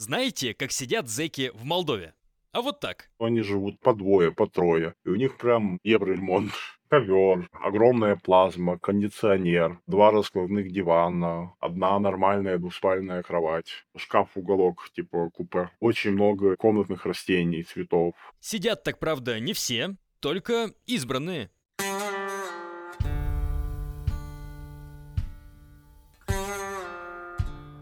Знаете, 0.00 0.54
как 0.54 0.72
сидят 0.72 1.10
зэки 1.10 1.50
в 1.52 1.64
Молдове? 1.64 2.14
А 2.52 2.62
вот 2.62 2.80
так. 2.80 3.10
Они 3.18 3.42
живут 3.42 3.78
по 3.80 3.92
двое, 3.92 4.32
по 4.32 4.46
трое. 4.46 4.94
И 5.04 5.10
у 5.10 5.14
них 5.14 5.36
прям 5.36 5.78
евроремонт. 5.84 6.52
Ковер, 6.88 7.46
огромная 7.52 8.16
плазма, 8.16 8.78
кондиционер, 8.78 9.78
два 9.86 10.10
раскладных 10.10 10.72
дивана, 10.72 11.54
одна 11.60 11.98
нормальная 11.98 12.56
двуспальная 12.56 13.22
кровать, 13.22 13.84
шкаф-уголок 13.94 14.88
типа 14.94 15.28
купе. 15.34 15.70
Очень 15.80 16.12
много 16.12 16.56
комнатных 16.56 17.04
растений, 17.04 17.62
цветов. 17.62 18.14
Сидят 18.40 18.82
так, 18.82 18.98
правда, 18.98 19.38
не 19.38 19.52
все, 19.52 19.96
только 20.20 20.72
избранные. 20.86 21.50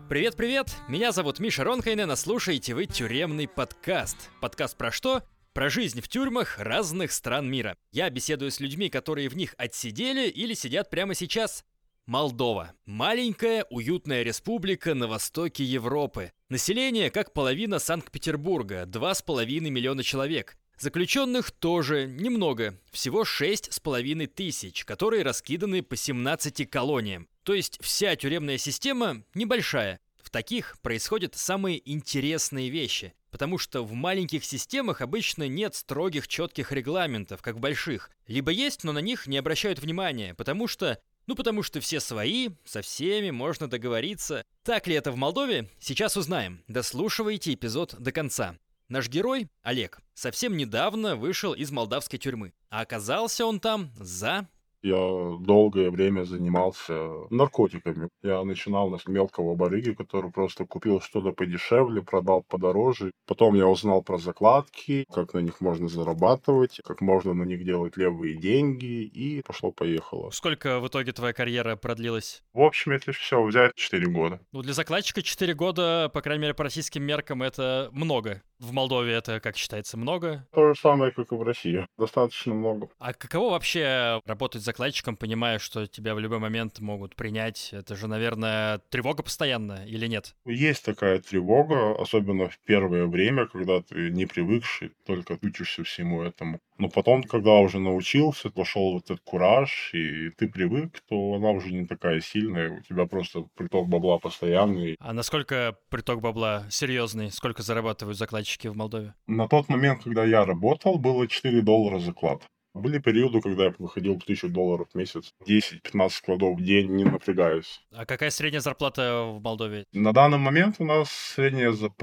Привет-привет, 0.08 0.74
меня 0.88 1.12
зовут 1.12 1.38
Миша 1.38 1.64
Ронкайнен, 1.64 2.10
а 2.10 2.16
слушаете 2.16 2.72
вы 2.72 2.86
тюремный 2.86 3.46
подкаст. 3.46 4.16
Подкаст 4.40 4.74
про 4.78 4.90
что? 4.90 5.22
Про 5.52 5.68
жизнь 5.68 6.00
в 6.00 6.08
тюрьмах 6.08 6.58
разных 6.58 7.12
стран 7.12 7.50
мира. 7.50 7.76
Я 7.92 8.08
беседую 8.08 8.50
с 8.50 8.58
людьми, 8.58 8.88
которые 8.88 9.28
в 9.28 9.36
них 9.36 9.54
отсидели 9.58 10.26
или 10.26 10.54
сидят 10.54 10.88
прямо 10.88 11.14
сейчас. 11.14 11.62
Молдова. 12.06 12.72
Маленькая, 12.86 13.66
уютная 13.68 14.22
республика 14.22 14.94
на 14.94 15.08
востоке 15.08 15.62
Европы. 15.62 16.32
Население 16.48 17.10
как 17.10 17.34
половина 17.34 17.78
Санкт-Петербурга, 17.78 18.84
2,5 18.86 19.60
миллиона 19.68 20.02
человек. 20.02 20.56
Заключенных 20.78 21.50
тоже 21.50 22.06
немного, 22.06 22.78
всего 22.90 23.24
6,5 23.24 24.26
тысяч, 24.28 24.86
которые 24.86 25.22
раскиданы 25.22 25.82
по 25.82 25.96
17 25.96 26.70
колониям. 26.70 27.28
То 27.48 27.54
есть 27.54 27.78
вся 27.80 28.14
тюремная 28.14 28.58
система 28.58 29.22
небольшая. 29.32 30.00
В 30.22 30.28
таких 30.28 30.78
происходят 30.82 31.34
самые 31.34 31.80
интересные 31.90 32.68
вещи, 32.68 33.14
потому 33.30 33.56
что 33.56 33.82
в 33.82 33.94
маленьких 33.94 34.44
системах 34.44 35.00
обычно 35.00 35.48
нет 35.48 35.74
строгих 35.74 36.28
четких 36.28 36.72
регламентов, 36.72 37.40
как 37.40 37.56
в 37.56 37.60
больших. 37.60 38.10
Либо 38.26 38.50
есть, 38.50 38.84
но 38.84 38.92
на 38.92 38.98
них 38.98 39.26
не 39.26 39.38
обращают 39.38 39.78
внимания, 39.78 40.34
потому 40.34 40.68
что 40.68 41.00
ну 41.26 41.34
потому 41.34 41.62
что 41.62 41.80
все 41.80 42.00
свои, 42.00 42.50
со 42.66 42.82
всеми 42.82 43.30
можно 43.30 43.66
договориться. 43.66 44.44
Так 44.62 44.86
ли 44.86 44.94
это 44.94 45.10
в 45.10 45.16
Молдове? 45.16 45.70
Сейчас 45.80 46.18
узнаем. 46.18 46.62
Дослушивайте 46.68 47.54
эпизод 47.54 47.94
до 47.98 48.12
конца. 48.12 48.58
Наш 48.90 49.08
герой, 49.08 49.48
Олег, 49.62 50.00
совсем 50.12 50.54
недавно 50.54 51.16
вышел 51.16 51.54
из 51.54 51.70
молдавской 51.70 52.18
тюрьмы, 52.18 52.52
а 52.68 52.82
оказался 52.82 53.46
он 53.46 53.58
там 53.58 53.90
за 53.96 54.48
я 54.82 54.96
долгое 55.40 55.90
время 55.90 56.24
занимался 56.24 56.94
наркотиками. 57.30 58.08
Я 58.22 58.42
начинал 58.44 58.98
с 58.98 59.06
мелкого 59.06 59.54
барыги, 59.54 59.92
который 59.92 60.30
просто 60.30 60.64
купил 60.66 61.00
что-то 61.00 61.32
подешевле, 61.32 62.02
продал 62.02 62.42
подороже. 62.42 63.12
Потом 63.26 63.54
я 63.54 63.66
узнал 63.66 64.02
про 64.02 64.18
закладки, 64.18 65.04
как 65.12 65.34
на 65.34 65.40
них 65.40 65.60
можно 65.60 65.88
зарабатывать, 65.88 66.80
как 66.84 67.00
можно 67.00 67.34
на 67.34 67.44
них 67.44 67.64
делать 67.64 67.96
левые 67.96 68.36
деньги, 68.36 69.04
и 69.04 69.42
пошло-поехало. 69.42 70.30
Сколько 70.30 70.80
в 70.80 70.88
итоге 70.88 71.12
твоя 71.12 71.32
карьера 71.32 71.76
продлилась? 71.76 72.42
В 72.52 72.60
общем, 72.60 72.92
если 72.92 73.12
все 73.12 73.42
взять, 73.42 73.74
4 73.74 74.06
года. 74.06 74.40
Ну, 74.52 74.62
для 74.62 74.72
закладчика 74.72 75.22
4 75.22 75.54
года, 75.54 76.10
по 76.12 76.22
крайней 76.22 76.42
мере, 76.42 76.54
по 76.54 76.64
российским 76.64 77.02
меркам, 77.02 77.42
это 77.42 77.88
много. 77.92 78.42
В 78.60 78.72
Молдове 78.72 79.12
это, 79.12 79.38
как 79.38 79.56
считается, 79.56 79.96
много? 79.96 80.44
То 80.52 80.68
же 80.68 80.80
самое, 80.80 81.12
как 81.12 81.30
и 81.30 81.34
в 81.36 81.42
России. 81.42 81.86
Достаточно 81.96 82.54
много. 82.54 82.88
А 82.98 83.12
каково 83.12 83.50
вообще 83.50 84.20
работать 84.26 84.62
закладчиком, 84.62 85.16
понимая, 85.16 85.60
что 85.60 85.86
тебя 85.86 86.14
в 86.14 86.18
любой 86.18 86.40
момент 86.40 86.80
могут 86.80 87.14
принять? 87.14 87.70
Это 87.72 87.94
же, 87.94 88.08
наверное, 88.08 88.78
тревога 88.90 89.22
постоянная 89.22 89.86
или 89.86 90.08
нет? 90.08 90.34
Есть 90.44 90.84
такая 90.84 91.20
тревога, 91.20 91.94
особенно 92.00 92.48
в 92.48 92.58
первое 92.64 93.06
время, 93.06 93.46
когда 93.46 93.80
ты 93.80 94.10
не 94.10 94.26
привыкший, 94.26 94.90
только 95.06 95.38
учишься 95.40 95.84
всему 95.84 96.22
этому. 96.22 96.58
Но 96.78 96.88
потом, 96.88 97.22
когда 97.22 97.54
уже 97.54 97.78
научился, 97.78 98.50
пошел 98.50 98.92
вот 98.92 99.04
этот 99.04 99.20
кураж, 99.20 99.90
и 99.94 100.30
ты 100.30 100.48
привык, 100.48 101.00
то 101.08 101.34
она 101.34 101.50
уже 101.50 101.72
не 101.72 101.86
такая 101.86 102.20
сильная, 102.20 102.70
у 102.70 102.82
тебя 102.82 103.06
просто 103.06 103.46
приток 103.56 103.88
бабла 103.88 104.18
постоянный. 104.18 104.96
А 105.00 105.12
насколько 105.12 105.76
приток 105.90 106.20
бабла 106.20 106.66
серьезный? 106.70 107.30
Сколько 107.30 107.62
зарабатывают 107.62 108.16
закладчики 108.16 108.47
в 108.70 108.76
Молдове? 108.76 109.14
На 109.26 109.46
тот 109.48 109.68
момент, 109.68 110.02
когда 110.04 110.24
я 110.24 110.44
работал, 110.44 110.98
было 110.98 111.28
4 111.28 111.60
доллара 111.62 111.98
заклад. 111.98 112.42
Были 112.74 112.98
периоды, 112.98 113.40
когда 113.40 113.64
я 113.64 113.74
выходил 113.78 114.18
к 114.18 114.22
1000 114.22 114.48
долларов 114.48 114.88
в 114.92 114.96
месяц, 114.96 115.32
10-15 115.46 116.10
складов 116.10 116.58
в 116.58 116.62
день, 116.62 116.90
не 116.90 117.04
напрягаюсь. 117.04 117.80
А 117.92 118.06
какая 118.06 118.30
средняя 118.30 118.60
зарплата 118.60 119.24
в 119.24 119.42
Молдове? 119.42 119.84
На 119.92 120.12
данный 120.12 120.38
момент 120.38 120.76
у 120.78 120.84
нас 120.84 121.10
средняя 121.10 121.72
ЗП 121.72 122.02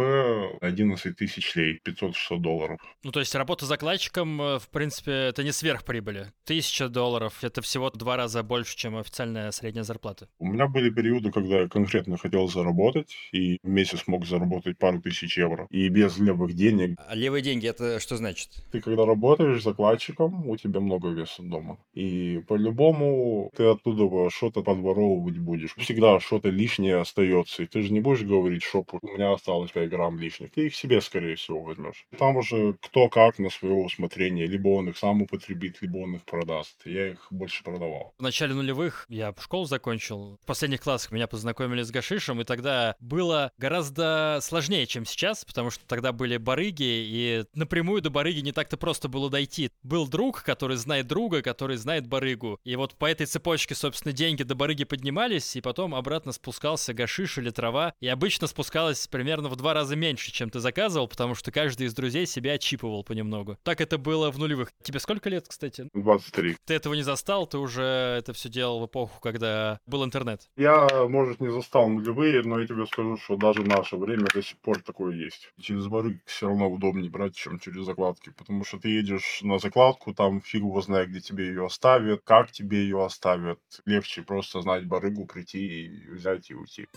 11 0.62 1.16
тысяч 1.16 1.56
лей, 1.56 1.80
500-600 1.86 2.38
долларов. 2.40 2.80
Ну, 3.04 3.12
то 3.12 3.20
есть 3.20 3.34
работа 3.36 3.66
закладчиком, 3.66 4.42
э, 4.42 4.60
в 4.60 4.68
принципе, 4.70 5.12
это 5.12 5.44
не 5.44 5.52
сверхприбыли. 5.52 6.32
1000 6.46 6.90
долларов— 6.90 7.34
это 7.44 7.62
всего 7.62 7.90
два 7.92 8.18
раза 8.18 8.44
больше, 8.44 8.76
чем 8.76 8.98
официальная 8.98 9.52
средняя 9.52 9.84
зарплата. 9.84 10.28
У 10.40 10.48
меня 10.48 10.68
были 10.68 10.90
периоды, 10.90 11.32
когда 11.32 11.62
я 11.62 11.68
конкретно 11.68 12.18
хотел 12.18 12.48
заработать, 12.48 13.16
и 13.32 13.60
в 13.64 13.68
месяц 13.68 14.04
мог 14.08 14.26
заработать 14.26 14.78
пару 14.78 15.02
тысяч 15.02 15.38
евро, 15.38 15.68
и 15.70 15.88
без 15.90 16.18
левых 16.18 16.54
денег. 16.54 16.98
А 17.08 17.16
левые 17.16 17.42
деньги— 17.42 17.68
это 17.70 18.00
что 18.00 18.18
значит? 18.18 18.50
Ты 18.72 18.82
когда 18.82 19.06
работаешь 19.06 19.64
закладчиком, 19.64 20.50
у 20.50 20.58
тебя 20.58 20.65
много 20.68 21.10
веса 21.10 21.42
дома. 21.42 21.78
И 21.94 22.42
по-любому 22.48 23.52
ты 23.56 23.64
оттуда 23.64 24.30
что-то 24.30 24.62
подворовывать 24.62 25.38
будешь. 25.38 25.76
Всегда 25.76 26.20
что-то 26.20 26.50
лишнее 26.50 26.98
остается. 26.98 27.64
И 27.64 27.68
ты 27.68 27.82
же 27.82 27.94
не 27.94 28.02
будешь 28.02 28.24
говорить, 28.24 28.64
что 28.64 28.86
у 29.02 29.08
меня 29.08 29.34
осталось 29.34 29.72
5 29.72 29.90
грамм 29.90 30.20
лишних. 30.20 30.52
Ты 30.52 30.68
их 30.68 30.76
себе, 30.76 31.02
скорее 31.02 31.36
всего, 31.36 31.62
возьмешь. 31.62 32.06
Там 32.18 32.38
уже 32.38 32.74
кто 32.82 33.10
как 33.10 33.40
на 33.40 33.50
свое 33.50 33.76
усмотрение. 33.76 34.48
Либо 34.48 34.70
он 34.70 34.90
их 34.90 34.98
сам 34.98 35.22
употребит, 35.22 35.82
либо 35.82 35.98
он 35.98 36.16
их 36.16 36.24
продаст. 36.26 36.82
Я 36.86 37.12
их 37.12 37.28
больше 37.32 37.64
продавал. 37.64 38.14
В 38.18 38.22
начале 38.22 38.54
нулевых 38.54 39.06
я 39.10 39.34
школу 39.40 39.66
закончил. 39.66 40.40
В 40.42 40.46
последних 40.46 40.82
классах 40.82 41.12
меня 41.12 41.28
познакомили 41.28 41.84
с 41.84 41.92
гашишем, 41.92 42.42
и 42.42 42.44
тогда 42.44 42.96
было 43.00 43.52
гораздо 43.58 44.40
сложнее, 44.42 44.86
чем 44.88 45.06
сейчас, 45.06 45.46
потому 45.46 45.70
что 45.70 45.86
тогда 45.86 46.12
были 46.12 46.38
барыги, 46.38 46.84
и 46.84 47.44
напрямую 47.54 48.02
до 48.02 48.10
барыги 48.10 48.40
не 48.40 48.52
так-то 48.52 48.78
просто 48.78 49.08
было 49.08 49.30
дойти. 49.30 49.70
Был 49.84 50.08
друг, 50.08 50.44
который 50.46 50.78
знает 50.78 51.08
друга, 51.08 51.42
который 51.42 51.78
знает 51.78 52.08
барыгу. 52.08 52.60
И 52.64 52.76
вот 52.76 52.96
по 52.96 53.06
этой 53.06 53.26
цепочке, 53.26 53.76
собственно, 53.76 54.14
деньги 54.14 54.44
до 54.44 54.56
барыги 54.56 54.86
поднимались, 54.86 55.56
и 55.56 55.62
потом 55.62 55.94
обратно 55.94 56.32
спускался 56.32 56.94
гашиш 56.94 57.38
или 57.38 57.50
трава. 57.50 57.94
И 58.00 58.08
обычно 58.08 58.48
спускалось 58.48 59.08
примерно 59.08 59.50
в 59.50 59.56
два 59.56 59.74
раза 59.74 59.96
меньше, 59.96 60.32
чем 60.32 60.50
ты 60.50 60.60
заказывал, 60.60 61.08
потому 61.08 61.36
что 61.36 61.52
каждый 61.52 61.88
из 61.88 61.94
друзей 61.94 62.26
себя 62.26 62.54
отчипывал 62.54 63.04
понемногу. 63.04 63.58
Так 63.64 63.82
это 63.82 63.98
было 63.98 64.32
в 64.32 64.38
нулевых. 64.38 64.72
Тебе 64.84 65.00
сколько 65.00 65.30
лет, 65.30 65.48
кстати? 65.48 65.90
23. 65.94 66.58
Ты 66.66 66.74
этого 66.74 66.94
не 66.94 67.04
застал, 67.04 67.48
ты 67.48 67.58
уже 67.58 67.84
это 67.84 68.34
все 68.34 68.50
делал 68.50 68.80
в 68.80 68.86
эпоху, 68.86 69.20
когда 69.22 69.80
был 69.86 70.06
интернет. 70.06 70.50
Я, 70.56 70.88
может, 71.10 71.42
не 71.42 71.52
застал 71.52 71.90
нулевые, 71.90 72.44
но 72.44 72.60
я 72.60 72.68
тебе 72.68 72.86
скажу, 72.86 73.18
что 73.18 73.36
даже 73.36 73.62
в 73.62 73.68
наше 73.68 73.98
время 73.98 74.26
до 74.34 74.42
сих 74.42 74.58
пор 74.58 74.82
такое 74.82 75.16
есть. 75.16 75.52
Через 75.60 75.88
барыг 75.88 76.18
все 76.26 76.48
равно 76.48 76.70
удобнее 76.70 77.10
брать, 77.10 77.36
чем 77.36 77.60
через 77.60 77.86
закладки, 77.86 78.32
потому 78.38 78.64
что 78.64 78.80
ты 78.80 78.90
едешь 78.90 79.40
на 79.42 79.60
закладку, 79.60 80.14
там 80.14 80.35
фиг 80.42 80.62
его 80.62 80.82
знает, 80.82 81.10
где 81.10 81.20
тебе 81.20 81.48
ее 81.48 81.66
оставят, 81.66 82.22
как 82.24 82.52
тебе 82.52 82.80
ее 82.80 83.04
оставят. 83.04 83.60
Легче 83.86 84.24
просто 84.24 84.62
знать 84.62 84.86
барыгу, 84.88 85.26
прийти 85.26 85.86
и 85.86 86.10
взять 86.10 86.50
и 86.50 86.56
уйти. 86.56 86.88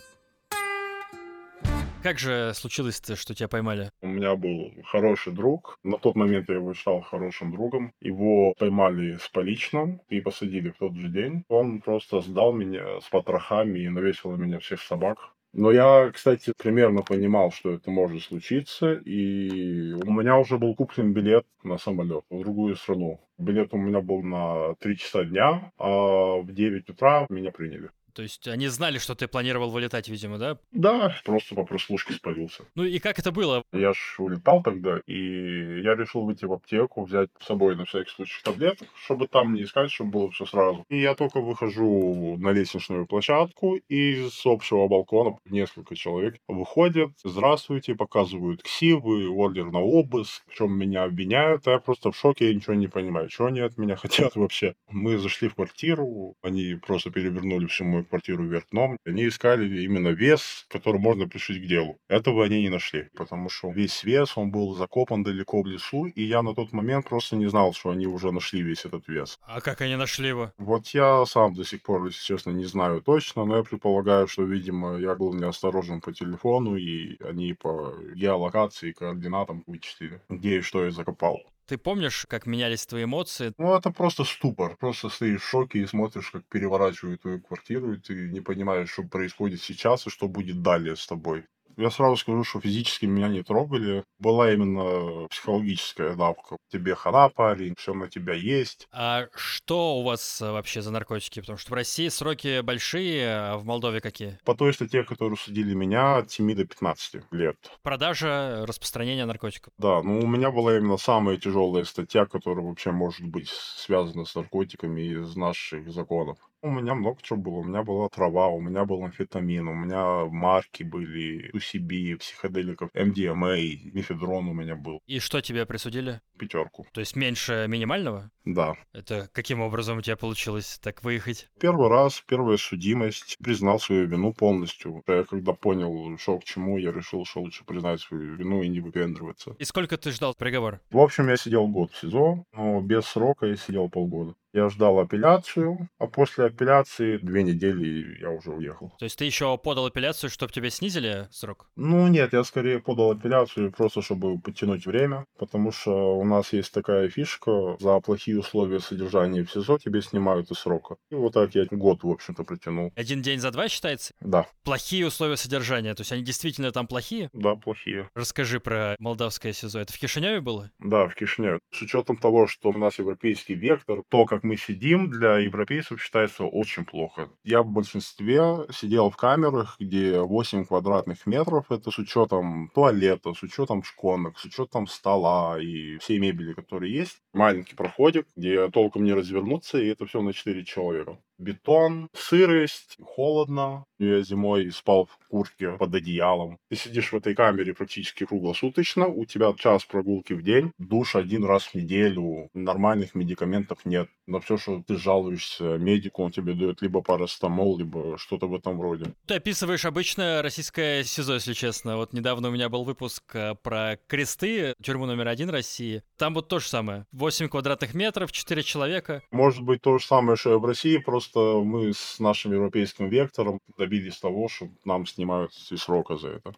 Как 2.03 2.21
же 2.21 2.53
случилось-то, 2.55 3.17
что 3.17 3.35
тебя 3.35 3.49
поймали? 3.49 3.91
У 4.01 4.07
меня 4.07 4.37
был 4.37 4.73
хороший 4.85 5.33
друг. 5.33 5.79
На 5.83 5.99
тот 5.99 6.15
момент 6.15 6.49
я 6.49 6.55
его 6.55 6.73
считал 6.73 7.01
хорошим 7.01 7.51
другом. 7.51 7.93
Его 8.01 8.55
поймали 8.57 9.17
с 9.17 9.29
поличным 9.29 10.01
и 10.09 10.21
посадили 10.21 10.71
в 10.71 10.79
тот 10.79 10.95
же 10.95 11.09
день. 11.09 11.45
Он 11.49 11.81
просто 11.81 12.21
сдал 12.21 12.53
меня 12.53 13.01
с 13.01 13.09
потрохами 13.09 13.81
и 13.81 13.89
навесил 13.89 14.31
на 14.31 14.37
меня 14.37 14.61
всех 14.61 14.81
собак. 14.81 15.19
Но 15.59 15.73
я, 15.73 16.13
кстати, 16.15 16.53
примерно 16.57 17.03
понимал, 17.03 17.51
что 17.51 17.73
это 17.73 17.91
может 17.91 18.23
случиться, 18.23 18.93
и 18.93 19.93
у 19.93 20.13
меня 20.13 20.39
уже 20.39 20.57
был 20.57 20.77
куплен 20.77 21.13
билет 21.13 21.45
на 21.65 21.79
самолет 21.79 22.23
в 22.31 22.39
другую 22.39 22.77
страну. 22.77 23.21
Билет 23.39 23.75
у 23.75 23.77
меня 23.77 24.01
был 24.01 24.23
на 24.23 24.77
3 24.77 24.97
часа 24.97 25.25
дня, 25.25 25.73
а 25.77 26.37
в 26.37 26.53
9 26.53 26.91
утра 26.91 27.27
меня 27.29 27.51
приняли. 27.51 27.91
То 28.19 28.23
есть 28.23 28.49
они 28.49 28.67
знали, 28.67 28.99
что 28.99 29.15
ты 29.15 29.29
планировал 29.29 29.71
вылетать, 29.71 30.09
видимо, 30.09 30.39
да? 30.39 30.59
Да, 30.73 31.15
просто 31.25 31.55
по 31.55 31.65
прослушке 31.65 32.15
спалился. 32.15 32.65
Ну 32.75 32.83
и 32.83 32.99
как 32.99 33.21
это 33.21 33.31
было? 33.31 33.63
Я 33.73 33.93
ж 33.93 34.17
улетал 34.19 34.61
тогда, 34.61 35.01
и 35.07 35.83
я 35.85 35.95
решил 35.95 36.25
выйти 36.25 36.45
в 36.45 36.53
аптеку, 36.53 37.05
взять 37.05 37.31
с 37.39 37.47
собой 37.47 37.77
на 37.77 37.85
всякий 37.85 38.11
случай 38.11 38.43
таблеток, 38.43 38.89
чтобы 39.05 39.29
там 39.29 39.55
не 39.55 39.63
искать, 39.63 39.93
чтобы 39.93 40.11
было 40.11 40.31
все 40.33 40.47
сразу. 40.47 40.85
И 40.89 41.01
я 41.01 41.15
только 41.15 41.41
выхожу 41.41 42.37
на 42.41 42.51
лестничную 42.51 43.07
площадку, 43.07 43.77
и 43.77 44.29
с 44.29 44.45
общего 44.45 44.89
балкона 44.89 45.37
несколько 45.45 45.95
человек 45.95 46.41
выходят, 46.49 47.13
здравствуйте, 47.23 47.95
показывают 47.95 48.65
ксивы, 48.65 49.29
ордер 49.29 49.71
на 49.71 49.79
обыск, 49.79 50.43
в 50.49 50.55
чем 50.57 50.77
меня 50.77 51.05
обвиняют, 51.05 51.69
а 51.69 51.71
я 51.71 51.79
просто 51.79 52.11
в 52.11 52.17
шоке, 52.17 52.49
я 52.49 52.55
ничего 52.57 52.75
не 52.75 52.89
понимаю, 52.89 53.31
что 53.31 53.47
они 53.47 53.61
от 53.61 53.79
меня 53.79 53.95
хотят 53.97 54.35
вообще. 54.35 54.75
Мы 54.91 55.19
зашли 55.19 55.49
в 55.49 55.55
квартиру, 55.55 56.35
они 56.43 56.75
просто 56.85 57.13
перевернули 57.13 57.67
всю 57.67 57.85
мою 57.85 58.08
квартиру 58.09 58.45
вверх 58.45 58.65
дном. 58.71 58.99
Они 59.05 59.29
искали 59.29 59.83
именно 59.85 60.09
вес, 60.09 60.67
который 60.69 61.01
можно 61.01 61.29
пришить 61.29 61.63
к 61.63 61.67
делу. 61.67 61.99
Этого 62.09 62.45
они 62.45 62.63
не 62.63 62.69
нашли, 62.69 63.09
потому 63.15 63.49
что 63.49 63.71
весь 63.71 64.05
вес, 64.05 64.37
он 64.37 64.51
был 64.51 64.75
закопан 64.75 65.23
далеко 65.23 65.63
в 65.63 65.67
лесу, 65.67 66.07
и 66.07 66.23
я 66.23 66.43
на 66.43 66.55
тот 66.55 66.73
момент 66.73 67.09
просто 67.09 67.37
не 67.37 67.47
знал, 67.47 67.73
что 67.73 67.91
они 67.91 68.07
уже 68.07 68.33
нашли 68.33 68.63
весь 68.63 68.85
этот 68.85 69.09
вес. 69.09 69.39
А 69.43 69.61
как 69.61 69.81
они 69.81 69.97
нашли 69.97 70.29
его? 70.29 70.53
Вот 70.59 70.89
я 70.89 71.25
сам 71.27 71.55
до 71.55 71.65
сих 71.65 71.83
пор, 71.83 72.07
если 72.07 72.23
честно, 72.25 72.51
не 72.51 72.65
знаю 72.65 73.03
точно, 73.03 73.45
но 73.45 73.59
я 73.59 73.63
предполагаю, 73.63 74.27
что, 74.27 74.43
видимо, 74.43 74.99
я 74.99 75.15
был 75.15 75.35
неосторожен 75.35 76.01
по 76.01 76.13
телефону, 76.13 76.77
и 76.77 77.17
они 77.23 77.55
по 77.55 77.95
геолокации, 78.15 78.93
координатам 78.93 79.65
вычислили, 79.67 80.21
где 80.29 80.59
и 80.59 80.61
что 80.61 80.85
я 80.85 80.91
закопал. 80.91 81.43
Ты 81.69 81.77
помнишь, 81.77 82.25
как 82.29 82.47
менялись 82.47 82.87
твои 82.87 83.05
эмоции? 83.05 83.53
Ну, 83.59 83.75
это 83.77 83.91
просто 83.91 84.25
ступор. 84.25 84.77
Просто 84.79 85.11
стоишь 85.11 85.43
в 85.43 85.49
шоке 85.49 85.81
и 85.81 85.87
смотришь, 85.87 86.31
как 86.31 86.47
переворачивают 86.49 87.21
твою 87.21 87.43
квартиру, 87.43 87.93
и 87.93 87.99
ты 88.01 88.31
не 88.31 88.41
понимаешь, 88.41 88.91
что 88.91 89.03
происходит 89.03 89.61
сейчас 89.61 90.07
и 90.07 90.11
что 90.11 90.29
будет 90.29 90.63
далее 90.63 90.97
с 90.97 91.07
тобой. 91.07 91.45
Я 91.79 91.91
сразу 91.91 92.17
скажу, 92.17 92.43
что 92.43 92.61
физически 92.61 93.07
меня 93.07 93.29
не 93.29 93.45
трогали. 93.45 94.03
Была 94.19 94.53
именно 94.53 95.29
психологическая 95.29 96.17
давка. 96.17 96.57
Тебе 96.73 96.97
хана, 96.97 97.29
парень, 97.29 97.77
все 97.79 97.95
на 97.95 98.09
тебя 98.09 98.35
есть. 98.35 98.89
А 98.91 99.27
что 99.37 99.99
у 99.99 100.03
вас 100.03 100.43
э, 100.43 100.51
вообще 100.51 100.83
за 100.83 100.91
наркотики? 100.91 101.39
Потому 101.39 101.57
что 101.57 101.71
в 101.71 101.75
России 101.75 102.09
сроки 102.09 102.63
большие, 102.63 103.29
а 103.29 103.57
в 103.59 103.65
Молдове 103.65 104.01
какие? 104.01 104.41
По 104.45 104.57
той 104.57 104.75
статье, 104.75 105.05
которые 105.05 105.37
судили 105.37 105.73
меня, 105.73 106.17
от 106.17 106.33
7 106.33 106.53
до 106.57 106.65
15 106.65 107.23
лет. 107.31 107.57
Продажа, 107.83 108.65
распространение 108.67 109.25
наркотиков. 109.25 109.73
Да, 109.79 110.03
ну 110.03 110.19
у 110.19 110.27
меня 110.27 110.51
была 110.51 110.79
именно 110.79 110.97
самая 110.97 111.37
тяжелая 111.37 111.85
статья, 111.85 112.27
которая 112.27 112.67
вообще 112.67 112.91
может 112.91 113.25
быть 113.25 113.51
связана 113.51 114.25
с 114.25 114.35
наркотиками 114.35 115.03
из 115.03 115.37
наших 115.37 115.89
законов. 115.93 116.39
У 116.61 116.71
меня 116.71 116.95
много 116.95 117.19
чего 117.23 117.39
было. 117.39 117.55
У 117.59 117.65
меня 117.65 117.85
была 117.85 118.09
трава, 118.09 118.49
у 118.49 118.61
меня 118.61 118.85
был 118.85 119.05
амфетамин, 119.05 119.69
у 119.69 119.75
меня 119.75 120.27
марки 120.27 120.83
были, 120.83 121.53
UCB, 121.55 122.17
психоделиков, 122.17 122.91
MDMA, 122.95 123.93
мифедрон 123.93 124.49
у 124.49 124.53
меня 124.55 124.75
был. 124.75 125.01
И 125.07 125.21
что 125.21 125.41
тебе 125.41 125.67
присудили? 125.67 126.21
Пятерку. 126.37 126.87
То 126.93 127.01
есть 127.01 127.15
меньше 127.15 127.67
минимального? 127.69 128.31
Да. 128.45 128.75
Это 128.93 129.29
каким 129.33 129.61
образом 129.61 129.99
у 129.99 130.03
тебя 130.03 130.17
получилось 130.17 130.81
так 130.83 131.05
выехать? 131.05 131.49
Первый 131.61 131.89
раз, 131.89 132.23
первая 132.27 132.57
судимость, 132.57 133.37
признал 133.39 133.79
свою 133.79 134.07
вину 134.07 134.33
полностью. 134.33 135.03
Я 135.07 135.23
когда 135.25 135.53
понял, 135.53 136.19
что 136.19 136.39
к 136.39 136.45
чему, 136.45 136.79
я 136.79 136.91
решил, 136.91 137.25
что 137.25 137.41
лучше 137.41 137.65
признать 137.65 138.01
свою 138.01 138.35
вину 138.35 138.63
и 138.63 138.69
не 138.69 138.81
выпендриваться. 138.81 139.55
И 139.59 139.65
сколько 139.65 139.97
ты 139.97 140.11
ждал 140.11 140.35
приговор? 140.35 140.81
В 140.91 140.99
общем, 140.99 141.29
я 141.29 141.37
сидел 141.37 141.69
год 141.69 141.93
в 141.93 141.99
СИЗО, 141.99 142.45
но 142.53 142.81
без 142.81 143.05
срока 143.05 143.47
я 143.47 143.57
сидел 143.57 143.89
полгода. 143.89 144.35
Я 144.59 144.69
ждал 144.71 144.99
апелляцию, 144.99 145.89
а 145.99 146.09
после 146.09 146.47
апелляции 146.47 147.19
две 147.19 147.45
недели 147.45 148.19
я 148.21 148.31
уже 148.31 148.51
уехал. 148.51 148.93
То 148.99 149.05
есть 149.05 149.17
ты 149.17 149.25
еще 149.25 149.57
подал 149.57 149.87
апелляцию, 149.87 150.31
чтобы 150.31 150.53
тебе 150.53 150.71
снизили 150.71 151.29
срок? 151.31 151.71
Ну 151.77 152.09
нет, 152.09 152.33
я 152.33 152.43
скорее 152.43 152.81
подал 152.81 153.13
апелляцию 153.13 153.71
просто, 153.71 154.03
чтобы 154.03 154.41
подтянуть 154.41 154.85
время, 154.85 155.25
потому 155.39 155.71
что 155.71 156.19
у 156.19 156.25
нас 156.25 156.53
есть 156.53 156.73
такая 156.73 157.09
фишка, 157.09 157.77
за 157.79 158.01
плохие 158.01 158.41
условия 158.41 158.81
содержания 158.81 159.45
в 159.45 159.53
СИЗО 159.53 159.79
тебе 159.79 160.03
снимают 160.03 160.51
из 160.51 160.59
срока. 160.59 160.97
И 161.13 161.15
вот 161.15 161.35
так 161.35 161.55
я 161.55 161.65
год, 161.71 162.03
в 162.03 162.11
общем-то, 162.11 162.43
протянул. 162.43 162.91
Один 162.97 163.23
день 163.23 163.39
за 163.39 163.53
два 163.53 163.69
считается? 163.69 164.13
Да. 164.21 164.49
Плохие 164.65 165.07
условия 165.07 165.37
содержания, 165.37 165.95
то 165.95 166.01
есть 166.01 166.11
они 166.11 166.25
действительно 166.25 166.73
там 166.73 166.89
плохие? 166.89 167.31
Да, 167.33 167.55
плохие. 167.55 168.11
Расскажи 168.17 168.59
про 168.59 168.97
молдавское 168.99 169.53
СИЗО. 169.53 169.79
Это 169.79 169.93
в 169.93 169.99
Кишиневе 170.01 170.41
было? 170.41 170.73
Да, 170.81 171.07
в 171.07 171.15
Кишиневе. 171.15 171.61
С 171.73 171.81
учетом 171.81 172.17
того, 172.17 172.49
что 172.49 172.71
у 172.71 172.77
нас 172.77 172.99
европейский 172.99 173.55
вектор, 173.55 174.03
то, 174.09 174.25
как 174.25 174.43
мы 174.49 174.57
сидим, 174.57 175.11
для 175.11 175.37
европейцев 175.39 176.03
считается 176.03 176.45
очень 176.45 176.87
плохо. 176.87 177.29
Я 177.45 177.63
в 177.63 177.69
большинстве 177.71 178.67
сидел 178.73 179.11
в 179.11 179.17
камерах, 179.17 179.77
где 179.79 180.21
8 180.21 180.65
квадратных 180.65 181.27
метров, 181.27 181.71
это 181.71 181.91
с 181.91 181.99
учетом 181.99 182.71
туалета, 182.75 183.35
с 183.35 183.43
учетом 183.43 183.83
шконок, 183.83 184.39
с 184.39 184.45
учетом 184.47 184.87
стола 184.87 185.61
и 185.61 185.99
всей 185.99 186.19
мебели, 186.19 186.55
которые 186.55 186.95
есть. 186.95 187.19
Маленький 187.35 187.77
проходик, 187.77 188.27
где 188.37 188.71
толком 188.71 189.05
не 189.05 189.13
развернуться, 189.13 189.79
и 189.79 189.87
это 189.87 190.07
все 190.07 190.23
на 190.23 190.33
4 190.33 190.65
человека 190.65 191.19
бетон, 191.39 192.09
сырость, 192.13 192.97
холодно. 193.03 193.85
Я 193.99 194.23
зимой 194.23 194.71
спал 194.71 195.07
в 195.07 195.19
куртке 195.29 195.73
под 195.73 195.95
одеялом. 195.95 196.59
Ты 196.69 196.77
сидишь 196.77 197.13
в 197.13 197.17
этой 197.17 197.35
камере 197.35 197.75
практически 197.75 198.25
круглосуточно, 198.25 199.07
у 199.07 199.25
тебя 199.25 199.53
час 199.55 199.85
прогулки 199.85 200.33
в 200.33 200.43
день, 200.43 200.73
душ 200.79 201.17
один 201.17 201.45
раз 201.45 201.65
в 201.65 201.75
неделю, 201.75 202.49
нормальных 202.55 203.15
медикаментов 203.15 203.85
нет. 203.85 204.09
На 204.27 204.41
все, 204.41 204.57
что 204.57 204.83
ты 204.87 204.97
жалуешься 204.97 205.79
медику, 205.79 206.23
он 206.23 206.31
тебе 206.31 206.53
дает 206.53 206.83
либо 206.83 207.01
парастомол, 207.01 207.79
либо 207.79 208.19
что-то 208.19 208.47
в 208.47 208.55
этом 208.55 208.81
роде. 208.81 209.13
Ты 209.27 209.35
описываешь 209.35 209.85
обычное 209.85 210.43
российское 210.43 211.03
СИЗО, 211.03 211.35
если 211.35 211.55
честно. 211.55 211.97
Вот 211.97 212.13
недавно 212.13 212.49
у 212.49 212.51
меня 212.51 212.69
был 212.69 212.85
выпуск 212.85 213.23
э, 213.35 213.55
про 213.63 213.99
кресты, 214.07 214.75
тюрьму 214.83 215.07
номер 215.07 215.29
один 215.29 215.51
России. 215.51 216.03
Там 216.17 216.35
вот 216.35 216.49
то 216.49 216.59
же 216.59 216.69
самое. 216.69 217.07
8 217.13 217.49
квадратных 217.49 217.95
метров, 217.95 218.33
4 218.33 218.63
человека. 218.63 219.23
Может 219.31 219.63
быть 219.63 219.83
то 219.83 219.99
же 219.99 220.05
самое, 220.05 220.37
что 220.37 220.55
и 220.55 220.59
в 220.59 220.65
России, 220.65 220.99
просто 220.99 221.28
мы 221.37 221.93
с 221.93 222.19
нашим 222.19 222.53
европейским 222.53 223.09
вектором 223.09 223.61
добились 223.77 224.19
того, 224.19 224.49
что 224.49 224.69
нам 224.85 225.07
снимают 225.07 225.53
и 225.71 225.77
срока 225.77 226.17
за 226.17 226.29
это. 226.29 226.55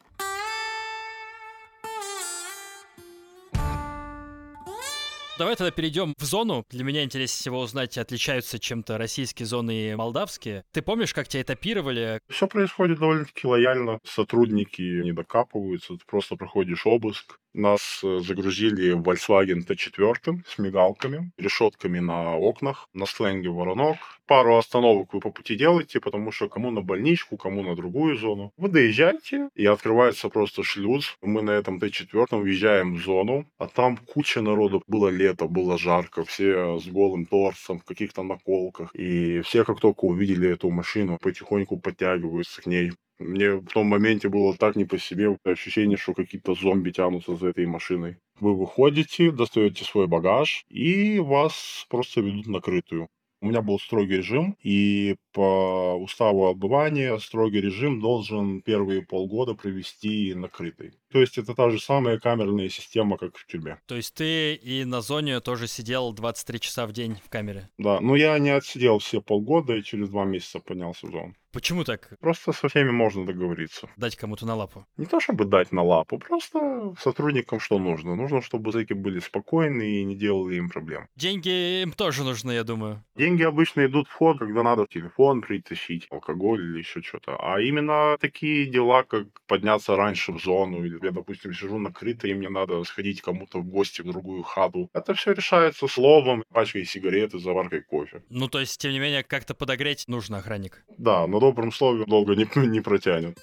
Давай 5.41 5.57
тогда 5.57 5.71
перейдем 5.71 6.13
в 6.19 6.25
зону. 6.25 6.67
Для 6.69 6.85
меня 6.85 7.03
интереснее 7.03 7.41
всего 7.41 7.61
узнать, 7.61 7.97
отличаются 7.97 8.59
чем-то 8.59 8.99
российские 8.99 9.47
зоны 9.47 9.71
и 9.71 9.95
молдавские. 9.95 10.65
Ты 10.71 10.83
помнишь, 10.83 11.15
как 11.15 11.29
тебя 11.29 11.41
этапировали? 11.41 12.21
Все 12.29 12.47
происходит 12.47 12.99
довольно-таки 12.99 13.47
лояльно. 13.47 14.01
Сотрудники 14.05 14.83
не 14.83 15.13
докапываются. 15.13 15.95
Ты 15.95 16.05
просто 16.05 16.37
проходишь 16.37 16.87
обыск. 16.87 17.41
Нас 17.53 18.01
э, 18.05 18.21
загрузили 18.21 18.93
в 18.93 19.03
Volkswagen 19.03 19.67
T4 19.67 20.43
с 20.47 20.59
мигалками, 20.59 21.33
решетками 21.37 21.99
на 21.99 22.37
окнах, 22.37 22.89
на 22.95 23.07
сленге 23.07 23.51
воронок. 23.51 23.97
Пару 24.27 24.57
остановок 24.57 25.13
вы 25.13 25.19
по 25.19 25.31
пути 25.31 25.57
делаете, 25.57 25.99
потому 25.99 26.31
что 26.31 26.49
кому 26.49 26.71
на 26.71 26.81
больничку, 26.81 27.37
кому 27.37 27.63
на 27.63 27.75
другую 27.75 28.17
зону. 28.17 28.53
Вы 28.57 28.69
доезжаете, 28.69 29.49
и 29.57 29.67
открывается 29.67 30.29
просто 30.29 30.63
шлюз. 30.63 31.17
Мы 31.23 31.43
на 31.43 31.51
этом 31.51 31.79
Т4 31.79 32.41
въезжаем 32.41 32.95
в 32.95 32.99
зону, 33.01 33.47
а 33.59 33.67
там 33.67 33.97
куча 33.97 34.41
народу. 34.41 34.85
Было 34.87 35.09
лето, 35.09 35.49
было 35.49 35.77
жарко, 35.77 36.25
все 36.25 36.79
с 36.79 36.87
голым 36.87 37.27
торсом, 37.27 37.81
в 37.81 37.85
каких-то 37.85 38.23
наколках. 38.23 38.95
И 38.95 39.41
все, 39.41 39.65
как 39.65 39.81
только 39.81 40.05
увидели 40.05 40.49
эту 40.49 40.71
машину, 40.71 41.19
потихоньку 41.21 41.81
подтягиваются 41.81 42.63
к 42.63 42.67
ней. 42.67 42.93
Мне 43.21 43.57
в 43.57 43.67
том 43.67 43.87
моменте 43.87 44.29
было 44.31 44.57
так 44.57 44.77
не 44.77 44.87
по 44.87 44.99
себе, 44.99 45.37
ощущение, 45.45 45.99
что 45.99 46.15
какие-то 46.15 46.55
зомби 46.55 46.91
тянутся 46.91 47.37
за 47.37 47.49
этой 47.49 47.67
машиной. 47.67 48.17
Вы 48.41 48.57
выходите, 48.57 49.31
достаете 49.31 49.85
свой 49.85 50.07
багаж, 50.07 50.65
и 50.71 51.19
вас 51.19 51.87
просто 51.91 52.23
ведут 52.23 52.47
накрытую. 52.47 53.09
У 53.43 53.47
меня 53.47 53.61
был 53.61 53.79
строгий 53.79 54.17
режим, 54.17 54.57
и 54.63 55.17
по 55.33 55.97
уставу 55.97 56.49
отбывания 56.49 57.19
строгий 57.19 57.61
режим 57.61 58.01
должен 58.01 58.63
первые 58.63 59.03
полгода 59.03 59.55
провести 59.55 60.35
накрытый. 60.35 60.93
То 61.13 61.21
есть 61.21 61.39
это 61.39 61.55
та 61.55 61.71
же 61.71 61.81
самая 61.81 62.19
камерная 62.19 62.69
система, 62.69 63.17
как 63.19 63.37
в 63.37 63.47
тюрьме. 63.47 63.79
То 63.87 63.97
есть 63.97 64.15
ты 64.15 64.55
и 64.55 64.85
на 64.85 65.01
зоне 65.01 65.41
тоже 65.41 65.67
сидел 65.67 66.13
23 66.13 66.61
часа 66.61 66.87
в 66.87 66.93
день 66.93 67.19
в 67.25 67.29
камере? 67.29 67.69
Да, 67.79 68.01
но 68.01 68.17
я 68.17 68.39
не 68.39 68.51
отсидел 68.51 68.99
все 68.99 69.21
полгода 69.21 69.75
и 69.75 69.83
через 69.83 70.09
два 70.09 70.25
месяца 70.25 70.61
поднялся 70.61 71.07
в 71.07 71.11
зону. 71.11 71.35
Почему 71.53 71.83
так? 71.83 72.13
Просто 72.21 72.53
со 72.53 72.69
всеми 72.69 72.91
можно 72.91 73.27
договориться. 73.27 73.89
Дать 73.97 74.15
кому-то 74.15 74.47
на 74.47 74.55
лапу? 74.55 74.87
Не 74.97 75.07
то 75.07 75.19
чтобы 75.19 75.45
дать 75.45 75.73
на 75.73 75.83
лапу, 75.83 76.19
просто 76.19 76.95
сотрудникам 77.01 77.59
что 77.59 77.79
нужно. 77.81 78.15
Нужно, 78.15 78.41
чтобы 78.41 78.71
зэки 78.71 78.93
были 78.93 79.19
спокойны 79.19 79.83
и 79.83 80.05
не 80.05 80.15
делали 80.15 80.57
им 80.57 80.71
проблем. 80.71 81.09
Деньги 81.17 81.83
им 81.83 81.93
тоже 81.93 82.23
нужны, 82.23 82.53
я 82.53 82.63
думаю. 82.63 83.05
Деньги 83.17 83.43
обычно 83.43 83.85
идут 83.87 84.07
в 84.07 84.13
ход, 84.13 84.39
когда 84.39 84.63
надо 84.63 84.87
телефон 84.87 85.41
притащить, 85.41 86.07
алкоголь 86.11 86.63
или 86.63 86.79
еще 86.79 87.03
что-то. 87.03 87.37
А 87.37 87.61
именно 87.61 88.17
такие 88.21 88.67
дела, 88.67 89.03
как 89.03 89.27
подняться 89.49 89.97
раньше 89.97 90.33
в 90.33 90.39
зону, 90.39 90.85
или 90.85 90.99
я, 91.07 91.13
допустим, 91.13 91.53
сижу 91.53 91.79
накрыто, 91.79 92.29
и 92.29 92.35
мне 92.35 92.49
надо 92.49 92.83
сходить 92.85 93.21
кому-то 93.21 93.59
в 93.59 93.67
гости 93.67 94.03
в 94.03 94.07
другую 94.07 94.43
хату. 94.43 94.91
Это 94.93 95.15
все 95.15 95.33
решается 95.33 95.87
словом, 95.89 96.45
пачкой 96.53 96.85
сигареты, 96.85 97.39
заваркой 97.39 97.83
кофе. 97.83 98.23
Ну, 98.31 98.49
то 98.49 98.61
есть, 98.61 98.81
тем 98.81 98.93
не 98.93 98.99
менее, 98.99 99.23
как-то 99.23 99.55
подогреть 99.55 100.05
нужно 100.09 100.39
охранник. 100.39 100.85
Да, 100.99 101.27
на 101.27 101.41
добром 101.41 101.73
слове 101.73 102.05
долго 102.07 102.35
не, 102.35 102.47
не 102.67 102.81
протянет. 102.81 103.39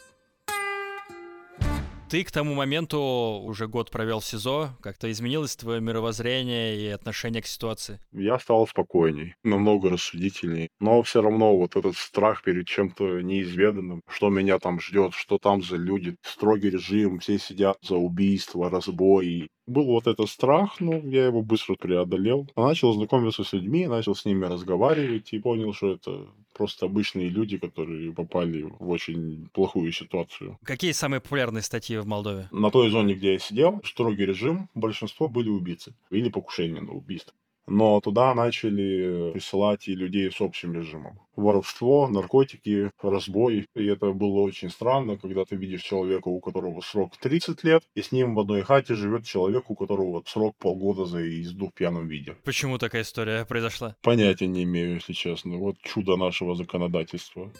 Ты 2.10 2.24
к 2.24 2.32
тому 2.32 2.56
моменту 2.56 3.00
уже 3.44 3.68
год 3.68 3.92
провел 3.92 4.22
в 4.22 4.26
СИЗО. 4.26 4.78
Как-то 4.82 5.12
изменилось 5.12 5.58
твое 5.58 5.82
мировоззрение 5.82 6.80
и 6.80 6.88
отношение 6.88 7.42
к 7.42 7.48
ситуации? 7.48 8.00
Я 8.14 8.40
стал 8.40 8.66
спокойней, 8.66 9.36
намного 9.44 9.90
рассудительней. 9.90 10.70
Но 10.80 11.04
все 11.04 11.22
равно 11.22 11.58
вот 11.58 11.76
этот 11.76 11.98
страх 11.98 12.44
перед 12.44 12.66
чем-то 12.66 13.20
неизведанным, 13.20 14.04
что 14.08 14.30
меня 14.30 14.58
там 14.58 14.80
ждет, 14.80 15.16
что 15.16 15.38
там 15.38 15.62
за 15.62 15.76
люди, 15.76 16.16
строгий 16.22 16.70
режим, 16.70 17.20
все 17.20 17.38
сидят 17.40 17.78
за 17.82 17.98
убийство, 17.98 18.70
разбой. 18.70 19.50
Был 19.68 19.86
вот 19.86 20.08
этот 20.08 20.30
страх, 20.30 20.80
но 20.80 20.96
я 20.96 21.26
его 21.26 21.42
быстро 21.42 21.76
преодолел. 21.76 22.48
Начал 22.56 22.94
знакомиться 22.94 23.44
с 23.44 23.54
людьми, 23.54 23.86
начал 23.86 24.16
с 24.16 24.26
ними 24.26 24.46
разговаривать 24.46 25.34
и 25.34 25.40
понял, 25.40 25.74
что 25.74 25.92
это 25.92 26.28
просто 26.54 26.86
обычные 26.86 27.30
люди, 27.30 27.58
которые 27.58 28.14
попали 28.14 28.64
в 28.80 28.90
очень 28.90 29.50
плохую 29.54 29.92
ситуацию. 29.92 30.58
Какие 30.64 30.94
самые 30.94 31.22
популярные 31.22 31.62
статьи 31.62 31.98
в 31.98 32.08
Молдове? 32.08 32.48
На 32.52 32.72
той 32.72 32.90
зоне, 32.90 33.14
где 33.14 33.34
я 33.34 33.40
сидел, 33.40 33.82
строгий 33.84 34.26
режим, 34.26 34.70
большинство 34.74 35.28
были 35.28 35.50
убийцы 35.50 35.94
или 36.10 36.30
покушения 36.30 36.82
на 36.82 36.94
убийство. 36.94 37.34
Но 37.68 38.00
туда 38.00 38.34
начали 38.34 39.32
присылать 39.34 39.88
и 39.88 39.96
людей 39.96 40.32
с 40.32 40.40
общим 40.40 40.74
режимом. 40.74 41.20
Воровство, 41.36 42.08
наркотики, 42.08 42.92
разбой. 43.02 43.68
И 43.76 43.86
это 43.86 44.12
было 44.14 44.40
очень 44.40 44.70
странно, 44.70 45.18
когда 45.18 45.46
ты 45.46 45.56
видишь 45.56 45.84
человека, 45.84 46.30
у 46.30 46.40
которого 46.40 46.82
срок 46.82 47.18
30 47.18 47.64
лет, 47.64 47.84
и 47.94 48.02
с 48.02 48.12
ним 48.12 48.36
в 48.36 48.40
одной 48.40 48.62
хате 48.62 48.96
живет 48.96 49.26
человек, 49.26 49.70
у 49.70 49.76
которого 49.76 50.24
срок 50.26 50.56
полгода 50.58 51.06
за 51.06 51.20
езду 51.20 51.68
в 51.68 51.74
пьяном 51.74 52.08
виде. 52.08 52.36
Почему 52.44 52.78
такая 52.78 53.04
история 53.04 53.46
произошла? 53.46 53.96
Понятия 54.02 54.48
не 54.48 54.64
имею, 54.64 54.96
если 54.96 55.14
честно. 55.14 55.58
Вот 55.58 55.76
чудо 55.82 56.16
нашего 56.16 56.56
законодательства. 56.56 57.52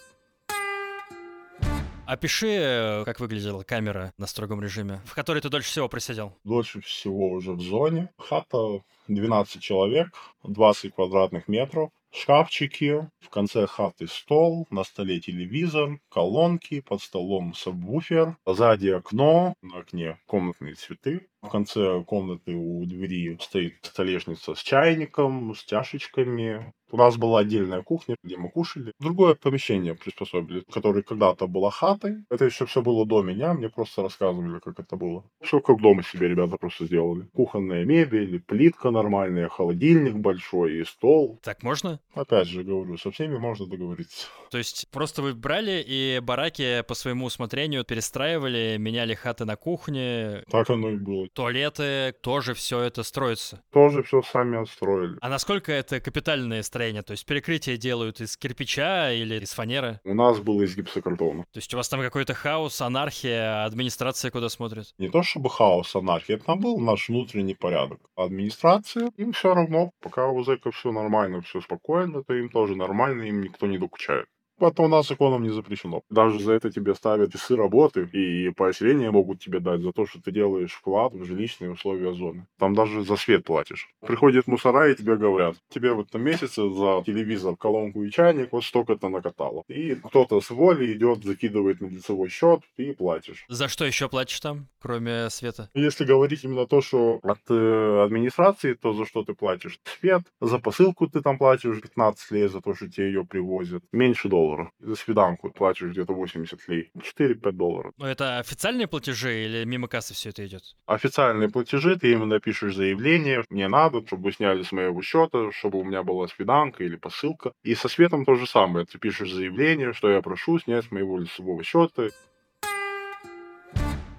Опиши, 2.08 3.04
как 3.04 3.20
выглядела 3.20 3.64
камера 3.64 4.14
на 4.18 4.28
строгом 4.28 4.62
режиме, 4.62 5.02
в 5.06 5.14
которой 5.14 5.42
ты 5.42 5.50
дольше 5.50 5.70
всего 5.70 5.90
просидел. 5.90 6.34
Дольше 6.46 6.80
всего 6.80 7.32
уже 7.32 7.52
в 7.52 7.62
зоне. 7.62 8.10
Хата 8.18 8.82
12 9.10 9.62
человек, 9.62 10.08
20 10.44 10.96
квадратных 10.96 11.50
метров. 11.50 11.90
Шкафчики, 12.14 13.10
в 13.20 13.30
конце 13.30 13.68
хаты 13.68 14.08
стол, 14.08 14.66
на 14.72 14.86
столе 14.86 15.20
телевизор, 15.20 16.00
колонки, 16.10 16.80
под 16.80 17.02
столом 17.02 17.54
сабвуфер, 17.54 18.38
сзади 18.46 18.88
окно, 18.88 19.54
на 19.62 19.80
окне 19.80 20.18
комнатные 20.26 20.76
цветы, 20.76 21.28
в 21.42 21.50
конце 21.50 22.02
комнаты 22.04 22.56
у 22.56 22.86
двери 22.86 23.38
стоит 23.42 23.80
столешница 23.84 24.56
с 24.56 24.60
чайником, 24.60 25.54
с 25.54 25.64
чашечками. 25.66 26.74
У 26.90 26.98
нас 26.98 27.18
была 27.18 27.40
отдельная 27.40 27.82
кухня, 27.82 28.16
где 28.24 28.38
мы 28.38 28.50
кушали. 28.50 28.94
Другое 29.00 29.36
помещение 29.36 29.94
приспособили, 29.94 30.64
которое 30.72 31.04
когда-то 31.04 31.48
было 31.48 31.70
хатой. 31.70 32.24
Это 32.30 32.46
еще 32.46 32.66
все 32.66 32.82
было 32.82 33.06
до 33.06 33.22
меня, 33.22 33.54
мне 33.54 33.70
просто 33.70 34.02
рассказывали, 34.02 34.60
как 34.60 34.80
это 34.80 34.96
было. 34.96 35.24
Все 35.42 35.60
как 35.60 35.82
дома 35.82 36.04
себе 36.04 36.30
ребята 36.30 36.58
просто 36.58 36.86
сделали. 36.86 37.28
Кухонная 37.34 37.84
мебель, 37.84 38.40
плитка 38.40 38.92
нормальная, 38.92 39.50
холодильник 39.50 40.16
большой 40.16 40.80
и 40.80 40.86
стол. 40.86 41.40
Так 41.44 41.62
можно? 41.64 42.00
Опять 42.14 42.48
же 42.48 42.64
говорю, 42.64 42.98
со 42.98 43.12
всеми 43.12 43.38
можно 43.38 43.66
договориться. 43.66 44.28
То 44.50 44.58
есть 44.58 44.88
просто 44.92 45.22
вы 45.22 45.34
брали 45.34 45.84
и 45.86 46.20
бараки 46.22 46.84
по 46.88 46.94
своему 46.94 47.26
усмотрению 47.26 47.84
перестраивали, 47.84 48.78
меняли 48.80 49.14
хаты 49.14 49.44
на 49.46 49.58
кухне? 49.58 50.44
Так 50.50 50.70
оно 50.70 50.92
и 50.92 50.96
было 50.96 51.28
туалеты, 51.34 52.14
тоже 52.22 52.54
все 52.54 52.80
это 52.80 53.04
строится. 53.04 53.62
Тоже 53.72 54.04
все 54.04 54.22
сами 54.22 54.62
отстроили. 54.62 55.18
А 55.22 55.30
насколько 55.30 55.72
это 55.72 56.00
капитальное 56.00 56.64
строение? 56.78 57.02
То 57.02 57.12
есть 57.12 57.26
перекрытие 57.26 57.78
делают 57.78 58.22
из 58.22 58.38
кирпича 58.38 59.12
или 59.12 59.40
из 59.40 59.52
фанеры? 59.52 60.00
У 60.04 60.14
нас 60.14 60.40
было 60.40 60.62
из 60.62 60.76
гипсокартона. 60.76 61.44
То 61.52 61.58
есть 61.58 61.74
у 61.74 61.78
вас 61.78 61.90
там 61.90 62.02
какой-то 62.02 62.36
хаос, 62.36 62.82
анархия, 62.82 63.66
администрация 63.66 64.30
куда 64.30 64.50
смотрит? 64.50 64.94
Не 65.00 65.10
то 65.10 65.24
чтобы 65.24 65.50
хаос, 65.50 65.96
анархия, 65.96 66.38
там 66.38 66.60
был 66.60 66.80
наш 66.80 67.10
внутренний 67.10 67.56
порядок. 67.56 68.00
Администрация, 68.16 69.12
им 69.18 69.32
все 69.32 69.56
равно, 69.56 69.90
пока 70.02 70.28
у 70.28 70.44
зэков 70.44 70.76
все 70.76 70.92
нормально, 70.92 71.42
все 71.42 71.62
спокойно, 71.62 72.24
то 72.24 72.34
им 72.36 72.50
тоже 72.50 72.76
нормально, 72.76 73.24
им 73.24 73.42
никто 73.42 73.66
не 73.66 73.80
докучает. 73.80 74.28
Это 74.60 74.82
у 74.82 74.88
нас 74.88 75.08
законом 75.08 75.44
не 75.44 75.50
запрещено. 75.50 76.02
Даже 76.10 76.40
за 76.40 76.54
это 76.54 76.72
тебе 76.72 76.96
ставят 76.96 77.32
часы 77.32 77.56
работы 77.56 78.10
и 78.12 78.50
поощрения 78.50 79.12
могут 79.12 79.40
тебе 79.40 79.60
дать 79.60 79.82
за 79.82 79.92
то, 79.92 80.08
что 80.08 80.20
ты 80.20 80.32
делаешь 80.32 80.72
вклад 80.72 81.14
в 81.14 81.24
жилищные 81.24 81.72
условия 81.72 82.14
зоны. 82.14 82.48
Там 82.58 82.74
даже 82.74 83.04
за 83.04 83.16
свет 83.18 83.46
платишь. 83.46 83.90
Приходят 84.02 84.48
мусора 84.48 84.92
и 84.92 84.96
тебе 84.96 85.16
говорят, 85.16 85.56
тебе 85.70 85.94
в 85.94 86.00
этом 86.00 86.24
месяце 86.24 86.68
за 86.70 87.04
телевизор, 87.06 87.56
колонку 87.56 88.04
и 88.04 88.10
чайник 88.10 88.52
вот 88.52 88.64
столько-то 88.64 89.10
накатало. 89.10 89.64
И 89.68 89.96
кто-то 89.96 90.42
с 90.42 90.50
воли 90.50 90.92
идет, 90.94 91.24
закидывает 91.24 91.80
на 91.80 91.88
лицевой 91.88 92.30
счет, 92.30 92.62
и 92.78 92.94
платишь. 92.94 93.46
За 93.50 93.68
что 93.68 93.86
еще 93.86 94.10
платишь 94.10 94.40
там, 94.40 94.68
кроме 94.82 95.30
света? 95.30 95.70
Если 95.76 96.04
говорить 96.04 96.44
именно 96.44 96.66
то, 96.66 96.82
что 96.82 97.20
от 97.22 97.40
э, 97.50 98.04
администрации, 98.04 98.74
то 98.74 98.94
за 98.94 99.06
что 99.06 99.24
ты 99.24 99.36
платишь? 99.36 99.80
Свет, 100.00 100.24
за 100.42 100.58
посылку 100.58 101.08
ты 101.08 101.22
там 101.22 101.38
платишь 101.38 101.80
15 101.80 102.32
лет 102.32 102.52
за 102.52 102.62
то, 102.62 102.74
что 102.74 102.90
тебе 102.90 103.08
ее 103.08 103.24
привозят. 103.24 103.84
Меньше 103.92 104.30
долларов 104.30 104.47
доллара. 104.48 104.72
За 104.80 104.96
свиданку 104.96 105.52
платишь 105.52 105.92
где-то 105.92 106.14
80 106.14 106.68
лей. 106.68 106.92
4-5 106.98 107.52
долларов. 107.52 107.94
Но 107.98 108.08
это 108.08 108.40
официальные 108.40 108.88
платежи 108.88 109.46
или 109.46 109.66
мимо 109.66 109.88
кассы 109.88 110.14
все 110.14 110.30
это 110.30 110.46
идет? 110.46 110.64
Официальные 110.86 111.50
платежи, 111.50 111.98
ты 111.98 112.12
именно 112.12 112.40
пишешь 112.40 112.76
заявление, 112.76 113.44
мне 113.50 113.68
надо, 113.68 114.06
чтобы 114.06 114.32
сняли 114.32 114.64
с 114.64 114.72
моего 114.72 115.02
счета, 115.02 115.52
чтобы 115.52 115.80
у 115.80 115.84
меня 115.84 116.04
была 116.04 116.28
свиданка 116.28 116.84
или 116.84 116.96
посылка. 116.96 117.52
И 117.64 117.76
со 117.76 117.88
светом 117.90 118.26
то 118.26 118.36
же 118.36 118.48
самое. 118.48 118.86
Ты 118.86 118.98
пишешь 119.00 119.32
заявление, 119.32 119.94
что 119.94 120.10
я 120.10 120.22
прошу 120.22 120.60
снять 120.60 120.86
с 120.86 120.92
моего 120.92 121.18
лицевого 121.18 121.64
счета. 121.64 122.10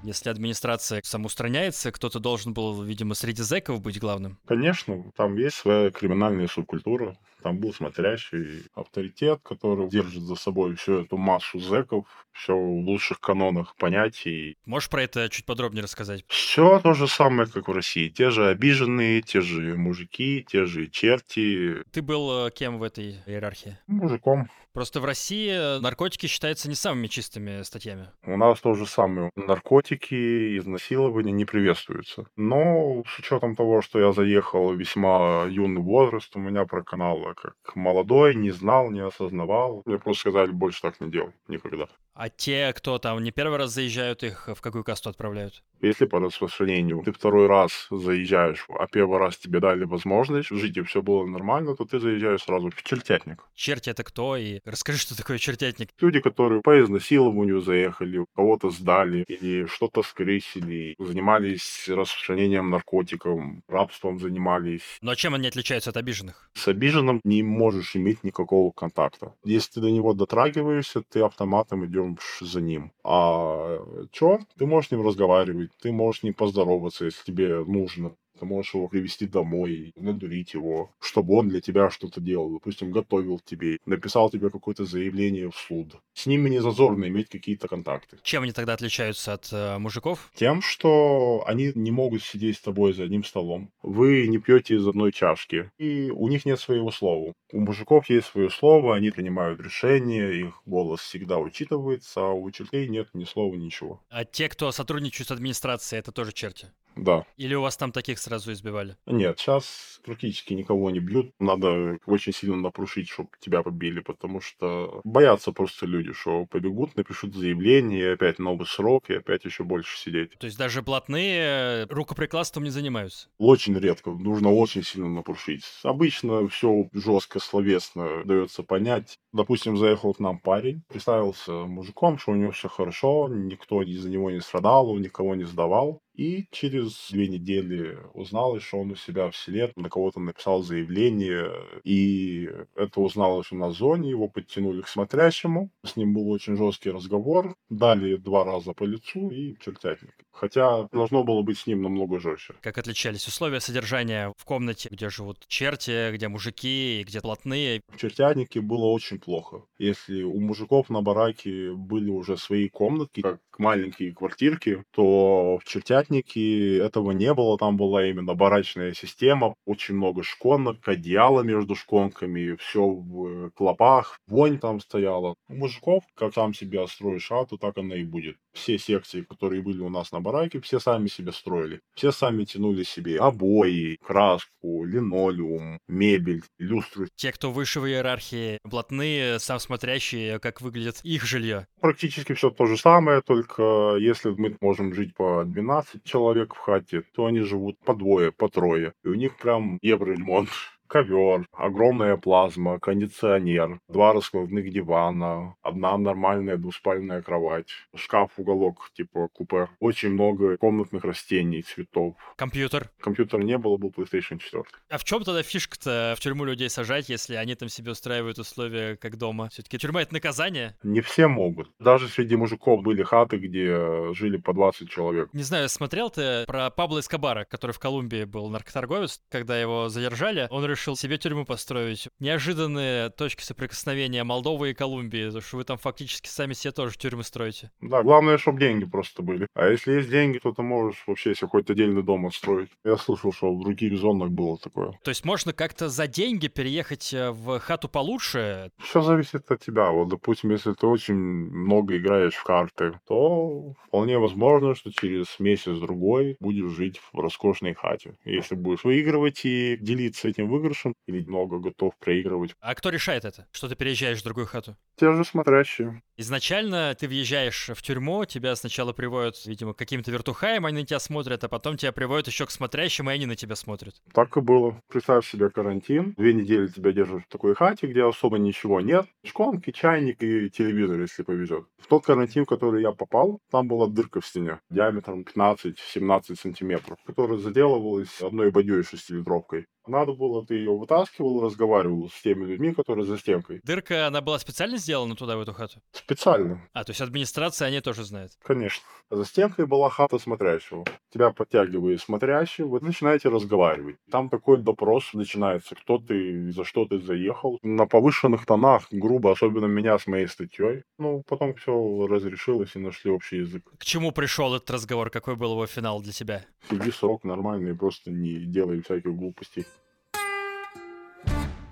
Если 0.05 0.31
администрация 0.31 1.03
самоустраняется, 1.05 1.91
кто-то 1.91 2.21
должен 2.21 2.55
был, 2.55 2.83
видимо, 2.83 3.15
среди 3.15 3.43
зэков 3.43 3.83
быть 3.83 3.99
главным. 3.99 4.39
Конечно, 4.47 5.11
там 5.17 5.37
есть 5.37 5.57
своя 5.57 5.91
криминальная 5.91 6.47
субкультура. 6.47 7.17
Там 7.43 7.59
был 7.59 7.73
смотрящий 7.73 8.65
авторитет, 8.75 9.41
который 9.43 9.89
держит 9.89 10.23
за 10.23 10.35
собой 10.35 10.75
всю 10.77 11.03
эту 11.03 11.17
массу 11.17 11.59
зэков, 11.59 12.07
все 12.33 12.55
в 12.55 12.81
лучших 12.81 13.21
канонах 13.21 13.75
понятий. 13.77 14.57
Можешь 14.65 14.89
про 14.89 15.03
это 15.03 15.29
чуть 15.29 15.45
подробнее 15.45 15.83
рассказать? 15.83 16.25
Все 16.29 16.81
то 16.81 16.95
же 16.95 17.09
самое, 17.09 17.49
как 17.49 17.69
в 17.69 17.73
России. 17.73 18.09
Те 18.09 18.31
же 18.31 18.49
обиженные, 18.49 19.23
те 19.23 19.41
же 19.41 19.77
мужики, 19.77 20.45
те 20.49 20.65
же 20.65 20.87
черти. 20.89 21.83
Ты 21.93 22.03
был 22.03 22.47
э, 22.47 22.51
кем 22.51 22.79
в 22.79 22.83
этой 22.83 23.17
иерархии? 23.27 23.79
Мужиком. 23.87 24.49
Просто 24.73 25.01
в 25.01 25.05
России 25.05 25.81
наркотики 25.81 26.27
считаются 26.27 26.69
не 26.69 26.77
самыми 26.77 27.09
чистыми 27.09 27.63
статьями. 27.63 28.11
У 28.23 28.37
нас 28.37 28.61
то 28.61 28.75
же 28.75 28.87
самое. 28.87 29.31
Наркотики, 29.35 30.57
изнасилования 30.59 31.33
не 31.33 31.45
приветствуются. 31.45 32.27
Но 32.37 33.03
с 33.05 33.19
учетом 33.19 33.57
того, 33.57 33.83
что 33.83 33.99
я 33.99 34.13
заехал 34.13 34.73
весьма 34.75 35.47
юный 35.49 35.83
возраст, 35.83 36.37
у 36.37 36.39
меня 36.39 36.65
проканало 36.65 37.28
как 37.35 37.55
молодой, 37.75 38.35
не 38.35 38.51
знал, 38.51 38.91
не 38.91 39.01
осознавал. 39.01 39.83
Мне 39.85 39.99
просто 39.99 40.21
сказали, 40.31 40.51
больше 40.51 40.83
так 40.83 41.01
не 41.01 41.11
делай. 41.11 41.33
Никогда. 41.49 41.89
А 42.15 42.31
те, 42.31 42.73
кто 42.73 42.99
там 42.99 43.23
не 43.23 43.31
первый 43.31 43.59
раз 43.59 43.73
заезжают, 43.73 44.25
их 44.25 44.49
в 44.49 44.61
какую 44.61 44.83
касту 44.83 45.09
отправляют? 45.09 45.63
Если 45.81 46.05
по 46.05 46.19
распространению 46.19 47.01
ты 47.05 47.13
второй 47.13 47.47
раз 47.47 47.87
заезжаешь, 47.93 48.67
а 48.69 48.89
первый 48.89 49.19
раз 49.19 49.39
тебе 49.39 49.61
дали 49.61 49.85
возможность 49.85 50.49
жить, 50.49 50.77
и 50.77 50.83
все 50.83 51.01
было 51.01 51.25
нормально, 51.25 51.77
то 51.77 51.85
ты 51.85 52.01
заезжаешь 52.01 52.43
сразу 52.43 52.71
в 52.71 52.83
чертятник. 52.83 53.45
Черти 53.55 53.91
это 53.91 54.03
кто? 54.03 54.37
И 54.37 54.59
расскажи, 54.65 54.99
что 54.99 55.17
такое 55.17 55.39
чертятник. 55.39 55.91
Люди, 56.01 56.19
которые 56.19 56.61
по 56.61 56.83
изнасилованию 56.83 57.61
заехали, 57.61 58.27
кого-то 58.35 58.71
сдали 58.71 59.25
или 59.29 59.67
что-то 59.67 60.03
скрысили, 60.03 60.97
занимались 60.99 61.89
распространением 61.89 62.71
наркотиков, 62.71 63.41
рабством 63.69 64.19
занимались. 64.19 64.99
Но 65.03 65.15
чем 65.15 65.35
они 65.35 65.47
отличаются 65.47 65.91
от 65.91 65.97
обиженных? 65.97 66.51
С 66.55 66.67
обиженным 66.67 67.18
не 67.25 67.43
можешь 67.43 67.97
иметь 67.97 68.25
никакого 68.25 68.71
контакта. 68.71 69.35
Если 69.45 69.75
ты 69.75 69.81
до 69.81 69.91
него 69.91 70.15
дотрагиваешься, 70.15 71.03
ты 71.03 71.21
автоматом 71.21 71.85
идешь 71.87 72.39
за 72.41 72.61
ним. 72.61 72.93
А 73.05 73.79
что? 74.13 74.39
Ты 74.59 74.67
можешь 74.67 74.89
с 74.89 74.93
ним 74.93 75.07
разговаривать, 75.07 75.71
ты 75.81 75.93
можешь 75.93 76.23
ним 76.23 76.35
поздороваться, 76.35 77.05
если 77.05 77.25
тебе 77.25 77.65
нужно. 77.65 78.15
Ты 78.39 78.47
можешь 78.47 78.75
его 78.75 78.89
привести 78.89 79.27
домой, 79.27 79.93
надурить 79.97 80.55
его, 80.55 80.91
чтобы 81.01 81.35
он 81.35 81.49
для 81.49 81.61
тебя 81.61 81.91
что-то 81.91 82.21
делал. 82.21 82.53
Допустим, 82.53 82.91
готовил 82.91 83.41
тебе, 83.41 83.79
написал 83.87 84.31
тебе 84.31 84.51
какое-то 84.51 84.85
заявление 84.85 85.51
в 85.51 85.57
суд. 85.57 85.97
С 86.15 86.27
ними 86.27 86.49
не 86.49 86.61
зазорно 86.61 87.07
иметь 87.07 87.29
какие-то 87.29 87.69
контакты. 87.69 88.19
Чем 88.23 88.43
они 88.43 88.53
тогда 88.53 88.75
отличаются 88.75 89.33
от 89.35 89.49
э, 89.53 89.79
мужиков? 89.79 90.31
Тем, 90.35 90.63
что 90.63 91.43
они 91.47 91.73
не 91.75 91.91
могут 91.91 92.23
сидеть 92.23 92.57
с 92.57 92.61
тобой 92.61 92.93
за 92.93 93.05
одним 93.05 93.25
столом. 93.25 93.71
Вы 93.83 94.27
не 94.29 94.39
пьете 94.39 94.77
из 94.77 94.87
одной 94.87 95.13
чашки. 95.13 95.71
И 95.79 96.11
у 96.11 96.29
них 96.29 96.45
нет 96.45 96.61
своего 96.61 96.91
слова. 96.91 97.33
У 97.53 97.61
мужиков 97.61 98.11
есть 98.11 98.27
свое 98.29 98.51
слово, 98.51 98.95
они 98.95 99.11
принимают 99.11 99.61
решения, 99.61 100.31
их 100.31 100.63
голос 100.67 101.01
всегда 101.01 101.39
учитывается, 101.39 102.21
а 102.21 102.33
у 102.33 102.51
чертей 102.51 102.89
нет 102.89 103.09
ни 103.15 103.25
слова, 103.25 103.55
ничего. 103.55 104.03
А 104.11 104.25
те, 104.25 104.49
кто 104.49 104.71
сотрудничают 104.71 105.29
с 105.29 105.33
администрацией, 105.33 106.01
это 106.01 106.13
тоже 106.13 106.33
черти? 106.33 106.69
Да. 106.99 107.25
Или 107.37 107.55
у 107.55 107.63
вас 107.63 107.77
там 107.77 107.93
таких 107.93 108.19
сразу 108.19 108.53
избивали? 108.53 108.97
Нет, 109.07 109.39
сейчас 109.39 110.01
практически 110.05 110.55
никого 110.55 110.91
не 110.91 111.01
бьют. 111.01 111.33
Надо 111.39 111.99
очень 112.07 112.33
сильно 112.33 112.57
напрушить, 112.57 113.09
чтобы 113.09 113.31
тебя 113.41 113.63
побили, 113.63 114.01
потому 114.01 114.41
что 114.41 115.01
боятся 115.05 115.53
просто 115.53 115.87
люди, 115.87 116.13
что 116.13 116.47
побегут, 116.47 116.97
напишут 116.97 117.35
заявление, 117.35 118.01
и 118.01 118.13
опять 118.15 118.39
новый 118.39 118.67
срок, 118.67 119.11
и 119.11 119.15
опять 119.15 119.45
еще 119.45 119.65
больше 119.65 119.99
сидеть. 119.99 120.37
То 120.39 120.47
есть 120.47 120.59
даже 120.59 120.83
блатные 120.83 121.85
рукоприкладством 121.85 122.65
не 122.65 122.71
занимаются? 122.71 123.29
Очень 123.39 123.79
редко. 123.79 124.11
Нужно 124.11 124.53
очень 124.53 124.83
сильно 124.83 125.09
напрушить. 125.09 125.65
Обычно 125.83 126.49
все 126.49 126.89
жестко, 126.93 127.39
словесно 127.39 128.25
дается 128.25 128.63
понять. 128.63 129.19
Допустим, 129.33 129.77
заехал 129.77 130.15
к 130.15 130.21
нам 130.21 130.39
парень, 130.39 130.83
представился 130.89 131.53
мужиком, 131.53 132.19
что 132.19 132.33
у 132.33 132.35
него 132.35 132.51
все 132.53 132.69
хорошо, 132.69 133.29
никто 133.29 133.83
из-за 133.83 134.09
него 134.09 134.31
не 134.31 134.41
страдал, 134.41 134.91
он 134.91 135.03
никого 135.03 135.35
не 135.35 135.45
сдавал. 135.45 136.01
И 136.19 136.49
через 136.51 137.11
две 137.13 137.29
недели 137.29 137.97
узнал, 138.13 138.59
что 138.59 138.81
он 138.81 138.91
у 138.91 138.97
себя 138.97 139.31
в 139.31 139.37
селе 139.37 139.73
на 139.77 139.89
кого-то 139.89 140.19
написал 140.19 140.65
заявление, 140.65 141.49
и 141.85 142.51
это 142.75 143.01
узналось 143.01 143.53
на 143.53 143.71
зоне, 143.71 144.11
его 144.11 144.27
подтянули 144.27 144.83
к 144.83 144.89
смотрящему, 144.89 145.71
с 145.85 145.95
ним 145.95 146.15
был 146.15 146.29
очень 146.29 146.57
жесткий 146.57 146.91
разговор, 146.91 147.55
дали 147.71 148.17
два 148.17 148.43
раза 148.43 148.73
по 148.73 148.83
лицу 148.83 149.31
и 149.31 149.57
чертятник. 149.61 150.13
Хотя 150.33 150.89
должно 150.93 151.23
было 151.23 151.43
быть 151.43 151.59
с 151.59 151.67
ним 151.69 151.83
намного 151.83 152.19
жестче. 152.19 152.55
Как 152.63 152.79
отличались 152.79 153.27
условия 153.29 153.61
содержания 153.61 154.33
в 154.37 154.45
комнате, 154.45 154.89
где 154.91 155.11
живут 155.11 155.47
черти, 155.47 156.13
где 156.13 156.27
мужики, 156.27 157.05
где 157.07 157.21
плотные? 157.21 157.81
В 157.93 157.97
чертятнике 157.97 158.61
было 158.61 158.87
очень 158.87 159.21
плохо. 159.21 159.63
Если 159.79 160.23
у 160.23 160.41
мужиков 160.41 160.91
на 160.91 161.01
бараке 161.01 161.73
были 161.73 162.11
уже 162.11 162.37
свои 162.37 162.69
комнатки, 162.69 163.21
как 163.21 163.41
маленькие 163.59 164.13
квартирки, 164.13 164.85
то 164.93 165.59
в 165.59 165.65
чертятнике 165.65 166.08
этого 166.11 167.13
не 167.13 167.33
было. 167.35 167.59
Там 167.59 167.77
была 167.77 168.07
именно 168.07 168.35
барачная 168.35 168.95
система, 168.95 169.55
очень 169.67 169.95
много 169.95 170.23
шконок, 170.23 170.87
одеяло 170.87 171.43
между 171.43 171.75
шконками, 171.75 172.57
все 172.57 172.87
в 172.87 173.51
клопах, 173.51 174.19
вонь 174.27 174.59
там 174.59 174.81
стояла. 174.81 175.35
У 175.49 175.55
мужиков, 175.55 176.05
как 176.15 176.35
сам 176.35 176.55
себе 176.55 176.87
строишь 176.87 177.29
хату, 177.29 177.59
так 177.59 177.77
она 177.79 177.97
и 177.97 178.05
будет. 178.05 178.37
Все 178.53 178.79
секции, 178.79 179.23
которые 179.23 179.63
были 179.63 179.81
у 179.81 179.89
нас 179.89 180.13
на 180.13 180.21
бараке, 180.21 180.61
все 180.61 180.81
сами 180.81 181.09
себе 181.09 181.33
строили. 181.33 181.81
Все 181.95 182.13
сами 182.13 182.45
тянули 182.45 182.83
себе 182.83 183.19
обои, 183.19 183.99
краску, 184.05 184.85
линолеум, 184.85 185.79
мебель, 185.89 186.43
люстры. 186.59 187.09
Те, 187.15 187.33
кто 187.33 187.51
выше 187.51 187.81
в 187.81 187.87
иерархии, 187.87 188.59
блатные, 188.65 189.39
сам 189.39 189.59
смотрящие, 189.61 190.39
как 190.39 190.61
выглядит 190.61 191.01
их 191.03 191.25
жилье. 191.25 191.67
Практически 191.81 192.35
все 192.35 192.51
то 192.51 192.67
же 192.67 192.77
самое, 192.77 193.23
только 193.23 193.97
если 193.99 194.31
мы 194.31 194.57
можем 194.61 194.95
жить 194.95 195.15
по 195.15 195.45
12 195.45 195.98
человек 196.05 196.55
в 196.55 196.59
хате, 196.59 197.03
то 197.13 197.27
они 197.27 197.41
живут 197.41 197.79
по 197.81 197.95
двое, 197.95 198.33
по 198.33 198.49
трое. 198.49 198.95
И 199.05 199.09
у 199.09 199.15
них 199.15 199.37
прям 199.37 199.79
евроремонт 199.83 200.49
ковер, 200.89 201.47
огромная 201.53 202.17
плазма, 202.17 202.79
кондиционер, 202.81 203.81
два 203.89 204.13
раскладных 204.13 204.71
дивана, 204.71 205.55
одна 205.63 205.97
нормальная 205.99 206.57
двуспальная 206.57 207.23
кровать, 207.23 207.69
шкаф, 207.95 208.31
уголок, 208.37 208.91
типа 208.95 209.29
купе, 209.33 209.69
очень 209.79 210.11
много 210.11 210.57
комнатных 210.57 211.05
растений, 211.05 211.63
цветов. 211.63 212.15
Компьютер? 212.37 212.91
Компьютера 213.01 213.43
не 213.43 213.59
было, 213.59 213.77
был 213.77 213.91
PlayStation 213.91 214.39
4. 214.39 214.65
А 214.89 214.99
в 214.99 215.05
чем 215.05 215.23
тогда 215.23 215.43
фишка-то 215.43 216.15
в 216.17 216.21
тюрьму 216.21 216.45
людей 216.45 216.71
сажать, 216.71 217.09
если 217.09 217.35
они 217.35 217.55
там 217.55 217.69
себе 217.69 217.93
устраивают 217.93 218.39
условия 218.39 218.97
как 218.97 219.17
дома? 219.17 219.49
Все-таки 219.51 219.79
тюрьма— 219.79 220.03
это 220.03 220.15
наказание? 220.15 220.77
Не 220.83 221.01
все 221.01 221.29
могут. 221.29 221.71
Даже 221.79 222.09
среди 222.09 222.37
мужиков 222.37 222.83
были 222.83 223.03
хаты, 223.03 223.37
где 223.37 224.13
жили 224.15 224.39
по 224.39 224.55
20 224.55 224.89
человек. 224.89 225.29
Не 225.33 225.43
знаю, 225.43 225.69
смотрел 225.69 226.11
ты 226.11 226.45
про 226.47 226.71
Пабло 226.71 227.01
Эскобара, 227.01 227.45
который 227.45 227.73
в 227.73 227.79
Колумбии 227.79 228.25
был 228.25 228.49
наркоторговец, 228.49 229.21
когда 229.29 229.61
его 229.61 229.89
задержали, 229.89 230.47
он 230.51 230.65
решил 230.65 230.78
себе 230.97 231.19
тюрьму 231.19 231.45
построить. 231.45 232.09
Неожиданные 232.21 233.11
точки 233.11 233.43
соприкосновения 233.43 234.25
Молдовы 234.25 234.71
и 234.71 234.75
Колумбии, 234.75 235.27
потому 235.27 235.43
что 235.43 235.57
вы 235.57 235.65
там 235.65 235.79
фактически 235.79 236.29
сами 236.29 236.53
себе 236.53 236.73
тоже 236.73 236.97
тюрьмы 236.97 237.25
строите. 237.25 237.71
Да, 237.81 238.03
главное, 238.03 238.39
чтобы 238.39 238.61
деньги 238.61 238.85
просто 238.85 239.23
были. 239.23 239.47
А 239.55 239.69
если 239.69 239.93
есть 239.93 240.11
деньги, 240.11 240.39
то 240.39 240.53
ты 240.53 240.63
можешь 240.63 241.03
вообще 241.07 241.35
себе 241.35 241.49
хоть 241.49 241.71
отдельный 241.71 242.03
дом 242.03 242.27
отстроить. 242.27 242.71
Я 242.85 242.97
слышал, 242.97 243.33
что 243.33 243.55
в 243.55 243.61
других 243.61 243.99
зонах 243.99 244.31
было 244.31 244.59
такое. 244.59 244.93
То 245.03 245.11
есть 245.11 245.25
можно 245.25 245.53
как-то 245.53 245.89
за 245.89 246.07
деньги 246.07 246.49
переехать 246.49 247.13
э, 247.13 247.31
в 247.31 247.59
хату 247.61 247.89
получше? 247.89 248.71
Все 248.79 249.03
зависит 249.03 249.51
от 249.51 249.65
тебя. 249.65 249.91
Вот, 249.91 250.09
допустим, 250.09 250.51
если 250.51 250.73
ты 250.73 250.87
очень 250.87 251.15
много 251.15 251.97
играешь 251.97 252.35
в 252.35 252.45
карты, 252.45 252.99
то 253.07 253.75
вполне 253.87 254.19
возможно, 254.19 254.75
что 254.75 254.93
через 254.93 255.39
месяц-другой 255.39 256.37
будешь 256.41 256.71
жить 256.71 257.01
в 257.13 257.19
роскошной 257.19 257.75
хате. 257.75 258.15
Если 258.25 258.55
будешь 258.55 258.85
выигрывать 258.85 259.45
и 259.45 259.77
делиться 259.81 260.29
этим 260.29 260.49
выигрышем, 260.49 260.68
выигрышем 260.69 260.95
или 261.07 261.25
много 261.25 261.59
готов 261.59 261.97
проигрывать. 261.99 262.55
А 262.61 262.75
кто 262.75 262.91
решает 262.91 263.25
это? 263.25 263.47
Что 263.53 263.69
ты 263.69 263.77
переезжаешь 263.77 264.21
в 264.21 264.25
другую 264.25 264.47
хату? 264.47 264.77
Те 264.97 265.13
же 265.13 265.25
смотрящие. 265.25 266.03
Изначально 266.17 266.95
ты 266.99 267.07
въезжаешь 267.07 267.71
в 267.73 267.83
тюрьму, 267.83 268.25
тебя 268.25 268.57
сначала 268.57 268.93
приводят, 268.93 269.47
видимо, 269.47 269.73
к 269.73 269.79
каким-то 269.79 270.11
вертухаям, 270.11 270.67
они 270.67 270.81
на 270.81 270.87
тебя 270.87 270.99
смотрят, 270.99 271.45
а 271.45 271.49
потом 271.49 271.77
тебя 271.77 271.93
приводят 271.93 272.27
еще 272.27 272.47
к 272.47 272.51
смотрящим, 272.51 273.09
и 273.09 273.13
они 273.13 273.27
на 273.27 273.37
тебя 273.37 273.55
смотрят. 273.55 273.95
Так 274.13 274.37
и 274.37 274.41
было. 274.41 274.81
Представь 274.89 275.27
себе 275.29 275.51
карантин. 275.51 276.15
Две 276.17 276.35
недели 276.35 276.67
тебя 276.67 276.93
держат 276.93 277.23
в 277.23 277.29
такой 277.29 277.55
хате, 277.55 277.87
где 277.87 278.05
особо 278.05 278.39
ничего 278.39 278.81
нет. 278.81 279.07
Шконки, 279.25 279.71
чайник 279.71 280.23
и 280.23 280.51
телевизор, 280.51 281.01
если 281.01 281.23
повезет. 281.23 281.67
В 281.79 281.87
тот 281.87 282.05
карантин, 282.05 282.45
в 282.45 282.49
который 282.49 282.83
я 282.83 282.93
попал, 282.93 283.41
там 283.51 283.69
была 283.69 283.87
дырка 283.87 284.21
в 284.21 284.27
стене 284.27 284.61
диаметром 284.71 285.23
15-17 285.23 286.35
сантиметров, 286.35 286.99
которая 287.07 287.39
заделывалась 287.39 288.21
одной 288.21 288.51
бадьей 288.51 288.83
шестилитровкой. 288.83 289.67
Надо 289.89 290.13
было, 290.13 290.45
ты 290.45 290.55
ее 290.55 290.77
вытаскивал, 290.77 291.41
разговаривал 291.43 292.11
с 292.11 292.23
теми 292.23 292.45
людьми, 292.45 292.75
которые 292.75 293.07
за 293.07 293.19
стенкой. 293.19 293.61
Дырка, 293.65 294.07
она 294.07 294.21
была 294.21 294.39
специально 294.39 294.77
сделана 294.77 295.17
туда, 295.17 295.37
в 295.37 295.41
эту 295.41 295.55
хату? 295.55 295.81
Специально. 295.93 296.61
А, 296.75 296.85
то 296.85 296.91
есть 296.91 297.01
администрация 297.01 297.69
они 297.69 297.81
тоже 297.81 298.05
знает? 298.05 298.33
Конечно. 298.43 298.85
За 299.11 299.25
стенкой 299.25 299.67
была 299.67 299.89
хата 299.89 300.19
смотрящего. 300.19 300.85
Тебя 301.11 301.31
подтягивает 301.31 302.03
смотрящий, 302.03 302.65
вы 302.65 302.81
начинаете 302.81 303.31
разговаривать. 303.31 303.97
Там 304.11 304.29
такой 304.29 304.59
допрос 304.59 305.15
начинается, 305.15 305.75
кто 305.75 305.97
ты, 305.97 306.53
за 306.53 306.65
что 306.65 306.85
ты 306.85 306.99
заехал. 306.99 307.59
На 307.63 307.87
повышенных 307.87 308.45
тонах, 308.45 308.87
грубо, 308.91 309.33
особенно 309.33 309.65
меня 309.65 309.99
с 309.99 310.07
моей 310.07 310.29
статьей. 310.29 310.83
Ну, 310.99 311.23
потом 311.27 311.55
все 311.55 312.07
разрешилось 312.07 312.77
и 312.77 312.79
нашли 312.79 313.11
общий 313.11 313.39
язык. 313.39 313.65
К 313.79 313.85
чему 313.85 314.13
пришел 314.13 314.55
этот 314.55 314.71
разговор? 314.71 315.09
Какой 315.09 315.37
был 315.37 315.53
его 315.53 315.67
финал 315.67 316.03
для 316.03 316.13
тебя? 316.13 316.45
Сиди 316.69 316.91
срок 316.91 317.25
нормальный, 317.25 317.75
просто 317.75 318.11
не 318.11 318.41
делай 318.41 318.83
всяких 318.83 319.15
глупостей 319.15 319.65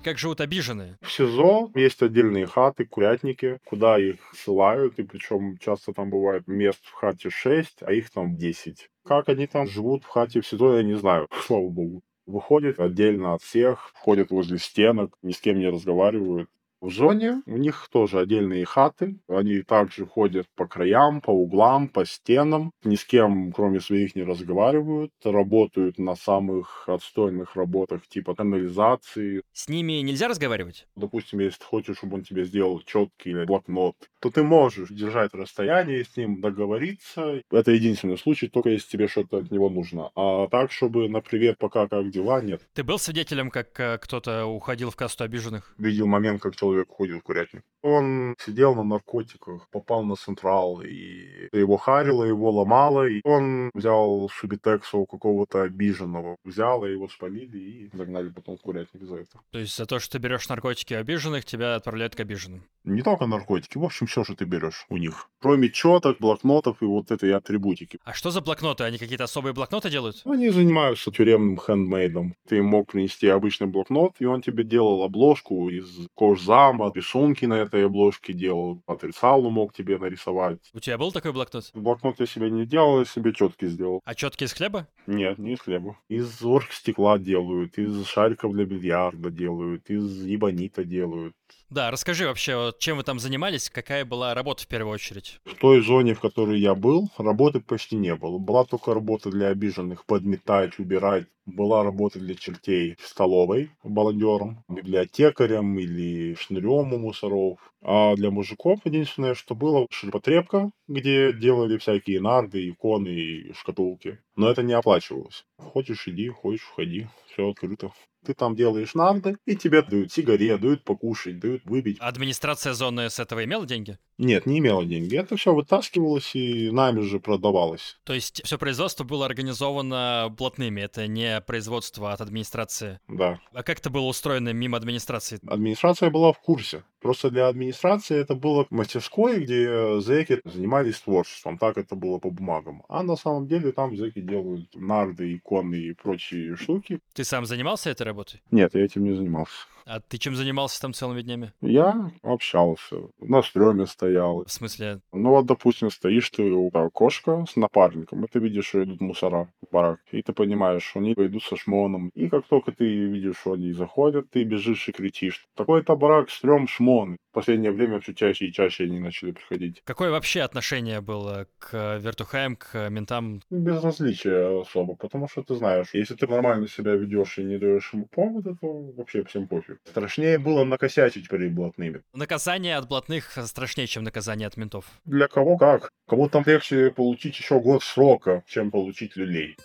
как 0.07 0.19
живут 0.19 0.41
обиженные? 0.41 0.99
В 1.03 1.11
СИЗО 1.11 1.73
есть 1.75 2.01
отдельные 2.01 2.47
хаты, 2.47 2.85
курятники, 2.85 3.59
куда 3.65 3.99
их 3.99 4.19
ссылают, 4.35 5.01
и 5.01 5.03
причем 5.03 5.59
часто 5.59 5.93
там 5.93 6.11
бывает 6.11 6.47
мест 6.47 6.79
в 6.85 6.93
хате 6.93 7.29
6, 7.29 7.79
а 7.81 7.93
их 7.93 8.11
там 8.11 8.37
10. 8.37 8.89
Как 9.05 9.29
они 9.29 9.49
там 9.49 9.67
живут 9.67 10.05
в 10.05 10.07
хате 10.07 10.43
в 10.43 10.47
СИЗО, 10.47 10.77
я 10.77 10.85
не 10.85 10.95
знаю, 10.95 11.27
слава 11.47 11.69
богу. 11.69 12.03
Выходят 12.25 12.79
отдельно 12.79 13.35
от 13.35 13.43
всех, 13.43 13.91
ходят 13.95 14.31
возле 14.31 14.59
стенок, 14.59 15.19
ни 15.23 15.33
с 15.33 15.41
кем 15.41 15.59
не 15.59 15.69
разговаривают. 15.69 16.49
В 16.81 16.91
зоне 16.91 17.43
у 17.47 17.57
них 17.57 17.89
тоже 17.91 18.21
отдельные 18.21 18.65
хаты. 18.65 19.19
Они 19.29 19.63
также 19.63 20.07
ходят 20.07 20.47
по 20.55 20.67
краям, 20.67 21.21
по 21.21 21.31
углам, 21.31 21.89
по 21.89 22.05
стенам. 22.05 22.73
Ни 22.85 22.97
с 22.97 23.05
кем, 23.05 23.53
кроме 23.53 23.81
своих, 23.81 24.15
не 24.15 24.23
разговаривают. 24.23 25.13
Работают 25.25 25.99
на 25.99 26.15
самых 26.17 26.89
отстойных 26.89 27.57
работах 27.57 28.07
типа 28.07 28.35
канализации. 28.35 29.43
С 29.53 29.69
ними 29.69 29.95
нельзя 30.03 30.29
разговаривать? 30.29 30.87
Допустим, 30.97 31.41
если 31.41 31.59
ты 31.59 31.65
хочешь, 31.65 31.99
чтобы 31.99 32.17
он 32.17 32.23
тебе 32.23 32.45
сделал 32.45 32.81
четкий 32.81 33.31
или 33.31 33.45
блокнот, 33.45 33.97
то 34.21 34.31
ты 34.31 34.43
можешь 34.43 34.91
держать 34.91 35.33
расстояние 35.35 36.05
с 36.05 36.17
ним, 36.17 36.41
договориться. 36.41 37.43
Это 37.51 37.71
единственный 37.71 38.19
случай, 38.19 38.49
только 38.49 38.71
если 38.71 38.89
тебе 38.89 39.09
что-то 39.09 39.39
от 39.39 39.51
него 39.51 39.71
нужно. 39.71 40.11
А 40.15 40.47
так, 40.49 40.71
чтобы 40.73 41.09
на 41.09 41.21
привет, 41.21 41.59
пока 41.59 41.89
как 41.89 42.11
дела, 42.11 42.41
нет. 42.43 42.61
Ты 42.75 42.85
был 42.85 42.99
свидетелем, 42.99 43.51
как 43.51 43.79
э, 43.81 43.99
кто-то 43.99 44.45
уходил 44.47 44.91
в 44.91 44.97
касту 44.97 45.25
обиженных? 45.25 45.75
Видел 45.79 46.07
момент, 46.07 46.43
как 46.43 46.55
человек 46.55 46.66
человек 46.67 46.89
ходит 46.89 47.19
в 47.19 47.23
курятник. 47.23 47.63
Он 47.83 48.35
сидел 48.45 48.75
на 48.75 48.83
наркотиках, 48.83 49.69
попал 49.71 50.03
на 50.03 50.17
Централ, 50.17 50.83
и 50.83 51.49
его 51.53 51.77
харило, 51.77 52.25
его 52.25 52.51
ломало, 52.51 53.07
и 53.09 53.21
он 53.23 53.71
взял 53.75 54.29
Шубитекса 54.29 54.97
у 54.97 55.07
какого-то 55.07 55.63
обиженного, 55.63 56.37
взял, 56.45 56.85
и 56.85 56.91
его 56.93 57.09
спалили, 57.09 57.59
и 57.59 57.91
загнали 57.93 58.29
потом 58.29 58.57
в 58.57 58.61
курятник 58.61 59.05
за 59.05 59.17
это. 59.17 59.39
То 59.53 59.59
есть 59.59 59.77
за 59.77 59.87
то, 59.87 60.01
что 60.01 60.13
ты 60.13 60.19
берешь 60.19 60.49
наркотики 60.49 60.95
обиженных, 60.95 61.45
тебя 61.45 61.77
отправляют 61.77 62.17
к 62.17 62.21
обиженным? 62.21 62.65
Не 62.83 63.03
только 63.03 63.27
наркотики, 63.27 63.79
в 63.79 63.85
общем, 63.85 64.07
все, 64.07 64.25
что 64.25 64.35
ты 64.35 64.45
берешь 64.45 64.87
у 64.89 64.97
них. 64.97 65.29
Кроме 65.41 65.71
четок, 65.71 66.19
блокнотов 66.19 66.83
и 66.83 66.85
вот 66.87 67.13
этой 67.13 67.33
атрибутики. 67.35 67.99
А 68.05 68.13
что 68.15 68.31
за 68.31 68.41
блокноты? 68.41 68.85
Они 68.85 68.99
какие-то 68.99 69.25
особые 69.25 69.53
блокноты 69.53 69.91
делают? 69.91 70.23
Они 70.25 70.51
занимаются 70.51 71.13
тюремным 71.13 71.59
хендмейдом. 71.59 72.35
Ты 72.49 72.63
мог 72.63 72.91
принести 72.91 73.29
обычный 73.29 73.69
блокнот, 73.69 74.15
и 74.19 74.25
он 74.25 74.43
тебе 74.43 74.65
делал 74.65 75.03
обложку 75.03 75.69
из 75.69 76.09
кожзама, 76.15 76.56
рисунки 76.95 77.45
на 77.45 77.55
этой 77.55 77.87
обложке 77.87 78.33
делал, 78.33 78.83
отрицалу 78.87 79.51
мог 79.51 79.73
тебе 79.73 79.99
нарисовать. 79.99 80.59
У 80.73 80.81
тебя 80.81 80.99
был 80.99 81.13
такой 81.13 81.33
блокнот? 81.33 81.71
Блокнот 81.75 82.21
я 82.21 82.27
себе 82.27 82.51
не 82.51 82.67
делал, 82.67 83.01
я 83.01 83.05
себе 83.05 83.33
четки 83.33 83.67
сделал. 83.67 84.01
А 84.05 84.15
четки 84.15 84.45
из 84.45 84.53
хлеба? 84.53 84.89
Нет, 85.07 85.39
не 85.39 85.53
из 85.53 85.61
хлеба. 85.61 85.99
Из 86.09 86.43
оргстекла 86.43 87.19
делают, 87.19 87.79
из 87.79 88.07
шариков 88.07 88.53
для 88.53 88.65
бильярда 88.65 89.31
делают, 89.31 89.91
из 89.91 90.25
ебанита 90.25 90.85
делают. 90.85 91.35
Да, 91.69 91.91
расскажи 91.91 92.27
вообще, 92.27 92.73
чем 92.79 92.97
вы 92.97 93.03
там 93.03 93.19
занимались, 93.19 93.71
какая 93.71 94.05
была 94.05 94.35
работа 94.35 94.63
в 94.63 94.69
первую 94.69 94.95
очередь? 94.95 95.41
В 95.45 95.57
той 95.57 95.81
зоне, 95.81 96.15
в 96.15 96.21
которой 96.21 96.61
я 96.61 96.75
был, 96.75 97.11
работы 97.19 97.61
почти 97.61 97.97
не 97.97 98.15
было. 98.15 98.39
Была 98.39 98.65
только 98.65 98.95
работа 98.95 99.31
для 99.31 99.49
обиженных, 99.49 100.07
подметать, 100.07 100.79
убирать. 100.79 101.27
Была 101.45 101.85
работа 101.85 102.19
для 102.19 102.35
чертей 102.35 102.97
в 103.01 103.07
столовой, 103.07 103.71
баландером, 103.85 104.65
библиотекарем 104.69 105.79
или 105.79 106.35
шнырем 106.35 106.93
у 106.93 106.99
мусоров. 106.99 107.59
А 107.83 108.17
для 108.17 108.33
мужиков 108.33 108.81
единственное, 108.85 109.35
что 109.35 109.55
было, 109.55 109.87
ширпотребка, 109.91 110.71
где 110.89 111.33
делали 111.33 111.79
всякие 111.79 112.21
нарды, 112.21 112.69
иконы 112.69 113.09
и 113.09 113.53
шкатулки. 113.53 114.19
Но 114.35 114.51
это 114.51 114.63
не 114.63 114.73
оплачивалось. 114.73 115.45
Хочешь 115.59 116.09
иди, 116.09 116.29
хочешь 116.29 116.69
уходи, 116.73 117.07
все 117.31 117.51
открыто. 117.51 117.93
Ты 118.27 118.35
там 118.35 118.57
делаешь 118.57 118.95
нарды, 118.95 119.37
и 119.47 119.55
тебе 119.55 119.83
дают 119.83 120.13
сигарет, 120.13 120.61
дают 120.61 120.83
покушать, 120.83 121.39
дают 121.39 121.65
выпить. 121.65 121.99
Администрация 122.01 122.73
зоны 122.73 123.09
с 123.09 123.21
этого 123.21 123.45
имела 123.45 123.65
деньги? 123.67 123.99
Нет, 124.19 124.47
не 124.47 124.59
имела 124.59 124.85
деньги. 124.85 125.17
Это 125.17 125.37
все 125.37 125.55
вытаскивалось 125.55 126.35
и 126.35 126.71
нами 126.73 127.01
же 127.03 127.21
продавалось. 127.21 127.99
То 128.05 128.15
есть 128.15 128.43
все 128.45 128.59
производство 128.59 129.05
было 129.05 129.27
организовано 129.27 130.35
блатными, 130.37 130.81
это 130.81 131.07
не 131.07 131.41
производство 131.41 132.13
от 132.13 132.21
администрации? 132.21 132.99
Да. 133.07 133.39
А 133.53 133.63
как 133.63 133.79
это 133.79 133.91
было 133.91 134.07
устроено 134.07 134.53
мимо 134.53 134.77
администрации? 134.77 135.39
Администрация 135.47 136.11
была 136.11 136.33
в 136.33 136.41
курсе. 136.41 136.83
Просто 137.07 137.31
для 137.31 137.47
администрации 137.47 138.17
это 138.17 138.35
было 138.35 138.67
мастерской, 138.71 139.39
где 139.39 140.01
зэки 140.01 140.41
занимались 140.45 140.99
творчеством. 140.99 141.57
Так 141.57 141.79
это 141.79 141.95
было 141.95 142.19
по 142.19 142.31
бумагам. 142.31 142.83
А 142.89 143.05
на 143.05 143.15
самом 143.15 143.47
деле 143.47 143.71
там 143.71 143.97
зэки 143.97 144.21
делают 144.21 144.75
нарды, 144.75 145.37
иконы 145.37 145.77
и 145.77 145.93
прочие 145.93 146.57
штуки. 146.57 146.99
Ты 147.15 147.23
сам 147.23 147.47
занимался 147.47 147.91
этой 147.91 148.03
работой? 148.03 148.43
Нет, 148.51 148.75
я 148.75 148.85
этим 148.85 149.05
не 149.05 149.13
занимался. 149.15 149.53
А 149.87 150.01
ты 150.01 150.19
чем 150.19 150.35
занимался 150.35 150.81
там 150.81 150.93
целыми 150.93 151.23
днями? 151.23 151.53
Я 151.61 152.11
общался, 152.23 152.97
на 153.21 153.41
стреме 153.43 153.87
стоял. 153.87 154.45
В 154.45 154.51
смысле? 154.51 155.01
Ну 155.13 155.31
вот, 155.31 155.47
допустим, 155.47 155.91
стоишь 155.91 156.29
ты 156.31 156.43
у 156.43 156.69
окошка 156.73 157.47
с 157.49 157.55
напарником, 157.55 158.25
и 158.25 158.29
ты 158.29 158.41
видишь, 158.41 158.67
что 158.67 158.83
идут 158.83 159.01
мусора 159.01 159.49
в 159.63 159.73
барак, 159.73 160.01
и 160.11 160.23
ты 160.23 160.33
понимаешь, 160.33 160.83
что 160.83 160.99
они 160.99 161.13
идут 161.13 161.45
со 161.45 161.57
шмоном. 161.57 162.11
И 162.15 162.29
как 162.29 162.47
только 162.49 162.73
ты 162.73 162.85
видишь, 162.85 163.39
что 163.39 163.53
они 163.53 163.73
заходят, 163.73 164.29
ты 164.31 164.43
бежишь 164.43 164.89
и 164.89 164.93
кричишь. 164.93 165.47
Такой-то 165.55 165.95
барак, 165.95 166.31
стрём, 166.31 166.67
шмон. 166.67 167.17
В 167.37 167.39
последнее 167.39 167.71
время 167.71 168.01
все 168.01 168.15
чаще 168.15 168.47
и 168.47 168.53
чаще 168.53 168.85
они 168.85 168.99
начали 168.99 169.33
приходить. 169.33 169.83
Какое 169.85 170.11
вообще 170.11 170.41
отношение 170.41 171.03
было 171.03 171.47
к 171.59 171.99
вертухаям, 171.99 172.57
к 172.57 172.89
ментам? 172.89 173.43
Безразличие 173.51 174.63
особо, 174.63 174.95
потому 174.95 175.29
что 175.29 175.43
ты 175.43 175.55
знаешь, 175.55 175.89
если 175.93 176.15
ты 176.15 176.27
нормально 176.27 176.67
себя 176.67 176.93
ведешь 176.95 177.37
и 177.37 177.45
не 177.45 177.59
даешь 177.59 177.93
ему 177.93 178.07
повода, 178.07 178.57
то 178.59 178.91
вообще 178.97 179.23
всем 179.25 179.49
пофиг. 179.49 179.81
Страшнее 179.85 180.39
было 180.39 180.65
накосячить 180.65 181.29
перед 181.29 181.53
блатными. 181.53 182.01
Наказание 182.15 182.79
от 182.79 182.89
блатных 182.89 183.37
страшнее, 183.45 183.87
чем 183.87 184.05
наказание 184.05 184.49
от 184.49 184.57
ментов. 184.57 184.87
Для 185.05 185.29
кого 185.29 185.59
как. 185.59 185.91
Кому 186.09 186.31
там 186.31 186.43
легче 186.47 186.91
получить 186.91 187.39
еще 187.39 187.61
год 187.61 187.83
срока, 187.83 188.45
чем 188.47 188.71
получить 188.71 189.15
люлей. 189.15 189.59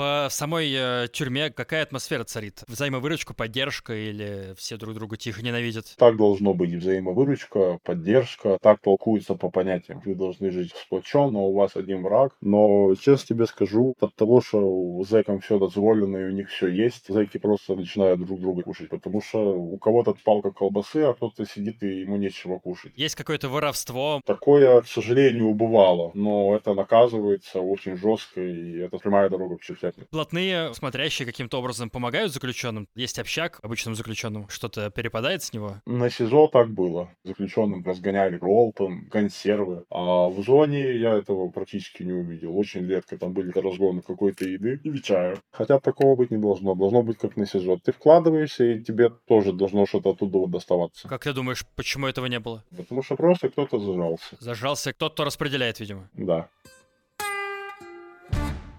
В 0.00 0.30
самой 0.30 0.72
э, 0.72 1.08
тюрьме 1.12 1.50
какая 1.50 1.82
атмосфера 1.82 2.24
царит? 2.24 2.64
Взаимовыручка, 2.66 3.34
поддержка 3.34 3.92
или 3.92 4.54
все 4.56 4.78
друг 4.78 4.94
друга 4.94 5.18
тихо 5.18 5.42
ненавидят? 5.42 5.94
Так 5.98 6.16
должно 6.16 6.54
быть 6.54 6.72
взаимовыручка, 6.72 7.80
поддержка. 7.84 8.56
Так 8.62 8.80
толкуется 8.80 9.34
по 9.34 9.50
понятиям. 9.50 10.00
Вы 10.02 10.14
должны 10.14 10.52
жить 10.52 10.72
сплоченно, 10.74 11.40
у 11.40 11.52
вас 11.52 11.76
один 11.76 12.02
враг. 12.02 12.34
Но, 12.40 12.94
честно 12.94 13.26
тебе 13.26 13.44
скажу, 13.44 13.94
от 14.00 14.14
того, 14.14 14.40
что 14.40 15.02
зэкам 15.06 15.40
все 15.40 15.58
дозволено 15.58 16.16
и 16.16 16.24
у 16.24 16.30
них 16.30 16.48
все 16.48 16.68
есть, 16.68 17.08
зэки 17.08 17.36
просто 17.36 17.74
начинают 17.74 18.24
друг 18.24 18.40
друга 18.40 18.62
кушать. 18.62 18.88
Потому 18.88 19.20
что 19.20 19.54
у 19.54 19.76
кого-то 19.76 20.14
палка 20.24 20.50
колбасы, 20.50 21.02
а 21.02 21.12
кто-то 21.12 21.44
сидит 21.44 21.82
и 21.82 22.00
ему 22.00 22.16
нечего 22.16 22.58
кушать. 22.58 22.92
Есть 22.96 23.16
какое-то 23.16 23.50
воровство? 23.50 24.22
Такое, 24.24 24.80
к 24.80 24.86
сожалению, 24.86 25.52
бывало. 25.52 26.10
Но 26.14 26.56
это 26.56 26.72
наказывается 26.72 27.60
очень 27.60 27.98
жестко, 27.98 28.40
и 28.40 28.78
это 28.78 28.96
прямая 28.96 29.28
дорога 29.28 29.58
к 29.58 29.60
чертям. 29.60 29.89
Блатные, 30.10 30.74
смотрящие 30.74 31.26
каким-то 31.26 31.58
образом, 31.58 31.90
помогают 31.90 32.32
заключенным. 32.32 32.88
Есть 32.94 33.18
общак 33.18 33.58
обычным 33.62 33.94
заключенным, 33.94 34.48
что-то 34.48 34.90
перепадает 34.90 35.42
с 35.42 35.52
него. 35.52 35.76
На 35.86 36.10
СИЗО 36.10 36.48
так 36.48 36.70
было. 36.70 37.10
Заключенным 37.24 37.84
разгоняли 37.84 38.38
роллтон, 38.38 39.06
консервы. 39.06 39.84
А 39.90 40.28
в 40.28 40.42
зоне 40.42 40.96
я 40.96 41.14
этого 41.14 41.48
практически 41.48 42.02
не 42.02 42.12
увидел. 42.12 42.56
Очень 42.56 42.86
редко 42.86 43.16
там 43.18 43.32
были 43.32 43.50
разгоны 43.50 44.02
какой-то 44.02 44.44
еды 44.44 44.80
или 44.82 44.98
чая. 44.98 45.38
Хотя 45.52 45.78
такого 45.78 46.16
быть 46.16 46.30
не 46.30 46.38
должно. 46.38 46.74
Должно 46.74 47.02
быть 47.02 47.18
как 47.18 47.36
на 47.36 47.46
СИЗО. 47.46 47.78
Ты 47.84 47.92
вкладываешься, 47.92 48.64
и 48.64 48.82
тебе 48.82 49.10
тоже 49.26 49.52
должно 49.52 49.86
что-то 49.86 50.10
оттуда 50.10 50.46
доставаться. 50.46 51.08
Как 51.08 51.22
ты 51.22 51.32
думаешь, 51.32 51.64
почему 51.76 52.06
этого 52.06 52.26
не 52.26 52.40
было? 52.40 52.64
Потому 52.76 53.02
что 53.02 53.16
просто 53.16 53.48
кто-то 53.48 53.78
зажался. 53.78 54.36
Зажался 54.38 54.92
кто-то 54.92 55.24
распределяет, 55.24 55.80
видимо. 55.80 56.08
Да. 56.14 56.48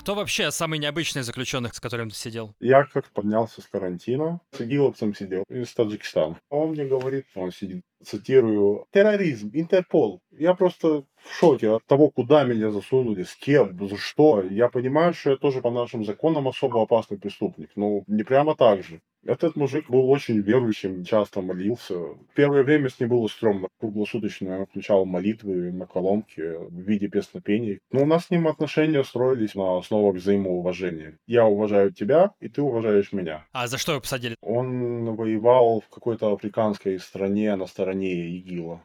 Кто 0.01 0.15
вообще 0.15 0.49
самый 0.49 0.79
необычный 0.79 1.21
из 1.21 1.27
заключенных, 1.27 1.75
с 1.75 1.79
которым 1.79 2.09
ты 2.09 2.15
сидел? 2.15 2.55
Я 2.59 2.85
как 2.85 3.11
поднялся 3.11 3.61
с 3.61 3.67
карантина, 3.67 4.41
с 4.51 4.59
игиловцем 4.59 5.13
сидел 5.13 5.43
из 5.47 5.71
Таджикистана. 5.75 6.39
Он 6.49 6.71
мне 6.71 6.85
говорит, 6.85 7.27
он 7.35 7.51
сидит, 7.51 7.85
цитирую, 8.03 8.85
терроризм, 8.91 9.49
Интерпол. 9.53 10.21
Я 10.31 10.53
просто 10.53 11.03
в 11.23 11.33
шоке 11.33 11.69
от 11.69 11.85
того, 11.85 12.09
куда 12.09 12.43
меня 12.43 12.71
засунули, 12.71 13.23
с 13.23 13.35
кем, 13.35 13.77
за 13.87 13.97
что. 13.97 14.43
Я 14.49 14.69
понимаю, 14.69 15.13
что 15.13 15.31
я 15.31 15.37
тоже 15.37 15.61
по 15.61 15.71
нашим 15.71 16.03
законам 16.03 16.47
особо 16.47 16.81
опасный 16.81 17.17
преступник, 17.17 17.69
но 17.75 18.03
не 18.07 18.23
прямо 18.23 18.55
так 18.55 18.83
же. 18.83 19.01
Этот 19.23 19.55
мужик 19.55 19.87
был 19.87 20.09
очень 20.09 20.39
верующим, 20.39 21.03
часто 21.03 21.41
молился. 21.41 21.93
Первое 22.33 22.63
время 22.63 22.89
с 22.89 22.99
ним 22.99 23.09
было 23.09 23.27
стрёмно. 23.27 23.67
Круглосуточно 23.79 24.49
я 24.49 24.65
включал 24.65 25.05
молитвы 25.05 25.71
на 25.71 25.85
колонке 25.85 26.57
в 26.57 26.79
виде 26.79 27.07
песнопений. 27.07 27.79
Но 27.91 28.01
у 28.01 28.05
нас 28.07 28.25
с 28.25 28.29
ним 28.31 28.47
отношения 28.47 29.03
строились 29.03 29.53
на 29.53 29.77
основах 29.77 30.15
взаимоуважения. 30.15 31.19
Я 31.27 31.45
уважаю 31.45 31.93
тебя, 31.93 32.31
и 32.39 32.49
ты 32.49 32.63
уважаешь 32.63 33.13
меня. 33.13 33.45
А 33.51 33.67
за 33.67 33.77
что 33.77 33.91
его 33.91 34.01
посадили? 34.01 34.35
Он 34.41 35.15
воевал 35.15 35.81
в 35.81 35.89
какой-то 35.93 36.33
африканской 36.33 36.97
стране 36.99 37.55
на 37.55 37.67
стороне 37.67 37.90
ИГИЛа. 37.99 38.81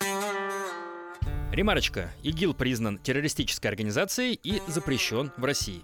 Ремарочка. 1.53 2.11
ИГИЛ 2.23 2.55
признан 2.55 2.99
террористической 2.99 3.71
организацией 3.71 4.39
и 4.43 4.61
запрещен 4.67 5.33
в 5.37 5.45
России. 5.45 5.83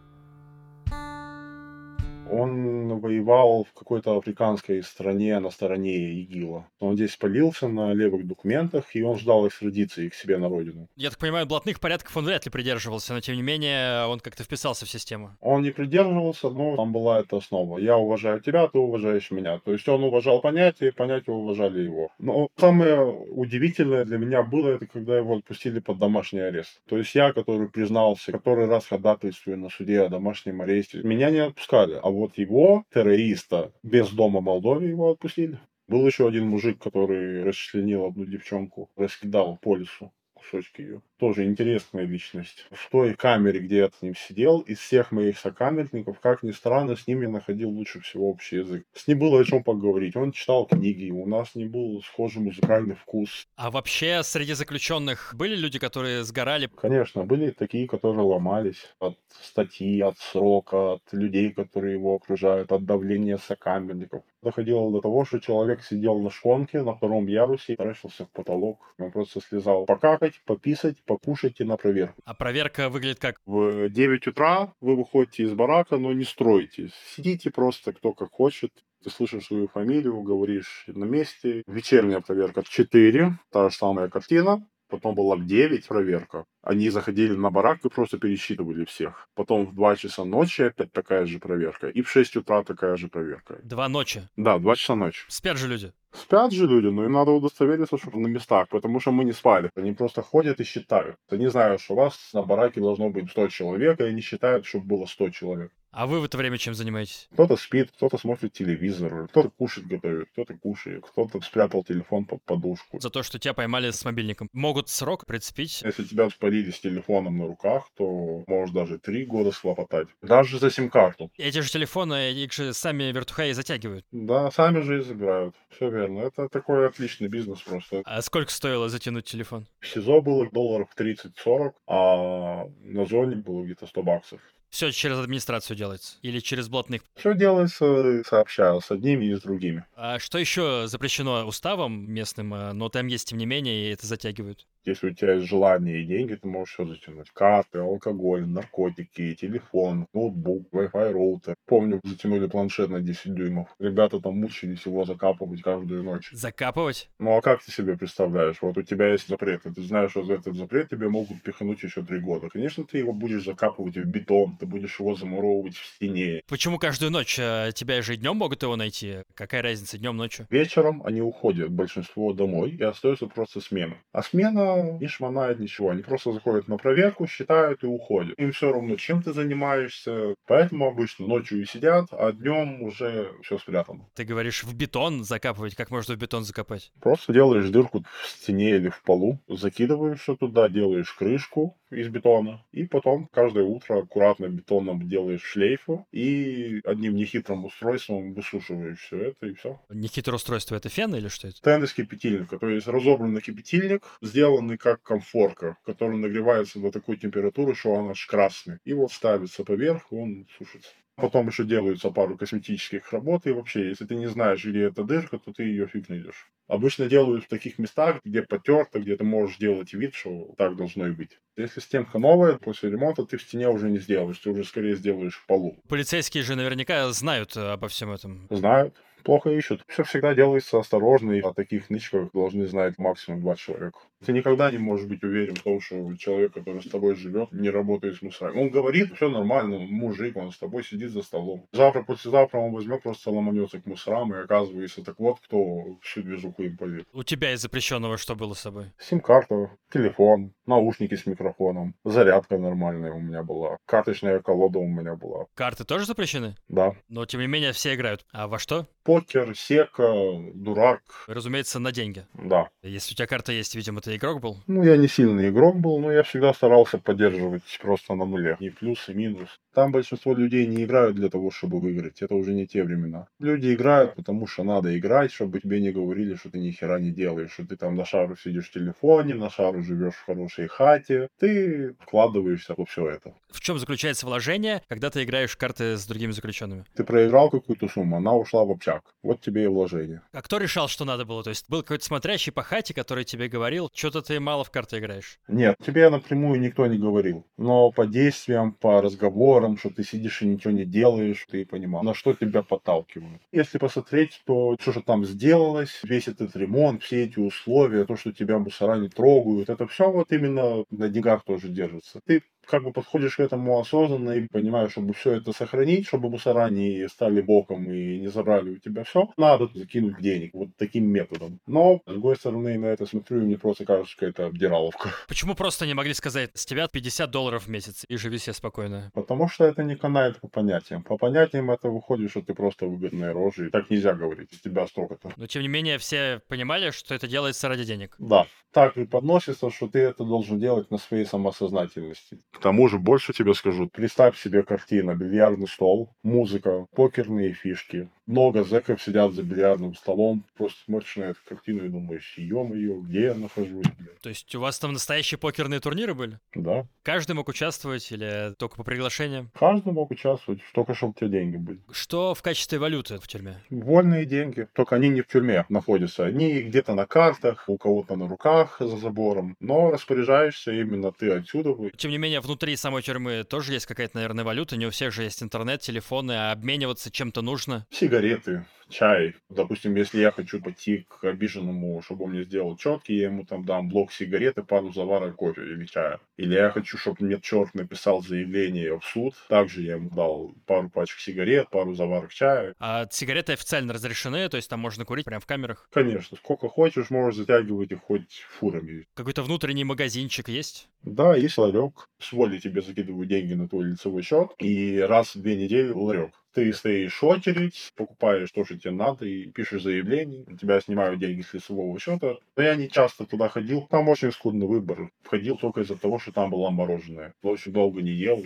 Он 2.33 2.99
воевал 3.01 3.65
в 3.65 3.79
какой-то 3.79 4.17
африканской 4.17 4.83
стране 4.83 5.39
на 5.39 5.51
стороне 5.51 6.15
ИГИЛа. 6.23 6.67
Он 6.81 6.97
здесь 6.97 7.17
полился 7.17 7.69
на 7.69 7.93
левых 7.93 8.27
документах, 8.27 8.85
и 8.95 9.03
он 9.03 9.19
ждал 9.19 9.47
экстрадиции 9.47 10.09
к 10.09 10.15
себе 10.15 10.39
на 10.39 10.49
родину. 10.49 10.89
Я 10.97 11.11
так 11.11 11.19
понимаю, 11.19 11.47
блатных 11.47 11.79
порядков 11.79 12.17
он 12.17 12.25
вряд 12.25 12.47
ли 12.47 12.51
придерживался, 12.51 13.13
но 13.13 13.21
тем 13.21 13.37
не 13.37 13.43
менее 13.43 14.07
он 14.07 14.21
как-то 14.21 14.45
вписался 14.45 14.87
в 14.87 14.91
систему. 14.91 15.37
Он 15.41 15.63
не 15.63 15.71
придерживался, 15.71 16.49
но 16.49 16.77
там 16.77 16.93
была 16.93 17.21
эта 17.21 17.37
основа. 17.37 17.79
Я 17.79 17.99
уважаю 17.99 18.41
тебя, 18.41 18.67
ты 18.67 18.79
уважаешь 18.79 19.31
меня. 19.31 19.59
То 19.59 19.73
есть 19.73 19.87
он 19.89 20.03
уважал 20.05 20.41
понятия, 20.41 20.89
и 20.89 20.93
понятия 20.93 21.33
уважали 21.33 21.81
его. 21.81 22.11
Но 22.19 22.49
самое 22.57 23.03
удивительное 23.03 24.05
для 24.05 24.19
меня 24.19 24.43
было, 24.43 24.69
это 24.71 24.87
когда 24.87 25.19
его 25.19 25.37
отпустили 25.37 25.81
под 25.81 25.99
домашний 25.99 26.41
арест. 26.41 26.81
То 26.89 26.97
есть 26.97 27.15
я, 27.15 27.33
который 27.33 27.69
признался, 27.69 28.33
который 28.33 28.67
раз 28.67 28.87
ходатайствую 28.87 29.59
на 29.59 29.69
суде 29.69 30.01
о 30.01 30.09
домашнем 30.09 30.63
аресте, 30.63 31.03
меня 31.03 31.31
не 31.31 31.39
отпускали. 31.39 31.99
А 32.03 32.09
вот 32.09 32.22
его, 32.37 32.85
террориста, 32.93 33.73
без 33.83 34.11
дома 34.11 34.41
Молдове 34.41 34.89
его 34.89 35.11
отпустили. 35.11 35.59
Был 35.89 36.07
еще 36.07 36.29
один 36.29 36.47
мужик, 36.47 36.79
который 36.79 37.43
расчленил 37.43 38.07
одну 38.07 38.25
девчонку, 38.25 38.91
раскидал 38.97 39.59
по 39.59 39.77
лесу 39.77 40.13
кусочки 40.35 40.81
ее. 40.81 41.03
Тоже 41.23 41.45
интересная 41.45 42.03
личность. 42.03 42.67
В 42.73 42.91
той 42.91 43.15
камере, 43.15 43.61
где 43.61 43.77
я 43.77 43.91
с 43.97 44.03
ним 44.03 44.17
сидел, 44.17 44.59
из 44.59 44.81
всех 44.81 45.13
моих 45.13 45.39
сокамерников, 45.39 46.19
как 46.19 46.43
ни 46.43 46.51
странно, 46.51 46.97
с 46.97 47.07
ним 47.07 47.23
я 47.23 47.29
находил 47.29 47.71
лучше 47.71 48.01
всего 48.01 48.29
общий 48.29 48.57
язык. 48.57 48.85
С 48.93 49.07
ним 49.07 49.21
было 49.21 49.39
о 49.39 49.45
чем 49.45 49.63
поговорить. 49.63 50.17
Он 50.17 50.33
читал 50.33 50.67
книги, 50.67 51.13
у 51.13 51.25
нас 51.29 51.55
не 51.55 51.67
был 51.67 52.03
схожий 52.03 52.43
музыкальный 52.43 52.97
вкус. 52.97 53.47
А 53.55 53.71
вообще 53.71 54.25
среди 54.25 54.55
заключенных 54.55 55.33
были 55.39 55.55
люди, 55.55 55.79
которые 55.79 56.25
сгорали? 56.25 56.69
Конечно, 56.75 57.23
были 57.23 57.51
такие, 57.51 57.87
которые 57.87 58.23
ломались 58.23 58.93
от 58.99 59.17
статьи, 59.41 60.01
от 60.01 60.19
срока, 60.19 60.95
от 60.95 61.03
людей, 61.13 61.53
которые 61.53 61.95
его 61.95 62.17
окружают, 62.17 62.73
от 62.73 62.85
давления 62.85 63.39
сокамерников. 63.39 64.25
Доходило 64.43 64.91
до 64.91 65.01
того, 65.01 65.25
что 65.25 65.39
человек 65.39 65.85
сидел 65.85 66.19
на 66.19 66.31
шконке 66.31 66.83
на 66.83 66.97
втором 66.97 67.29
ярусе 67.29 67.75
и 67.75 67.77
таращился 67.77 68.25
в 68.25 68.31
потолок. 68.31 68.81
Он 68.99 69.13
просто 69.13 69.41
слезал 69.41 69.87
покакать, 69.87 70.41
пописать, 70.45 70.97
покушать 71.13 71.61
и 71.61 71.65
на 71.65 71.77
проверку. 71.77 72.23
А 72.25 72.35
проверка 72.35 72.89
выглядит 72.89 73.19
как? 73.19 73.37
В 73.47 73.89
9 73.89 74.27
утра 74.29 74.73
вы 74.81 74.97
выходите 74.97 75.43
из 75.45 75.53
барака, 75.53 75.99
но 75.99 76.13
не 76.13 76.25
строите. 76.25 76.91
Сидите 77.15 77.51
просто 77.51 77.93
кто 77.93 78.13
как 78.13 78.31
хочет. 78.31 78.71
Ты 79.05 79.11
слышишь 79.11 79.47
свою 79.47 79.69
фамилию, 79.69 80.23
говоришь 80.23 80.85
на 80.87 81.05
месте. 81.05 81.63
Вечерняя 81.67 82.21
проверка 82.21 82.63
в 82.63 82.69
4, 82.69 83.39
та 83.51 83.69
же 83.69 83.77
самая 83.77 84.09
картина. 84.09 84.67
Потом 84.89 85.15
была 85.15 85.37
в 85.37 85.47
9 85.47 85.87
проверка. 85.87 86.45
Они 86.63 86.91
заходили 86.91 87.35
на 87.35 87.51
барак 87.51 87.85
и 87.85 87.89
просто 87.89 88.19
пересчитывали 88.19 88.85
всех. 88.85 89.29
Потом 89.35 89.67
в 89.67 89.75
2 89.75 89.97
часа 89.97 90.25
ночи 90.25 90.63
опять 90.63 90.93
такая 90.93 91.27
же 91.27 91.39
проверка. 91.39 91.89
И 91.89 92.03
в 92.03 92.11
6 92.11 92.37
утра 92.37 92.63
такая 92.63 92.97
же 92.97 93.09
проверка. 93.09 93.59
Два 93.63 93.89
ночи? 93.89 94.29
Да, 94.37 94.59
2 94.59 94.77
часа 94.77 94.95
ночи. 94.95 95.25
Спят 95.29 95.59
же 95.59 95.69
люди. 95.69 95.93
Спят 96.15 96.53
же 96.53 96.67
люди, 96.67 96.87
но 96.87 97.05
им 97.05 97.13
надо 97.13 97.31
удостовериться, 97.31 97.99
что 97.99 98.11
на 98.17 98.27
местах, 98.27 98.69
потому 98.69 99.01
что 99.01 99.13
мы 99.13 99.25
не 99.25 99.33
спали. 99.33 99.71
Они 99.75 99.93
просто 99.93 100.23
ходят 100.23 100.61
и 100.61 100.65
считают. 100.65 101.17
Они 101.31 101.47
знают, 101.49 101.81
что 101.81 101.95
у 101.95 101.97
вас 101.97 102.31
на 102.33 102.43
бараке 102.43 102.81
должно 102.81 103.11
быть 103.11 103.31
100 103.31 103.49
человек, 103.49 104.01
и 104.01 104.05
они 104.05 104.21
считают, 104.21 104.67
чтобы 104.67 104.87
было 104.87 105.07
100 105.07 105.31
человек. 105.31 105.73
А 105.95 106.07
вы 106.07 106.21
в 106.21 106.25
это 106.25 106.39
время 106.39 106.57
чем 106.57 106.75
занимаетесь? 106.75 107.29
Кто-то 107.35 107.57
спит, 107.59 107.91
кто-то 107.95 108.17
смотрит 108.17 108.55
телевизор, 108.55 109.29
кто-то 109.29 109.51
кушать 109.51 109.85
готовит, 109.85 110.29
кто-то 110.33 110.55
кушает, 110.55 111.05
кто-то 111.07 111.43
спрятал 111.43 111.85
телефон 111.85 112.25
под 112.25 112.43
подушку. 112.45 112.99
За 112.99 113.11
то, 113.11 113.23
что 113.23 113.39
тебя 113.39 113.53
поймали 113.53 113.91
с 113.91 114.03
мобильником. 114.07 114.49
Могут 114.55 114.89
срок 114.89 115.27
прицепить? 115.27 115.83
Если 115.83 116.05
тебя 116.05 116.31
спалили 116.31 116.71
с 116.71 116.81
телефоном 116.81 117.37
на 117.37 117.47
руках, 117.47 117.91
то 117.95 118.43
можешь 118.47 118.75
даже 118.75 118.99
три 118.99 119.27
года 119.27 119.53
схлопотать. 119.53 120.09
Даже 120.23 120.59
за 120.59 120.71
сим-карту. 120.71 121.31
Эти 121.37 121.61
же 121.61 121.71
телефоны, 121.71 122.33
их 122.33 122.55
же 122.55 122.73
сами 122.73 123.13
вертухаи 123.13 123.53
затягивают. 123.53 124.07
Да, 124.13 124.51
сами 124.51 124.81
же 124.81 125.01
и 125.01 125.03
забирают. 125.03 125.55
Все 125.69 125.91
верно. 125.91 126.02
Это 126.05 126.49
такой 126.49 126.87
отличный 126.87 127.29
бизнес 127.29 127.61
просто. 127.61 128.03
А 128.05 128.23
сколько 128.23 128.51
стоило 128.51 128.89
затянуть 128.89 129.27
телефон? 129.27 129.67
В 129.81 129.87
СИЗО 129.87 130.21
было 130.21 130.49
долларов 130.51 130.89
30-40, 130.97 131.73
а 131.87 132.67
на 132.81 133.07
зоне 133.07 133.37
было 133.37 133.65
где-то 133.65 133.87
100 133.87 134.03
баксов. 134.03 134.41
Все 134.73 134.91
через 134.91 135.19
администрацию 135.19 135.77
делается? 135.77 136.17
Или 136.23 136.41
через 136.41 136.69
блатных? 136.71 137.03
Все 137.15 137.35
делается 137.35 138.23
сообща 138.27 138.81
с 138.81 138.91
одними 138.91 139.27
и 139.27 139.35
с 139.35 139.43
другими. 139.43 139.85
А 139.95 140.19
что 140.19 140.39
еще 140.39 140.85
запрещено 140.87 141.47
уставом 141.47 142.11
местным, 142.11 142.55
э, 142.55 142.73
но 142.73 142.89
там 142.89 143.07
есть 143.07 143.29
тем 143.29 143.37
не 143.37 143.45
менее, 143.45 143.91
и 143.91 143.93
это 143.93 144.07
затягивают? 144.07 144.67
Если 144.85 145.11
у 145.11 145.15
тебя 145.15 145.35
есть 145.35 145.47
желание 145.47 146.03
и 146.03 146.07
деньги, 146.07 146.35
ты 146.35 146.49
можешь 146.49 146.75
все 146.75 146.87
затянуть. 146.87 147.31
Карты, 147.31 147.79
алкоголь, 147.79 148.45
наркотики, 148.47 149.35
телефон, 149.35 150.07
ноутбук, 150.13 150.73
Wi-Fi 150.73 151.13
роутер. 151.13 151.55
Помню, 151.67 152.01
затянули 152.03 152.47
планшет 152.47 152.91
на 152.91 153.01
10 153.01 153.35
дюймов. 153.35 153.69
Ребята 153.79 154.21
там 154.21 154.41
мучились 154.41 154.85
его 154.85 155.05
закапывать 155.05 155.63
каждую 155.63 156.03
ночь. 156.03 156.31
Закапывать? 156.33 157.11
Ну 157.21 157.37
а 157.37 157.43
как 157.43 157.63
ты 157.63 157.71
себе 157.71 157.97
представляешь? 157.97 158.57
Вот 158.61 158.77
у 158.77 158.83
тебя 158.83 159.13
есть 159.13 159.29
запрет, 159.29 159.67
и 159.67 159.73
ты 159.73 159.83
знаешь, 159.83 160.13
что 160.13 160.25
за 160.25 160.35
этот 160.35 160.57
запрет 160.57 160.89
тебе 160.89 161.09
могут 161.09 161.43
пихануть 161.43 161.83
еще 161.83 162.03
три 162.03 162.19
года. 162.19 162.49
Конечно, 162.49 162.85
ты 162.85 162.99
его 162.99 163.13
будешь 163.13 163.45
закапывать 163.45 163.97
в 163.97 164.05
бетон, 164.05 164.57
ты 164.63 164.67
будешь 164.67 165.01
его 165.01 165.17
замуровывать 165.17 165.75
в 165.77 165.85
стене. 165.85 166.43
Почему 166.47 166.79
каждую 166.79 167.11
ночь? 167.11 167.37
Э, 167.37 167.73
Тебя 167.75 168.01
же 168.01 168.15
и 168.15 168.17
днем 168.17 168.37
могут 168.37 168.63
его 168.63 168.77
найти. 168.77 169.25
Какая 169.35 169.61
разница, 169.61 169.99
днем, 169.99 170.17
ночью? 170.17 170.47
Вечером 170.51 171.03
они 171.05 171.21
уходят, 171.21 171.71
большинство 171.71 172.33
домой, 172.33 172.71
и 172.71 172.83
остается 172.85 173.27
просто 173.27 173.61
смена. 173.61 173.97
А 174.13 174.23
смена 174.23 174.99
не 175.01 175.09
шмонает 175.09 175.59
ничего. 175.59 175.91
Они 175.91 176.03
просто 176.03 176.31
заходят 176.33 176.69
на 176.69 176.77
проверку, 176.77 177.27
считают 177.27 177.83
и 177.83 177.87
уходят. 177.87 178.39
Им 178.39 178.53
все 178.53 178.73
равно, 178.73 178.95
чем 178.95 179.21
ты 179.21 179.33
занимаешься. 179.33 180.37
Поэтому 180.47 180.87
обычно 180.87 181.27
ночью 181.27 181.61
и 181.61 181.65
сидят, 181.65 182.07
а 182.13 182.31
днем 182.31 182.83
уже 182.83 183.33
все 183.43 183.59
спрятано. 183.59 184.07
Ты 184.15 184.23
говоришь, 184.25 184.63
в 184.63 184.77
бетон 184.77 185.25
закапывать. 185.25 185.75
Как 185.75 185.91
можно 185.91 186.15
в 186.15 186.19
бетон 186.19 186.45
закопать? 186.45 186.93
Просто 187.01 187.33
делаешь 187.33 187.69
дырку 187.69 188.05
в 188.05 188.29
стене 188.29 188.77
или 188.77 188.91
в 188.91 189.03
полу, 189.03 189.41
закидываешь 189.49 190.21
все 190.21 190.37
туда, 190.37 190.69
делаешь 190.69 191.11
крышку 191.13 191.77
из 191.91 192.09
бетона, 192.09 192.65
и 192.73 192.85
потом 192.85 193.29
каждое 193.33 193.65
утро 193.65 193.99
аккуратно 193.99 194.52
бетоном 194.53 195.09
делаешь 195.09 195.43
шлейфу 195.43 196.07
и 196.13 196.81
одним 196.85 197.17
нехитрым 197.17 197.65
устройством 197.65 198.35
высушиваешь 198.35 199.01
все 199.01 199.19
это 199.19 199.47
и 199.47 199.55
все. 199.55 199.81
Нехитрое 199.91 200.37
устройство 200.37 200.77
это 200.77 200.89
фен 200.89 201.15
или 201.15 201.29
что 201.29 201.49
это? 201.49 201.61
Тендес 201.63 201.93
кипятильника, 201.93 202.59
то 202.59 202.69
есть 202.69 202.87
разобранный 202.87 203.41
кипятильник, 203.41 204.03
сделанный 204.21 204.79
как 204.79 205.03
комфорка, 205.03 205.77
который 205.85 206.19
нагревается 206.19 206.79
до 206.79 206.91
такой 206.91 207.17
температуры, 207.17 207.75
что 207.75 207.91
он 207.91 208.11
аж 208.11 208.27
красный. 208.27 208.79
И 208.85 208.93
вот 208.93 209.13
ставится 209.13 209.65
поверх, 209.65 210.13
он 210.13 210.47
сушится. 210.59 210.91
Потом 211.17 211.49
еще 211.49 211.65
делаются 211.65 212.11
пару 212.11 212.37
косметических 212.37 213.13
работ, 213.13 213.47
и 213.47 213.53
вообще, 213.53 213.89
если 213.89 214.07
ты 214.07 214.15
не 214.15 214.27
знаешь, 214.27 214.65
где 214.65 214.85
эта 214.85 215.05
дырка, 215.05 215.39
то 215.39 215.53
ты 215.53 215.65
ее 215.65 215.87
фиг 215.87 216.09
найдешь. 216.09 216.51
Обычно 216.69 217.07
делают 217.07 217.45
в 217.45 217.49
таких 217.49 217.79
местах, 217.79 218.21
где 218.25 218.43
потерто, 218.43 218.99
где 218.99 219.17
ты 219.17 219.25
можешь 219.25 219.59
делать 219.59 219.93
вид, 219.93 220.15
что 220.15 220.55
так 220.57 220.75
должно 220.77 221.09
и 221.09 221.13
быть. 221.13 221.39
Если 221.57 221.81
стенка 221.81 222.19
новая, 222.19 222.57
после 222.57 222.91
ремонта 222.91 223.25
ты 223.25 223.37
в 223.37 223.43
стене 223.43 223.69
уже 223.69 223.91
не 223.91 223.99
сделаешь, 223.99 224.39
ты 224.39 224.51
уже 224.51 224.65
скорее 224.65 224.97
сделаешь 224.97 225.35
в 225.35 225.47
полу. 225.47 225.77
Полицейские 225.89 226.45
же 226.45 226.55
наверняка 226.57 227.11
знают 227.13 227.57
э, 227.57 227.61
обо 227.61 227.89
всем 227.89 228.11
этом. 228.11 228.47
Знают, 228.49 228.95
плохо 229.23 229.51
ищут. 229.51 229.83
Все 229.89 230.05
всегда 230.05 230.35
делается 230.35 230.79
осторожно, 230.79 231.33
и 231.33 231.41
о 231.41 231.53
таких 231.53 231.91
нычках 231.91 232.31
должны 232.33 232.67
знать 232.67 232.97
максимум 232.97 233.43
два 233.43 233.55
человека. 233.55 233.99
Ты 234.25 234.33
никогда 234.33 234.71
не 234.71 234.79
можешь 234.79 235.07
быть 235.07 235.23
уверен 235.23 235.55
в 235.57 235.63
том, 235.63 235.81
что 235.81 236.15
человек, 236.17 236.53
который 236.55 236.83
с 236.83 236.89
тобой 236.89 237.15
живет, 237.17 237.51
не 237.53 237.71
работает 237.71 238.17
с 238.17 238.23
мусорами. 238.23 238.61
Он 238.63 238.71
говорит, 238.71 239.15
все 239.15 239.29
нормально, 239.29 239.79
мужик, 239.81 240.37
он 240.37 240.53
с 240.53 240.59
тобой 240.59 240.85
сидит 240.85 241.11
за 241.11 241.23
столом. 241.23 241.67
Завтра, 241.73 242.03
послезавтра 242.03 242.59
он 242.59 242.73
возьмет, 242.73 243.03
просто 243.03 243.31
ломанется 243.31 243.81
к 243.81 243.87
мусорам, 243.87 244.35
и 244.35 244.39
оказывается, 244.39 245.03
так 245.03 245.19
вот, 245.19 245.39
кто 245.41 245.99
всю 246.03 246.23
движуху 246.23 246.63
им 246.63 246.77
поведет. 246.77 247.07
У 247.13 247.23
тебя 247.23 247.53
из 247.53 247.61
запрещенного 247.63 248.17
что 248.19 248.35
было 248.35 248.55
с 248.55 248.61
собой? 248.61 248.87
Сим-карта, 248.99 249.71
телефон, 249.93 250.53
наушники 250.67 251.15
с 251.15 251.27
микрофоном, 251.27 251.95
зарядка 252.05 252.59
нормальная 252.59 253.13
у 253.13 253.21
меня 253.21 253.43
была, 253.43 253.79
карточная 253.87 254.41
колода 254.41 254.79
у 254.79 254.87
меня 254.87 255.15
была. 255.17 255.47
Карты 255.55 255.85
тоже 255.85 256.07
запрещены? 256.07 256.57
Да. 256.69 256.95
Но 257.09 257.27
тем 257.27 257.41
не 257.41 257.47
менее 257.47 257.73
все 257.73 257.95
играют. 257.95 258.25
А 258.33 258.47
во 258.49 258.59
что? 258.59 258.87
Покер, 259.05 259.57
сека, 259.57 260.13
дурак, 260.55 261.03
Разумеется, 261.27 261.79
на 261.81 261.91
деньги. 261.93 262.25
да. 262.35 262.69
Если 262.83 263.15
у 263.15 263.17
тебя 263.17 263.27
карта 263.27 263.53
есть, 263.53 263.75
видимо, 263.75 264.01
ты 264.01 264.12
игрок 264.17 264.41
был. 264.41 264.59
Ну, 264.67 264.83
я 264.83 264.97
не 264.97 265.09
сильный 265.09 265.49
игрок 265.49 265.81
был, 265.81 265.99
но 265.99 266.13
я 266.13 266.23
всегда 266.23 266.53
старался 266.55 266.99
поддерживать 266.99 267.63
просто 267.81 268.15
на 268.15 268.25
нуле. 268.25 268.57
Ни 268.61 268.71
плюс, 268.71 269.09
и 269.09 269.15
минус. 269.15 269.49
Там 269.75 269.93
большинство 269.93 270.35
людей 270.35 270.67
не 270.67 270.85
играют 270.85 271.17
для 271.17 271.29
того, 271.29 271.51
чтобы 271.51 271.81
выиграть. 271.81 272.21
Это 272.23 272.35
уже 272.35 272.53
не 272.53 272.67
те 272.67 272.83
времена. 272.83 273.27
Люди 273.39 273.73
играют, 273.75 274.15
потому 274.15 274.47
что 274.47 274.65
надо 274.65 274.97
играть, 274.99 275.33
чтобы 275.33 275.61
тебе 275.61 275.81
не 275.81 275.93
говорили, 275.93 276.35
что 276.35 276.51
ты 276.51 276.59
ни 276.59 276.71
хера 276.71 276.99
не 276.99 277.11
делаешь, 277.11 277.53
что 277.53 277.67
ты 277.67 277.77
там 277.77 277.95
на 277.95 278.05
шару 278.05 278.37
сидишь 278.37 278.69
в 278.69 278.73
телефоне, 278.73 279.35
на 279.35 279.51
шару 279.51 279.83
живешь 279.83 280.15
в 280.15 280.25
хорошей 280.25 280.69
хате. 280.69 281.29
Ты 281.39 281.95
вкладываешься 282.01 282.75
во 282.77 282.85
все 282.85 283.09
это. 283.09 283.35
В 283.51 283.61
чем 283.61 283.79
заключается 283.79 284.27
вложение, 284.27 284.83
когда 284.89 285.11
ты 285.11 285.23
играешь 285.23 285.53
в 285.53 285.57
карты 285.57 285.97
с 285.97 286.07
другими 286.07 286.33
заключенными? 286.33 286.85
Ты 286.95 287.05
проиграл 287.05 287.51
какую-то 287.51 287.89
сумму, 287.89 288.17
она 288.17 288.35
ушла 288.35 288.65
в 288.65 288.71
общак. 288.71 289.03
Вот 289.23 289.41
тебе 289.41 289.65
и 289.65 289.67
вложение. 289.67 290.23
А 290.33 290.43
кто 290.43 290.59
решал, 290.59 290.89
что 290.89 291.05
надо 291.05 291.25
было? 291.25 291.43
То 291.43 291.51
есть 291.51 291.69
был 291.69 291.83
какой-то 291.83 292.05
смотрящий 292.05 292.53
по 292.53 292.63
хате, 292.63 292.95
который 292.95 293.25
тебе 293.25 293.49
говорил, 293.49 293.91
что-то 294.03 294.21
ты 294.23 294.41
мало 294.41 294.65
в 294.65 294.71
карты 294.73 294.99
играешь. 294.99 295.39
Нет, 295.47 295.77
тебе 295.87 296.11
напрямую 296.11 296.59
никто 296.59 296.85
не 296.89 296.99
говорил. 296.99 297.47
Но 297.57 297.93
по 297.93 298.05
действиям, 298.05 298.73
по 298.73 299.01
разговорам, 299.01 299.79
что 299.79 299.91
ты 299.91 300.03
сидишь 300.03 300.43
и 300.43 300.47
ничего 300.47 300.73
не 300.73 300.85
делаешь, 300.85 301.47
ты 301.49 301.65
понимал, 301.65 302.03
на 302.03 302.13
что 302.13 302.35
тебя 302.35 302.65
подталкивают. 302.65 303.41
Если 303.53 303.79
посмотреть, 303.79 304.43
то 304.45 304.77
что 304.81 304.91
же 304.91 305.03
там 305.03 305.25
сделалось, 305.25 306.01
весь 306.03 306.27
этот 306.27 306.57
ремонт, 306.57 307.05
все 307.05 307.27
эти 307.27 307.39
условия, 307.39 308.05
то, 308.05 308.17
что 308.17 308.33
тебя 308.33 308.59
мусора 308.59 308.97
не 308.97 309.09
трогают, 309.09 309.71
это 309.71 309.87
все 309.87 310.11
вот 310.11 310.33
именно 310.33 310.85
на 310.91 311.09
деньгах 311.09 311.45
тоже 311.45 311.69
держится. 311.69 312.21
Ты 312.27 312.43
как 312.67 312.83
бы 312.83 312.93
подходишь 312.93 313.37
к 313.37 313.41
этому 313.41 313.79
осознанно 313.79 314.33
и 314.33 314.49
понимаешь, 314.49 314.93
чтобы 314.93 315.15
все 315.15 315.33
это 315.33 315.53
сохранить, 315.53 316.07
чтобы 316.07 316.31
мусора 316.31 316.69
не 316.71 317.09
стали 317.09 317.41
боком 317.41 317.91
и 317.91 318.19
не 318.21 318.29
забрали 318.29 318.71
у 318.71 318.79
тебя 318.79 319.05
все, 319.05 319.29
надо 319.37 319.69
закинуть 319.75 320.21
денег 320.21 320.55
вот 320.55 320.69
таким 320.77 321.05
методом. 321.07 321.61
Но, 321.67 322.01
с 322.07 322.11
другой 322.11 322.37
стороны, 322.37 322.79
на 322.79 322.87
это 322.87 323.07
смотрю, 323.07 323.41
и 323.41 323.45
мне 323.45 323.59
просто 323.59 323.85
кажется, 323.85 324.13
что 324.13 324.27
это 324.27 324.47
обдираловка. 324.47 325.11
Почему 325.29 325.55
просто 325.55 325.87
не 325.87 325.95
могли 325.95 326.15
сказать, 326.15 326.51
с 326.55 326.67
тебя 326.67 326.89
50 326.89 327.31
долларов 327.31 327.67
в 327.67 327.69
месяц 327.69 328.05
и 328.09 328.17
живи 328.17 328.39
себе 328.39 328.55
спокойно? 328.55 329.11
Потому 329.15 329.49
что 329.49 329.65
это 329.65 329.83
не 329.83 329.97
канает 329.97 330.41
по 330.41 330.49
понятиям. 330.49 331.03
По 331.03 331.17
понятиям 331.17 331.71
это 331.71 331.89
выходит, 331.89 332.31
что 332.31 332.43
ты 332.43 332.55
просто 332.55 332.87
выгодная 332.87 333.33
рожа, 333.33 333.67
и 333.67 333.71
так 333.71 333.91
нельзя 333.91 334.15
говорить, 334.15 334.53
из 334.53 334.61
тебя 334.61 334.87
столько-то. 334.87 335.33
Но 335.37 335.47
тем 335.47 335.63
не 335.63 335.69
менее 335.69 335.99
все 335.99 336.41
понимали, 336.49 336.91
что 336.91 337.15
это 337.15 337.27
делается 337.27 337.69
ради 337.69 337.85
денег. 337.85 338.15
Да, 338.19 338.47
так 338.73 338.95
преподносится, 338.95 339.71
что 339.71 339.89
ты 339.89 339.99
это 340.01 340.25
должен 340.25 340.59
делать 340.59 340.91
на 340.91 340.99
своей 340.99 341.27
самосознательности. 341.27 342.41
К 342.53 342.59
тому 342.59 342.89
же, 342.89 342.99
больше 342.99 343.33
тебе 343.33 343.55
скажу, 343.55 343.89
представь 343.89 344.39
себе 344.39 344.63
картина, 344.63 345.15
бильярдный 345.15 345.67
стол, 345.67 346.11
музыка, 346.23 346.87
покерные 346.95 347.53
фишки. 347.55 348.09
Много 348.27 348.63
зэков 348.63 349.03
сидят 349.03 349.33
за 349.33 349.43
бильярдным 349.43 349.95
столом, 349.95 350.45
просто 350.57 350.79
смотришь 350.85 351.17
на 351.17 351.25
эту 351.25 351.41
картину 351.49 351.85
и 351.85 351.89
думаешь, 351.89 352.35
ё-моё, 352.39 353.01
где 353.01 353.23
я 353.25 353.35
нахожусь, 353.35 353.87
блин?» 353.99 354.11
То 354.23 354.29
есть 354.29 354.55
у 354.55 354.61
вас 354.61 354.79
там 354.79 354.93
настоящие 354.93 355.39
покерные 355.39 355.81
турниры 355.81 356.15
были? 356.15 356.39
Да, 356.55 356.87
Каждый 357.03 357.33
мог 357.35 357.49
участвовать 357.49 358.13
или 358.13 358.55
только 358.59 358.77
по 358.77 358.85
приглашениям? 358.85 359.51
каждый 359.59 359.93
мог 359.93 360.11
участвовать, 360.13 360.61
только 360.73 360.95
чтобы 360.95 361.13
у 361.13 361.15
тебя 361.15 361.29
деньги 361.31 361.57
были. 361.57 361.81
Что 361.91 362.35
в 362.35 362.43
качестве 362.43 362.79
валюты 362.79 363.19
в 363.19 363.27
тюрьме? 363.27 363.61
Вольные 363.71 364.25
деньги, 364.25 364.69
только 364.73 364.95
они 364.97 365.09
не 365.09 365.23
в 365.23 365.27
тюрьме 365.27 365.65
находятся. 365.69 366.25
Они 366.25 366.63
где-то 366.63 366.95
на 366.95 367.07
картах, 367.07 367.65
у 367.67 367.77
кого-то 367.77 368.15
на 368.15 368.29
руках 368.29 368.77
за 368.79 368.97
забором. 368.99 369.57
Но 369.59 369.91
распоряжаешься 369.91 370.71
именно 370.73 371.11
ты 371.11 371.31
отсюда. 371.31 371.75
Тем 371.97 372.11
не 372.13 372.19
менее, 372.19 372.41
внутри 372.43 372.77
самой 372.77 373.03
тюрьмы 373.03 373.45
тоже 373.45 373.73
есть 373.73 373.87
какая-то, 373.87 374.17
наверное, 374.17 374.45
валюта. 374.45 374.77
Не 374.77 374.87
у 374.87 374.91
всех 374.91 375.13
же 375.13 375.23
есть 375.23 375.43
интернет, 375.43 375.81
телефоны, 375.81 376.33
а 376.33 376.53
обмениваться 376.53 377.11
чем-то 377.11 377.43
нужно. 377.43 377.87
Сигареты, 377.91 378.67
чай. 378.93 379.35
Допустим, 379.49 379.97
если 379.97 380.21
я 380.21 380.31
хочу 380.31 380.61
пойти 380.61 381.07
к 381.09 381.25
обиженному, 381.25 382.01
чтобы 382.03 382.25
он 382.25 382.33
мне 382.33 382.45
сделал 382.45 382.77
четкий, 382.77 383.17
я 383.17 383.27
ему 383.27 383.45
там 383.45 383.65
дам 383.65 383.89
блок 383.89 384.13
сигареты, 384.13 384.63
пару 384.63 384.93
заварок 384.93 385.37
кофе 385.37 385.63
или 385.63 385.87
чая. 385.87 386.21
Или 386.37 386.55
я 386.55 386.71
хочу, 386.71 386.99
чтобы 386.99 387.25
мне 387.25 387.41
черт 387.41 387.75
написал 387.75 388.23
заявление 388.23 388.99
в 388.99 389.05
суд, 389.05 389.35
также 389.49 389.83
я 389.83 389.95
ему 389.95 390.11
дал 390.11 390.55
пару 390.67 390.91
пачек 390.91 391.19
сигарет, 391.19 391.71
пару 391.71 391.95
заварок 391.95 392.33
чая. 392.33 392.75
А 392.79 393.07
сигареты 393.11 393.55
официально 393.55 393.93
разрешены, 393.93 394.49
то 394.49 394.57
есть 394.57 394.69
там 394.71 394.81
можно 394.81 395.05
курить 395.05 395.25
прямо 395.25 395.41
в 395.41 395.47
камерах? 395.47 395.89
Конечно, 395.91 396.37
сколько 396.37 396.69
хочешь, 396.69 397.11
можешь 397.11 397.37
затягивать 397.37 397.91
их 397.93 398.01
хоть 398.01 398.45
фурами. 398.59 399.07
Какой-то 399.15 399.43
внутренний 399.43 399.85
магазинчик 399.85 400.49
есть? 400.49 400.89
Да, 401.03 401.35
есть 401.35 401.59
ларек. 401.59 402.09
С 402.21 402.33
воли 402.33 402.59
тебе 402.59 402.83
закидывают 402.83 403.29
деньги 403.29 403.55
на 403.55 403.69
твой 403.69 403.87
лицевой 403.87 404.23
счет, 404.23 404.51
и 404.59 404.99
раз 404.99 405.35
в 405.35 405.43
две 405.43 405.57
недели 405.57 405.91
ларек. 405.91 406.33
Ты 406.55 406.71
стоишь 406.75 407.23
очередь, 407.23 407.93
покупаешь 407.97 408.53
то, 408.53 408.65
что 408.65 408.79
тебе 408.79 408.91
надо, 408.91 409.25
и 409.25 409.51
пишешь 409.51 409.83
заявление, 409.83 410.45
у 410.47 410.57
тебя 410.57 410.81
снимают 410.81 411.19
деньги 411.19 411.41
с 411.41 411.55
лицевого 411.55 411.99
счета. 411.99 412.37
Но 412.57 412.63
я 412.63 412.77
не 412.77 412.91
часто 412.91 413.25
туда 413.25 413.49
ходил, 413.49 413.87
там 413.91 414.09
очень 414.09 414.33
скудный 414.33 414.67
выбор. 414.67 415.11
Входил 415.23 415.57
только 415.57 415.81
из-за 415.81 415.97
того, 415.97 416.19
что 416.19 416.31
там 416.31 416.51
было 416.51 416.69
мороженое. 416.69 417.35
Очень 417.43 417.73
долго 417.73 418.03
не 418.03 418.13
ел, 418.13 418.43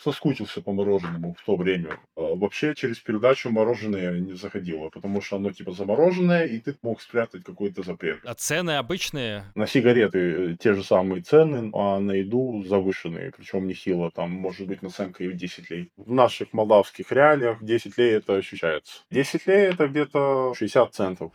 соскучился 0.00 0.60
по 0.60 0.72
мороженому 0.72 1.34
в 1.38 1.44
то 1.44 1.56
время. 1.56 1.98
А 2.16 2.34
вообще 2.34 2.74
через 2.74 2.98
передачу 2.98 3.50
мороженое 3.50 4.18
не 4.18 4.34
заходило, 4.34 4.88
потому 4.88 5.20
что 5.20 5.36
оно 5.36 5.50
типа 5.52 5.72
замороженное, 5.72 6.46
и 6.46 6.58
ты 6.58 6.76
мог 6.82 7.00
спрятать 7.00 7.44
какой-то 7.44 7.82
запрет. 7.82 8.20
А 8.24 8.34
цены 8.34 8.76
обычные? 8.76 9.44
На 9.54 9.66
сигареты 9.66 10.18
э, 10.18 10.56
те 10.58 10.74
же 10.74 10.84
самые 10.84 11.22
цены, 11.22 11.70
а 11.74 11.98
на 11.98 12.12
еду 12.12 12.64
завышенные, 12.66 13.32
причем 13.36 13.66
нехило, 13.66 14.10
там 14.10 14.30
может 14.30 14.66
быть 14.66 14.82
наценка 14.82 15.24
и 15.24 15.28
в 15.28 15.36
10 15.36 15.70
лей. 15.70 15.90
В 15.96 16.12
наших 16.12 16.52
молдавских 16.52 17.10
реалиях 17.12 17.62
10 17.62 17.98
лей 17.98 18.12
это 18.12 18.36
ощущается. 18.36 19.02
10 19.10 19.46
лей 19.46 19.66
это 19.68 19.88
где-то 19.88 20.54
60 20.54 20.94
центов. 20.94 21.32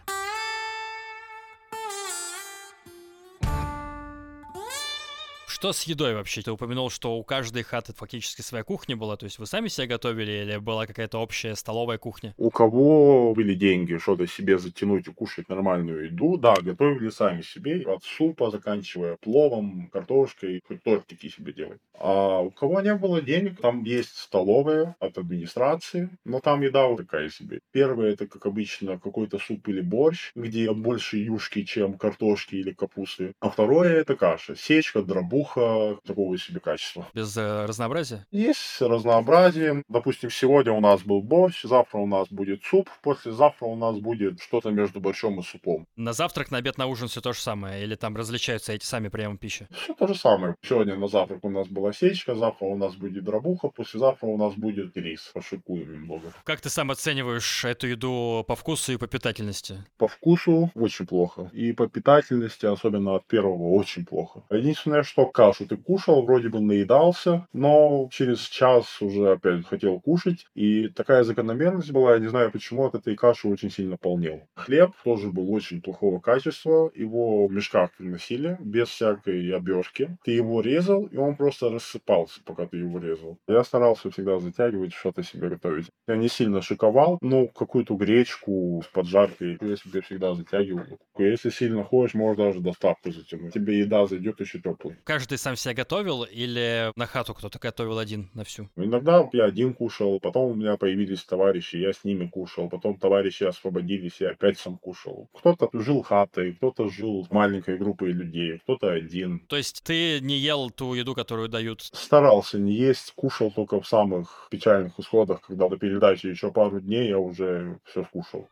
Что 5.63 5.71
с 5.71 5.83
едой 5.83 6.13
вообще? 6.13 6.41
Ты 6.41 6.51
упомянул, 6.51 6.89
что 6.89 7.15
у 7.15 7.23
каждой 7.23 7.63
хаты 7.63 7.93
фактически 7.93 8.41
своя 8.41 8.65
кухня 8.65 8.97
была, 8.97 9.15
то 9.15 9.23
есть 9.23 9.39
вы 9.39 9.45
сами 9.45 9.69
себе 9.69 9.87
готовили 9.87 10.43
или 10.43 10.57
была 10.57 10.85
какая-то 10.85 11.19
общая 11.19 11.55
столовая 11.55 11.97
кухня? 11.97 12.33
У 12.35 12.49
кого 12.49 13.33
были 13.33 13.53
деньги 13.53 13.95
что-то 13.95 14.27
себе 14.27 14.59
затянуть 14.59 15.07
и 15.07 15.13
кушать 15.13 15.47
нормальную 15.47 16.07
еду, 16.07 16.37
да, 16.37 16.55
готовили 16.55 17.09
сами 17.11 17.43
себе, 17.43 17.81
от 17.83 18.03
супа, 18.03 18.51
заканчивая 18.51 19.15
пловом, 19.15 19.87
картошкой, 19.87 20.61
хоть 20.67 20.83
тортики 20.83 21.29
себе 21.29 21.53
делать. 21.53 21.79
А 21.97 22.39
у 22.39 22.51
кого 22.51 22.81
не 22.81 22.93
было 22.95 23.21
денег, 23.21 23.61
там 23.61 23.83
есть 23.85 24.17
столовая 24.17 24.97
от 24.99 25.17
администрации, 25.17 26.09
но 26.25 26.41
там 26.41 26.61
еда 26.61 26.87
вот 26.87 26.97
такая 26.97 27.29
себе. 27.29 27.61
Первое, 27.71 28.11
это, 28.11 28.27
как 28.27 28.45
обычно, 28.45 28.99
какой-то 28.99 29.39
суп 29.39 29.65
или 29.69 29.79
борщ, 29.79 30.33
где 30.35 30.69
больше 30.73 31.19
юшки, 31.19 31.63
чем 31.63 31.97
картошки 31.97 32.55
или 32.55 32.73
капусты. 32.73 33.31
А 33.39 33.49
второе, 33.49 34.01
это 34.01 34.17
каша. 34.17 34.57
Сечка, 34.57 35.01
дробуха, 35.01 35.52
плохо 35.53 35.99
такого 36.05 36.37
себе 36.37 36.59
качества. 36.59 37.07
Без 37.13 37.35
э, 37.37 37.65
разнообразия? 37.65 38.25
Есть 38.31 38.81
разнообразие. 38.81 39.83
Допустим, 39.87 40.29
сегодня 40.29 40.73
у 40.73 40.79
нас 40.79 41.01
был 41.01 41.21
борщ, 41.21 41.63
завтра 41.63 41.99
у 41.99 42.07
нас 42.07 42.27
будет 42.29 42.63
суп, 42.63 42.89
послезавтра 43.01 43.65
у 43.65 43.75
нас 43.75 43.97
будет 43.97 44.39
что-то 44.41 44.71
между 44.71 44.99
борщом 44.99 45.39
и 45.39 45.43
супом. 45.43 45.85
На 45.95 46.13
завтрак, 46.13 46.51
на 46.51 46.57
обед, 46.57 46.77
на 46.77 46.87
ужин 46.87 47.07
все 47.07 47.21
то 47.21 47.33
же 47.33 47.39
самое? 47.39 47.83
Или 47.83 47.95
там 47.95 48.15
различаются 48.15 48.73
эти 48.73 48.85
сами 48.85 49.09
приемы 49.09 49.37
пищи? 49.37 49.67
Все 49.71 49.93
то 49.93 50.07
же 50.07 50.15
самое. 50.15 50.55
Сегодня 50.61 50.95
на 50.95 51.07
завтрак 51.07 51.43
у 51.43 51.49
нас 51.49 51.67
была 51.67 51.93
сечка, 51.93 52.35
завтра 52.35 52.65
у 52.65 52.77
нас 52.77 52.95
будет 52.95 53.23
дробуха, 53.23 53.69
послезавтра 53.69 54.27
у 54.27 54.37
нас 54.37 54.53
будет 54.55 54.95
рис. 54.97 55.31
Пошикуем 55.33 55.93
немного. 55.93 56.33
Как 56.43 56.61
ты 56.61 56.69
сам 56.69 56.91
оцениваешь 56.91 57.65
эту 57.65 57.87
еду 57.87 58.43
по 58.47 58.55
вкусу 58.55 58.93
и 58.93 58.97
по 58.97 59.07
питательности? 59.07 59.83
По 59.97 60.07
вкусу 60.07 60.71
очень 60.75 61.05
плохо. 61.05 61.49
И 61.53 61.73
по 61.73 61.87
питательности, 61.87 62.65
особенно 62.65 63.15
от 63.15 63.27
первого, 63.27 63.73
очень 63.73 64.05
плохо. 64.05 64.43
Единственное, 64.49 65.03
что 65.03 65.25
кашу 65.45 65.67
ты 65.67 65.77
кушал, 65.77 66.23
вроде 66.23 66.49
бы 66.49 66.59
наедался, 66.61 67.47
но 67.53 68.07
через 68.11 68.39
час 68.39 69.01
уже 69.01 69.31
опять 69.31 69.65
хотел 69.65 69.99
кушать. 69.99 70.45
И 70.55 70.87
такая 70.89 71.23
закономерность 71.23 71.91
была, 71.91 72.13
я 72.13 72.19
не 72.19 72.27
знаю 72.27 72.51
почему, 72.51 72.85
от 72.85 72.95
этой 72.95 73.15
каши 73.15 73.47
очень 73.47 73.69
сильно 73.69 73.97
полнел. 73.97 74.41
Хлеб 74.55 74.91
тоже 75.03 75.29
был 75.29 75.51
очень 75.53 75.81
плохого 75.81 76.19
качества, 76.19 76.91
его 76.95 77.47
в 77.47 77.51
мешках 77.51 77.91
приносили, 77.97 78.57
без 78.61 78.87
всякой 78.87 79.53
обертки. 79.53 80.17
Ты 80.23 80.31
его 80.31 80.61
резал, 80.61 81.05
и 81.05 81.17
он 81.17 81.35
просто 81.35 81.69
рассыпался, 81.69 82.41
пока 82.45 82.65
ты 82.65 82.77
его 82.77 82.99
резал. 82.99 83.37
Я 83.47 83.63
старался 83.63 84.09
всегда 84.11 84.39
затягивать, 84.39 84.93
что-то 84.93 85.23
себе 85.23 85.49
готовить. 85.49 85.87
Я 86.07 86.15
не 86.15 86.29
сильно 86.29 86.61
шиковал, 86.61 87.17
но 87.21 87.47
какую-то 87.47 87.95
гречку 87.95 88.81
с 88.85 88.87
поджаркой 88.87 89.57
я 89.61 89.75
себе 89.75 90.01
всегда 90.01 90.33
затягивал. 90.35 90.99
Если 91.17 91.49
сильно 91.49 91.83
хочешь, 91.83 92.13
можешь 92.13 92.37
даже 92.37 92.59
доставку 92.59 93.11
затянуть. 93.11 93.53
Тебе 93.53 93.79
еда 93.79 94.05
зайдет 94.05 94.39
еще 94.39 94.59
теплой. 94.59 94.95
Каждый 95.03 95.32
ты 95.33 95.37
сам 95.39 95.55
себя 95.55 95.73
готовил 95.73 96.25
или 96.25 96.91
на 96.95 97.07
хату 97.07 97.33
кто-то 97.33 97.57
готовил 97.57 97.97
один 97.97 98.29
на 98.35 98.43
всю? 98.43 98.69
Иногда 98.75 99.27
я 99.33 99.45
один 99.45 99.73
кушал, 99.73 100.19
потом 100.19 100.51
у 100.51 100.53
меня 100.53 100.77
появились 100.77 101.23
товарищи, 101.23 101.77
я 101.77 101.91
с 101.91 102.03
ними 102.03 102.27
кушал, 102.27 102.69
потом 102.69 102.99
товарищи 102.99 103.43
освободились, 103.43 104.17
я 104.19 104.29
опять 104.29 104.59
сам 104.59 104.77
кушал. 104.77 105.29
Кто-то 105.33 105.69
жил 105.73 106.03
хатой, 106.03 106.53
кто-то 106.53 106.87
жил 106.89 107.25
с 107.25 107.31
маленькой 107.31 107.79
группой 107.79 108.11
людей, 108.11 108.59
кто-то 108.59 108.91
один. 108.91 109.39
То 109.47 109.55
есть 109.55 109.81
ты 109.83 110.19
не 110.19 110.37
ел 110.37 110.69
ту 110.69 110.93
еду, 110.93 111.15
которую 111.15 111.49
дают? 111.49 111.81
Старался 111.81 112.59
не 112.59 112.73
есть, 112.73 113.13
кушал 113.15 113.49
только 113.49 113.81
в 113.81 113.87
самых 113.87 114.47
печальных 114.51 114.99
исходах, 114.99 115.41
когда 115.41 115.67
до 115.67 115.77
передачи 115.77 116.27
еще 116.27 116.51
пару 116.51 116.79
дней 116.79 117.09
я 117.09 117.17
уже 117.17 117.79
все 117.85 118.03
скушал 118.03 118.47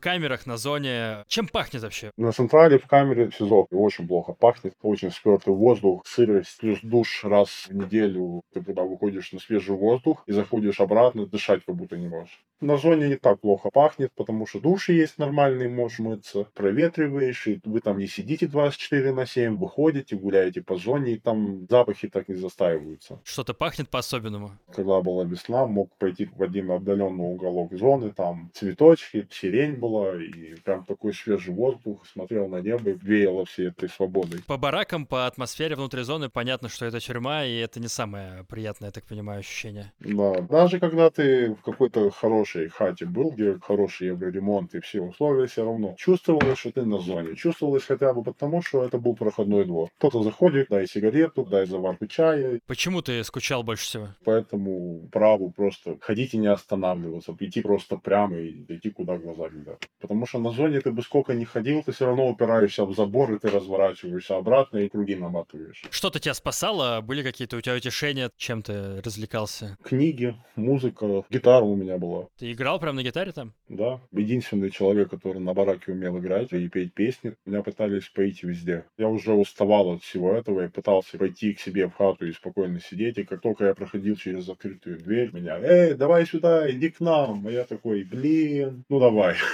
камерах 0.00 0.46
на 0.46 0.56
зоне. 0.56 1.24
Чем 1.28 1.46
пахнет 1.46 1.82
вообще? 1.82 2.10
На 2.16 2.32
централе 2.32 2.78
в 2.78 2.86
камере 2.86 3.30
СИЗО 3.30 3.66
очень 3.70 4.08
плохо 4.08 4.32
пахнет. 4.32 4.74
Очень 4.82 5.10
спертый 5.10 5.54
воздух, 5.54 6.02
сырость, 6.06 6.58
плюс 6.58 6.80
душ 6.82 7.24
раз 7.24 7.66
в 7.68 7.74
неделю. 7.74 8.42
Ты 8.52 8.62
когда 8.62 8.82
выходишь 8.82 9.32
на 9.32 9.38
свежий 9.38 9.76
воздух 9.76 10.22
и 10.26 10.32
заходишь 10.32 10.80
обратно, 10.80 11.26
дышать 11.26 11.64
как 11.64 11.76
будто 11.76 11.96
не 11.96 12.08
можешь. 12.08 12.40
На 12.60 12.76
зоне 12.76 13.08
не 13.08 13.16
так 13.16 13.40
плохо 13.40 13.70
пахнет, 13.70 14.12
потому 14.14 14.46
что 14.46 14.60
души 14.60 14.92
есть 14.92 15.16
нормальные, 15.16 15.70
можешь 15.70 15.98
мыться, 15.98 16.46
проветриваешь, 16.54 17.46
и 17.46 17.58
вы 17.64 17.80
там 17.80 17.98
не 17.98 18.06
сидите 18.06 18.46
24 18.46 19.12
на 19.12 19.24
7, 19.24 19.56
выходите, 19.56 20.16
гуляете 20.16 20.60
по 20.60 20.76
зоне, 20.76 21.12
и 21.12 21.18
там 21.18 21.66
запахи 21.70 22.08
так 22.08 22.28
не 22.28 22.34
застаиваются. 22.34 23.18
Что-то 23.24 23.54
пахнет 23.54 23.88
по-особенному? 23.88 24.50
Когда 24.74 25.00
была 25.00 25.24
весна, 25.24 25.66
мог 25.66 25.96
пойти 25.96 26.26
в 26.26 26.42
один 26.42 26.70
отдаленный 26.70 27.32
уголок 27.32 27.72
зоны, 27.72 28.10
там 28.10 28.50
цветочки, 28.52 29.26
сирень 29.30 29.76
была, 29.76 29.89
было, 29.90 30.18
и 30.18 30.54
прям 30.64 30.84
такой 30.84 31.12
свежий 31.12 31.54
воздух, 31.54 32.06
смотрел 32.06 32.48
на 32.48 32.60
небо 32.60 32.90
веяло 32.90 33.44
всей 33.44 33.68
этой 33.68 33.88
свободой. 33.88 34.40
По 34.46 34.56
баракам, 34.56 35.06
по 35.06 35.26
атмосфере 35.26 35.76
внутри 35.76 36.02
зоны 36.02 36.28
понятно, 36.28 36.68
что 36.68 36.86
это 36.86 37.00
тюрьма, 37.00 37.44
и 37.44 37.56
это 37.56 37.80
не 37.80 37.88
самое 37.88 38.44
приятное, 38.48 38.88
я 38.88 38.92
так 38.92 39.04
понимаю, 39.04 39.40
ощущение. 39.40 39.92
Да, 40.00 40.40
даже 40.40 40.78
когда 40.78 41.10
ты 41.10 41.54
в 41.54 41.62
какой-то 41.62 42.10
хорошей 42.10 42.68
хате 42.68 43.06
был, 43.06 43.30
где 43.30 43.58
хороший 43.58 44.08
евроремонт 44.08 44.74
и 44.74 44.80
все 44.80 45.00
условия, 45.00 45.46
все 45.46 45.64
равно 45.64 45.94
чувствовалось, 45.98 46.58
что 46.58 46.72
ты 46.72 46.84
на 46.84 46.98
зоне. 46.98 47.34
Чувствовалось 47.36 47.84
хотя 47.84 48.12
бы 48.12 48.22
потому, 48.22 48.62
что 48.62 48.84
это 48.84 48.98
был 48.98 49.14
проходной 49.16 49.64
двор. 49.64 49.90
Кто-то 49.98 50.22
заходит, 50.22 50.68
дай 50.70 50.86
сигарету, 50.86 51.44
дай 51.44 51.66
заварку 51.66 52.06
чая. 52.06 52.60
Почему 52.66 53.02
ты 53.02 53.22
скучал 53.24 53.62
больше 53.62 53.84
всего? 53.84 54.08
Поэтому 54.24 55.08
праву 55.12 55.50
просто 55.50 55.96
ходить 56.00 56.34
и 56.34 56.38
не 56.38 56.48
останавливаться, 56.48 57.34
идти 57.40 57.62
просто 57.62 57.96
прямо 57.96 58.36
и 58.36 58.64
идти 58.68 58.90
куда 58.90 59.16
глаза 59.16 59.48
глядят. 59.48 59.79
like 59.82 59.99
Потому 60.10 60.26
что 60.26 60.40
на 60.40 60.50
зоне 60.50 60.80
ты 60.80 60.90
бы 60.90 61.02
сколько 61.02 61.34
ни 61.34 61.44
ходил, 61.44 61.84
ты 61.84 61.92
все 61.92 62.06
равно 62.06 62.28
упираешься 62.28 62.84
в 62.84 62.92
забор, 62.92 63.32
и 63.32 63.38
ты 63.38 63.48
разворачиваешься 63.48 64.36
обратно 64.36 64.78
и 64.78 64.88
круги 64.88 65.14
наматываешь. 65.14 65.84
Что-то 65.88 66.18
тебя 66.18 66.34
спасало? 66.34 67.00
Были 67.00 67.22
какие-то 67.22 67.56
у 67.56 67.60
тебя 67.60 67.76
утешения? 67.76 68.28
Чем 68.36 68.60
ты 68.62 69.00
развлекался? 69.02 69.78
Книги, 69.84 70.34
музыка, 70.56 71.22
гитара 71.30 71.64
у 71.64 71.76
меня 71.76 71.96
была. 71.96 72.26
Ты 72.40 72.50
играл 72.50 72.80
прям 72.80 72.96
на 72.96 73.04
гитаре 73.04 73.30
там? 73.30 73.54
Да. 73.68 74.00
Единственный 74.10 74.72
человек, 74.72 75.10
который 75.10 75.38
на 75.38 75.54
бараке 75.54 75.92
умел 75.92 76.18
играть 76.18 76.52
и 76.52 76.68
петь 76.68 76.92
песни. 76.92 77.36
Меня 77.46 77.62
пытались 77.62 78.08
пойти 78.08 78.48
везде. 78.48 78.86
Я 78.98 79.06
уже 79.06 79.32
уставал 79.32 79.92
от 79.92 80.02
всего 80.02 80.32
этого 80.32 80.64
и 80.64 80.68
пытался 80.68 81.18
пойти 81.18 81.54
к 81.54 81.60
себе 81.60 81.86
в 81.86 81.94
хату 81.94 82.26
и 82.26 82.32
спокойно 82.32 82.80
сидеть. 82.80 83.18
И 83.18 83.22
как 83.22 83.42
только 83.42 83.66
я 83.66 83.74
проходил 83.76 84.16
через 84.16 84.46
закрытую 84.46 84.98
дверь, 84.98 85.30
меня, 85.32 85.56
эй, 85.60 85.94
давай 85.94 86.26
сюда, 86.26 86.68
иди 86.68 86.90
к 86.90 86.98
нам. 86.98 87.46
А 87.46 87.50
я 87.52 87.62
такой, 87.62 88.02
блин, 88.02 88.82
ну 88.88 88.98
давай. 88.98 89.36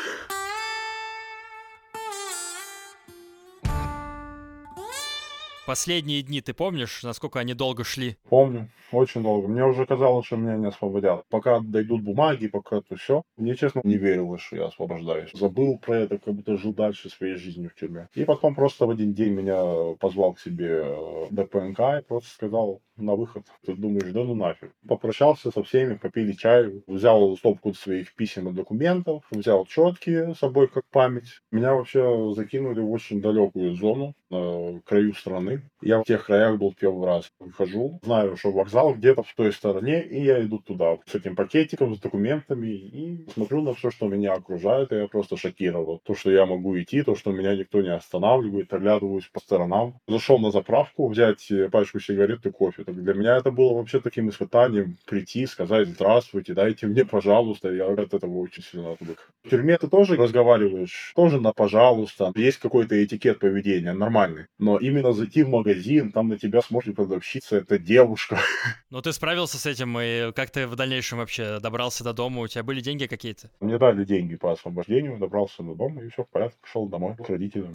Последние 5.67 6.23
дни 6.23 6.41
ты 6.41 6.55
помнишь, 6.55 7.03
насколько 7.03 7.41
они 7.41 7.53
долго 7.53 7.83
шли? 7.83 8.17
Помню, 8.29 8.69
очень 8.93 9.25
долго. 9.25 9.49
Мне 9.49 9.65
уже 9.65 9.85
казалось, 9.85 10.27
что 10.27 10.37
меня 10.37 10.57
не 10.57 10.69
освободят. 10.69 11.25
Пока 11.29 11.59
дойдут 11.59 12.03
бумаги, 12.03 12.47
пока 12.47 12.83
то 12.83 12.95
все. 12.95 13.23
Мне, 13.37 13.57
честно, 13.57 13.81
не 13.83 13.97
верилось, 13.97 14.43
что 14.43 14.57
я 14.57 14.67
освобождаюсь. 14.67 15.33
Забыл 15.35 15.81
про 15.81 15.97
это, 15.97 16.19
как 16.19 16.35
будто 16.35 16.57
жил 16.57 16.73
дальше 16.73 17.11
своей 17.11 17.35
жизнью 17.35 17.71
в 17.71 17.75
тюрьме. 17.75 18.09
И 18.15 18.25
потом 18.25 18.55
просто 18.55 18.87
в 18.87 18.91
один 18.91 19.13
день 19.13 19.33
меня 19.33 19.97
позвал 19.99 20.35
к 20.35 20.41
себе 20.41 20.83
э, 20.85 21.27
ДПНК 21.31 21.81
и 21.99 22.05
просто 22.07 22.31
сказал, 22.31 22.81
на 22.97 23.15
выход. 23.15 23.45
Ты 23.65 23.75
думаешь, 23.75 24.13
да 24.13 24.25
ну 24.25 24.35
нафиг. 24.35 24.73
Попрощался 24.87 25.51
со 25.51 25.63
всеми, 25.63 25.95
попили 25.95 26.33
чай, 26.33 26.83
взял 26.87 27.37
стопку 27.37 27.75
своих 27.75 28.15
писем 28.15 28.49
и 28.49 28.53
документов, 28.53 29.25
взял 29.31 29.67
четки 29.67 30.33
с 30.33 30.39
собой 30.39 30.69
как 30.69 30.85
память. 30.91 31.41
Меня 31.51 31.75
вообще 31.75 32.33
закинули 32.35 32.81
в 32.81 32.91
очень 32.91 33.21
далекую 33.21 33.75
зону, 33.75 34.15
на 34.31 34.81
краю 34.85 35.15
страны. 35.15 35.56
Я 35.83 36.01
в 36.01 36.05
тех 36.05 36.27
краях 36.27 36.59
был 36.59 36.75
первый 36.79 37.07
раз. 37.07 37.31
Выхожу, 37.39 38.01
знаю, 38.03 38.37
что 38.37 38.51
вокзал 38.51 38.95
где-то 38.95 39.23
в 39.23 39.35
той 39.35 39.53
стороне, 39.53 40.03
и 40.03 40.25
я 40.25 40.43
иду 40.43 40.59
туда 40.59 40.99
с 41.07 41.15
этим 41.15 41.37
пакетиком, 41.37 41.95
с 41.95 42.01
документами, 42.01 42.69
и 42.69 43.27
смотрю 43.33 43.63
на 43.63 43.75
все, 43.75 43.91
что 43.91 44.09
меня 44.09 44.35
окружает, 44.35 44.93
и 44.93 44.97
я 44.97 45.07
просто 45.07 45.37
шокировал. 45.37 46.01
То, 46.05 46.15
что 46.15 46.31
я 46.31 46.47
могу 46.47 46.79
идти, 46.81 47.03
то, 47.03 47.15
что 47.15 47.33
меня 47.33 47.55
никто 47.55 47.81
не 47.83 47.93
останавливает, 47.93 48.73
оглядываюсь 48.73 49.29
по 49.33 49.41
сторонам. 49.41 50.01
Зашел 50.09 50.39
на 50.39 50.51
заправку 50.51 51.09
взять 51.09 51.51
пачку 51.71 52.01
сигарет 52.01 52.47
и 52.47 52.51
кофе. 52.51 52.85
Так 52.85 53.03
для 53.03 53.15
меня 53.15 53.37
это 53.37 53.51
было 53.51 53.75
вообще 53.75 54.01
таким 54.01 54.29
испытанием 54.29 54.99
прийти, 55.07 55.47
сказать 55.47 55.89
здравствуйте, 55.89 56.55
дайте 56.55 56.87
мне, 56.87 57.05
пожалуйста. 57.05 57.71
Я 57.71 57.87
от 57.87 58.15
этого 58.15 58.39
очень 58.39 58.63
сильно 58.63 58.93
отвык. 58.93 59.31
В 59.45 59.51
тюрьме 59.51 59.79
ты 59.79 59.89
тоже 59.89 60.17
разговариваешь, 60.17 61.13
тоже 61.15 61.41
на 61.41 61.53
пожалуйста. 61.53 62.33
Есть 62.35 62.59
какой-то 62.59 63.03
этикет 63.03 63.39
поведения, 63.39 63.93
нормальный. 63.93 64.47
Но 64.59 64.79
именно 64.79 65.13
зайти 65.13 65.45
в 65.47 65.51
магазин, 65.51 66.13
там 66.13 66.29
на 66.29 66.39
тебя 66.39 66.61
смотрит 66.63 66.97
продавщица, 66.97 67.57
это 67.57 67.79
девушка. 67.79 68.39
Ну 68.91 69.03
ты 69.03 69.13
справился 69.13 69.59
с 69.59 69.67
этим, 69.67 69.99
и 69.99 70.33
как 70.33 70.51
ты 70.51 70.67
в 70.67 70.77
дальнейшем 70.77 71.19
вообще 71.19 71.59
добрался 71.61 72.05
до 72.05 72.13
дома? 72.13 72.43
У 72.43 72.47
тебя 72.47 72.63
были 72.63 72.81
деньги 72.81 73.07
какие-то? 73.07 73.51
Мне 73.61 73.79
дали 73.79 74.05
деньги 74.05 74.37
по 74.37 74.53
освобождению, 74.53 75.19
добрался 75.19 75.63
до 75.63 75.75
дома, 75.75 76.03
и 76.03 76.09
все 76.09 76.25
в 76.25 76.29
порядке, 76.29 76.57
пошел 76.61 76.89
домой 76.89 77.17
к 77.17 77.29
родителям. 77.29 77.75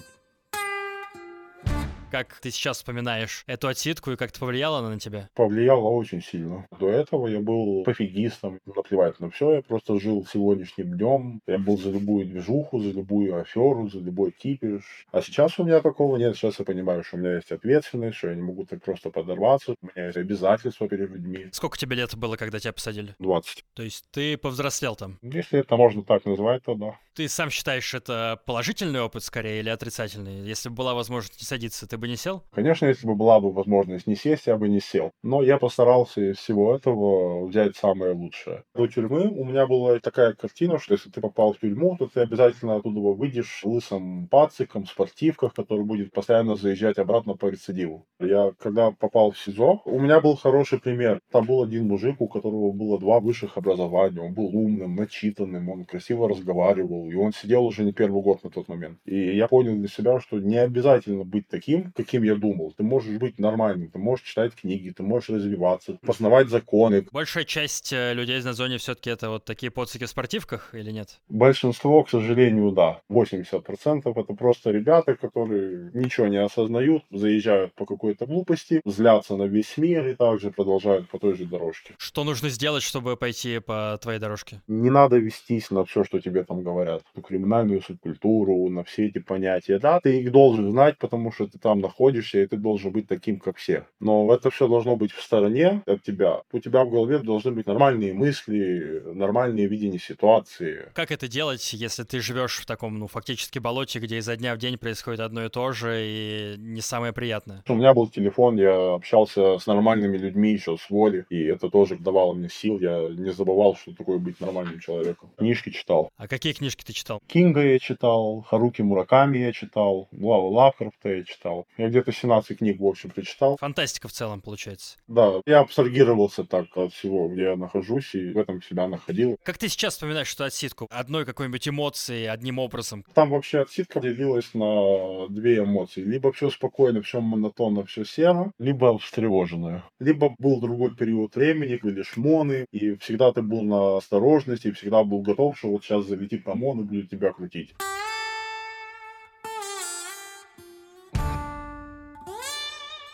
Как 2.11 2.39
ты 2.41 2.51
сейчас 2.51 2.77
вспоминаешь 2.77 3.45
эту 3.47 3.69
отсидку 3.69 4.11
и 4.11 4.17
как 4.17 4.31
это 4.31 4.39
повлияло 4.41 4.79
она 4.79 4.89
на 4.89 4.99
тебя? 4.99 5.29
Повлияло 5.33 5.87
очень 5.87 6.21
сильно. 6.21 6.67
До 6.77 6.89
этого 6.89 7.27
я 7.27 7.39
был 7.39 7.83
пофигистом, 7.85 8.59
наплевать 8.65 9.17
на 9.21 9.29
все, 9.29 9.53
я 9.53 9.61
просто 9.61 9.97
жил 9.97 10.27
сегодняшним 10.29 10.97
днем. 10.97 11.41
Я 11.47 11.57
был 11.57 11.77
за 11.77 11.89
любую 11.89 12.25
движуху, 12.25 12.79
за 12.79 12.89
любую 12.89 13.39
аферу, 13.39 13.87
за 13.87 13.99
любой 13.99 14.31
кипиш. 14.31 15.07
А 15.13 15.21
сейчас 15.21 15.57
у 15.57 15.63
меня 15.63 15.79
такого 15.79 16.17
нет. 16.17 16.35
Сейчас 16.35 16.59
я 16.59 16.65
понимаю, 16.65 17.03
что 17.05 17.15
у 17.15 17.19
меня 17.21 17.35
есть 17.35 17.51
ответственность, 17.51 18.17
что 18.17 18.27
я 18.27 18.35
не 18.35 18.41
могу 18.41 18.65
так 18.65 18.83
просто 18.83 19.09
подорваться. 19.09 19.75
У 19.81 19.87
меня 19.95 20.07
есть 20.07 20.17
обязательства 20.17 20.89
перед 20.89 21.11
людьми. 21.11 21.47
Сколько 21.53 21.77
тебе 21.77 21.95
лет 21.95 22.13
было, 22.17 22.35
когда 22.35 22.59
тебя 22.59 22.73
посадили? 22.73 23.15
20. 23.19 23.63
То 23.73 23.83
есть 23.83 24.05
ты 24.11 24.37
повзрослел 24.37 24.97
там? 24.97 25.17
Если 25.21 25.59
это 25.59 25.77
можно 25.77 26.03
так 26.03 26.25
назвать, 26.25 26.63
то 26.65 26.75
да. 26.75 26.97
Ты 27.13 27.27
сам 27.27 27.49
считаешь 27.49 27.93
это 27.93 28.41
положительный 28.45 29.01
опыт 29.01 29.23
скорее 29.23 29.59
или 29.59 29.69
отрицательный? 29.69 30.47
Если 30.47 30.69
бы 30.69 30.75
была 30.75 30.93
возможность 30.93 31.39
не 31.41 31.45
садиться, 31.45 31.87
ты 31.87 31.97
бы 32.01 32.09
не 32.09 32.17
сел? 32.17 32.43
Конечно, 32.51 32.87
если 32.87 33.07
бы 33.07 33.15
была 33.15 33.39
бы 33.39 33.53
возможность 33.53 34.07
не 34.07 34.15
сесть, 34.15 34.47
я 34.47 34.57
бы 34.57 34.67
не 34.67 34.81
сел. 34.81 35.11
Но 35.23 35.41
я 35.41 35.57
постарался 35.57 36.31
из 36.31 36.37
всего 36.37 36.75
этого 36.75 37.45
взять 37.45 37.77
самое 37.77 38.11
лучшее. 38.11 38.63
До 38.75 38.87
тюрьмы 38.87 39.29
у 39.29 39.45
меня 39.45 39.67
была 39.67 39.99
такая 39.99 40.33
картина, 40.33 40.79
что 40.79 40.95
если 40.95 41.09
ты 41.09 41.21
попал 41.21 41.53
в 41.53 41.59
тюрьму, 41.59 41.95
то 41.97 42.07
ты 42.07 42.21
обязательно 42.21 42.75
оттуда 42.75 42.99
выйдешь 42.99 43.61
лысым 43.63 44.27
пациком, 44.27 44.85
спортивках, 44.85 45.53
который 45.53 45.85
будет 45.85 46.11
постоянно 46.11 46.55
заезжать 46.55 46.97
обратно 46.97 47.35
по 47.35 47.47
рецидиву. 47.47 48.05
Я, 48.19 48.51
когда 48.59 48.91
попал 48.91 49.31
в 49.31 49.37
СИЗО, 49.37 49.81
у 49.85 49.99
меня 49.99 50.19
был 50.19 50.35
хороший 50.35 50.79
пример. 50.79 51.21
Там 51.31 51.45
был 51.45 51.63
один 51.63 51.87
мужик, 51.87 52.19
у 52.19 52.27
которого 52.27 52.71
было 52.71 52.99
два 52.99 53.19
высших 53.19 53.57
образования. 53.57 54.21
Он 54.21 54.33
был 54.33 54.45
умным, 54.45 54.95
начитанным, 54.95 55.69
он 55.69 55.85
красиво 55.85 56.27
разговаривал, 56.27 57.09
и 57.09 57.15
он 57.15 57.31
сидел 57.31 57.63
уже 57.65 57.83
не 57.83 57.93
первый 57.93 58.23
год 58.23 58.43
на 58.43 58.49
тот 58.49 58.67
момент. 58.67 58.97
И 59.05 59.35
я 59.35 59.47
понял 59.47 59.75
для 59.75 59.87
себя, 59.87 60.19
что 60.19 60.39
не 60.39 60.57
обязательно 60.57 61.23
быть 61.23 61.47
таким, 61.47 61.90
каким 61.95 62.23
я 62.23 62.35
думал. 62.35 62.73
Ты 62.77 62.83
можешь 62.83 63.17
быть 63.17 63.39
нормальным, 63.39 63.89
ты 63.89 63.99
можешь 63.99 64.25
читать 64.25 64.53
книги, 64.55 64.89
ты 64.89 65.03
можешь 65.03 65.29
развиваться, 65.29 65.97
познавать 66.05 66.49
законы. 66.49 67.05
Большая 67.11 67.43
часть 67.43 67.93
э, 67.93 68.13
людей 68.13 68.39
из 68.39 68.43
зоне 68.43 68.77
все-таки 68.77 69.09
это 69.09 69.29
вот 69.29 69.45
такие 69.45 69.71
поцики 69.71 70.05
в 70.05 70.09
спортивках 70.09 70.73
или 70.73 70.91
нет? 70.91 71.19
Большинство, 71.29 72.03
к 72.03 72.09
сожалению, 72.09 72.71
да. 72.71 73.01
80% 73.09 74.01
это 74.05 74.33
просто 74.33 74.71
ребята, 74.71 75.15
которые 75.15 75.91
ничего 75.93 76.27
не 76.27 76.37
осознают, 76.37 77.03
заезжают 77.11 77.73
по 77.73 77.85
какой-то 77.85 78.25
глупости, 78.25 78.81
злятся 78.85 79.35
на 79.35 79.43
весь 79.43 79.77
мир 79.77 80.07
и 80.07 80.15
также 80.15 80.51
продолжают 80.51 81.09
по 81.09 81.19
той 81.19 81.35
же 81.35 81.45
дорожке. 81.45 81.95
Что 81.97 82.23
нужно 82.23 82.49
сделать, 82.49 82.83
чтобы 82.83 83.17
пойти 83.17 83.59
по 83.59 83.97
твоей 84.01 84.19
дорожке? 84.19 84.61
Не 84.67 84.89
надо 84.89 85.17
вестись 85.17 85.71
на 85.71 85.83
все, 85.85 86.03
что 86.03 86.19
тебе 86.19 86.43
там 86.43 86.63
говорят. 86.63 87.03
На 87.15 87.21
криминальную 87.21 87.81
субкультуру, 87.81 88.69
на 88.69 88.83
все 88.83 89.07
эти 89.07 89.19
понятия. 89.19 89.79
Да, 89.79 89.99
ты 89.99 90.21
их 90.21 90.31
должен 90.31 90.71
знать, 90.71 90.97
потому 90.97 91.31
что 91.31 91.47
ты 91.47 91.57
там 91.57 91.80
находишься, 91.81 92.39
и 92.39 92.47
ты 92.47 92.57
должен 92.57 92.91
быть 92.91 93.07
таким, 93.07 93.39
как 93.39 93.57
все. 93.57 93.85
Но 93.99 94.33
это 94.33 94.49
все 94.49 94.67
должно 94.67 94.95
быть 94.95 95.11
в 95.11 95.21
стороне 95.21 95.81
от 95.85 96.03
тебя. 96.03 96.41
У 96.51 96.59
тебя 96.59 96.83
в 96.83 96.89
голове 96.89 97.19
должны 97.19 97.51
быть 97.51 97.67
нормальные 97.67 98.13
мысли, 98.13 99.01
нормальные 99.13 99.67
видения 99.67 99.99
ситуации. 99.99 100.89
Как 100.93 101.11
это 101.11 101.27
делать, 101.27 101.73
если 101.73 102.03
ты 102.03 102.21
живешь 102.21 102.57
в 102.57 102.65
таком, 102.65 102.97
ну, 102.99 103.07
фактически 103.07 103.59
болоте, 103.59 103.99
где 103.99 104.17
изо 104.17 104.35
дня 104.35 104.55
в 104.55 104.57
день 104.57 104.77
происходит 104.77 105.19
одно 105.19 105.45
и 105.45 105.49
то 105.49 105.71
же, 105.71 106.01
и 106.01 106.55
не 106.57 106.81
самое 106.81 107.13
приятное? 107.13 107.63
У 107.67 107.73
меня 107.73 107.93
был 107.93 108.07
телефон, 108.07 108.57
я 108.57 108.93
общался 108.93 109.57
с 109.57 109.67
нормальными 109.67 110.17
людьми 110.17 110.53
еще 110.53 110.77
с 110.77 110.89
воли, 110.89 111.25
и 111.29 111.43
это 111.43 111.69
тоже 111.69 111.97
давало 111.97 112.33
мне 112.33 112.49
сил. 112.49 112.79
Я 112.79 113.07
не 113.09 113.31
забывал, 113.31 113.75
что 113.75 113.93
такое 113.93 114.17
быть 114.17 114.39
нормальным 114.39 114.79
человеком. 114.79 115.31
Книжки 115.37 115.69
читал. 115.69 116.09
А 116.17 116.27
какие 116.27 116.53
книжки 116.53 116.83
ты 116.83 116.93
читал? 116.93 117.19
Кинга 117.27 117.61
я 117.61 117.79
читал, 117.79 118.41
Харуки 118.41 118.81
Мураками 118.81 119.39
я 119.39 119.51
читал, 119.51 120.07
Лава 120.11 120.47
Лавкрафта 120.49 121.09
я 121.09 121.23
читал. 121.23 121.65
Я 121.77 121.89
где-то 121.89 122.11
17 122.11 122.57
книг, 122.57 122.79
в 122.79 122.85
общем, 122.85 123.09
прочитал. 123.09 123.57
Фантастика 123.57 124.07
в 124.07 124.11
целом, 124.11 124.41
получается. 124.41 124.97
Да, 125.07 125.41
я 125.45 125.59
абстрагировался 125.61 126.43
так 126.43 126.65
от 126.75 126.93
всего, 126.93 127.29
где 127.29 127.43
я 127.43 127.55
нахожусь, 127.55 128.13
и 128.15 128.31
в 128.31 128.37
этом 128.37 128.61
себя 128.61 128.87
находил. 128.87 129.37
Как 129.43 129.57
ты 129.57 129.69
сейчас 129.69 129.93
вспоминаешь 129.93 130.33
эту 130.33 130.43
отсидку? 130.43 130.87
Одной 130.91 131.25
какой-нибудь 131.25 131.67
эмоции, 131.67 132.25
одним 132.25 132.59
образом? 132.59 133.05
Там 133.13 133.29
вообще 133.29 133.61
отсидка 133.61 133.99
делилась 133.99 134.53
на 134.53 135.27
две 135.29 135.59
эмоции. 135.59 136.01
Либо 136.01 136.31
все 136.31 136.49
спокойно, 136.49 137.01
все 137.01 137.21
монотонно, 137.21 137.85
все 137.85 138.03
серо, 138.03 138.51
либо 138.59 138.97
встревоженное. 138.97 139.83
Либо 139.99 140.35
был 140.37 140.59
другой 140.59 140.95
период 140.95 141.35
времени, 141.35 141.79
были 141.81 142.03
шмоны, 142.03 142.65
и 142.71 142.95
всегда 142.97 143.31
ты 143.31 143.41
был 143.41 143.61
на 143.61 143.97
осторожности, 143.97 144.67
и 144.67 144.71
всегда 144.71 145.03
был 145.03 145.21
готов, 145.21 145.57
что 145.57 145.69
вот 145.69 145.83
сейчас 145.83 146.05
залетит 146.05 146.47
ОМОН 146.47 146.81
и 146.81 146.83
будет 146.83 147.09
тебя 147.09 147.31
крутить. 147.31 147.73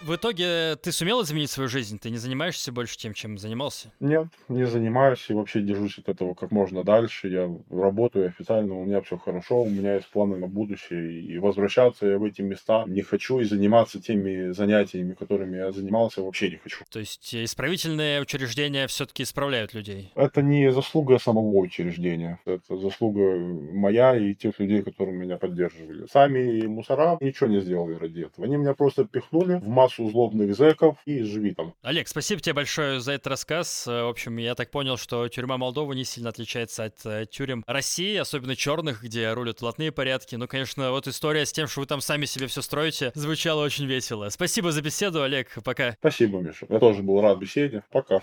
В 0.07 0.15
итоге 0.15 0.77
ты 0.77 0.93
сумел 0.93 1.21
изменить 1.21 1.51
свою 1.51 1.67
жизнь? 1.67 1.99
Ты 1.99 2.09
не 2.09 2.15
занимаешься 2.15 2.71
больше 2.71 2.97
тем, 2.97 3.13
чем 3.13 3.37
занимался? 3.37 3.91
Нет, 3.99 4.27
не 4.47 4.65
занимаюсь 4.65 5.25
и 5.27 5.33
вообще 5.33 5.59
держусь 5.59 5.97
от 5.97 6.07
этого 6.07 6.33
как 6.33 6.51
можно 6.51 6.85
дальше. 6.85 7.27
Я 7.27 7.53
работаю 7.69 8.27
официально, 8.27 8.73
у 8.73 8.85
меня 8.85 9.01
все 9.01 9.17
хорошо, 9.17 9.63
у 9.63 9.69
меня 9.69 9.95
есть 9.95 10.07
планы 10.07 10.37
на 10.37 10.47
будущее. 10.47 11.23
И 11.23 11.37
возвращаться 11.39 12.05
я 12.05 12.17
в 12.17 12.23
эти 12.23 12.41
места 12.41 12.85
не 12.87 13.01
хочу 13.01 13.41
и 13.41 13.43
заниматься 13.43 14.01
теми 14.01 14.53
занятиями, 14.53 15.13
которыми 15.13 15.57
я 15.57 15.73
занимался, 15.73 16.21
вообще 16.21 16.51
не 16.51 16.55
хочу. 16.55 16.85
То 16.89 16.99
есть 16.99 17.35
исправительные 17.35 18.21
учреждения 18.21 18.87
все-таки 18.87 19.23
исправляют 19.23 19.73
людей? 19.73 20.13
Это 20.15 20.41
не 20.41 20.71
заслуга 20.71 21.19
самого 21.19 21.57
учреждения. 21.57 22.39
Это 22.45 22.77
заслуга 22.77 23.35
моя 23.73 24.15
и 24.15 24.33
тех 24.35 24.57
людей, 24.59 24.83
которые 24.83 25.17
меня 25.17 25.35
поддерживали. 25.35 26.07
Сами 26.09 26.65
мусора 26.65 27.17
ничего 27.19 27.49
не 27.49 27.59
сделали 27.59 27.95
ради 27.95 28.21
этого. 28.21 28.47
Они 28.47 28.55
меня 28.55 28.73
просто 28.73 29.03
пихнули 29.03 29.55
в 29.55 29.67
массу 29.67 29.96
злобных 29.97 30.55
зэков 30.55 30.97
и 31.05 31.23
живи 31.23 31.53
там. 31.53 31.73
Олег, 31.81 32.07
спасибо 32.07 32.41
тебе 32.41 32.53
большое 32.53 32.99
за 32.99 33.13
этот 33.13 33.27
рассказ. 33.27 33.87
Э, 33.87 34.03
В 34.03 34.09
общем, 34.09 34.37
я 34.37 34.55
так 34.55 34.71
понял, 34.71 34.97
что 34.97 35.27
тюрьма 35.27 35.57
Молдовы 35.57 35.95
не 35.95 36.03
сильно 36.03 36.29
отличается 36.29 36.85
от 36.85 37.05
э, 37.05 37.25
тюрем 37.29 37.63
России, 37.67 38.15
особенно 38.15 38.55
черных, 38.55 39.03
где 39.03 39.31
рулят 39.33 39.57
плотные 39.59 39.91
порядки. 39.91 40.35
Ну, 40.35 40.47
конечно, 40.47 40.91
вот 40.91 41.07
история 41.07 41.45
с 41.45 41.51
тем, 41.51 41.67
что 41.67 41.81
вы 41.81 41.85
там 41.87 42.01
сами 42.01 42.25
себе 42.25 42.47
все 42.47 42.61
строите, 42.61 43.11
звучала 43.15 43.63
очень 43.63 43.85
весело. 43.85 44.29
Спасибо 44.29 44.71
за 44.71 44.81
беседу, 44.81 45.23
Олег. 45.23 45.49
Пока. 45.63 45.95
Спасибо, 45.99 46.39
Миша. 46.39 46.65
Я 46.69 46.79
тоже 46.79 47.01
был 47.03 47.21
рад 47.21 47.39
беседе. 47.39 47.83
Пока. 47.91 48.21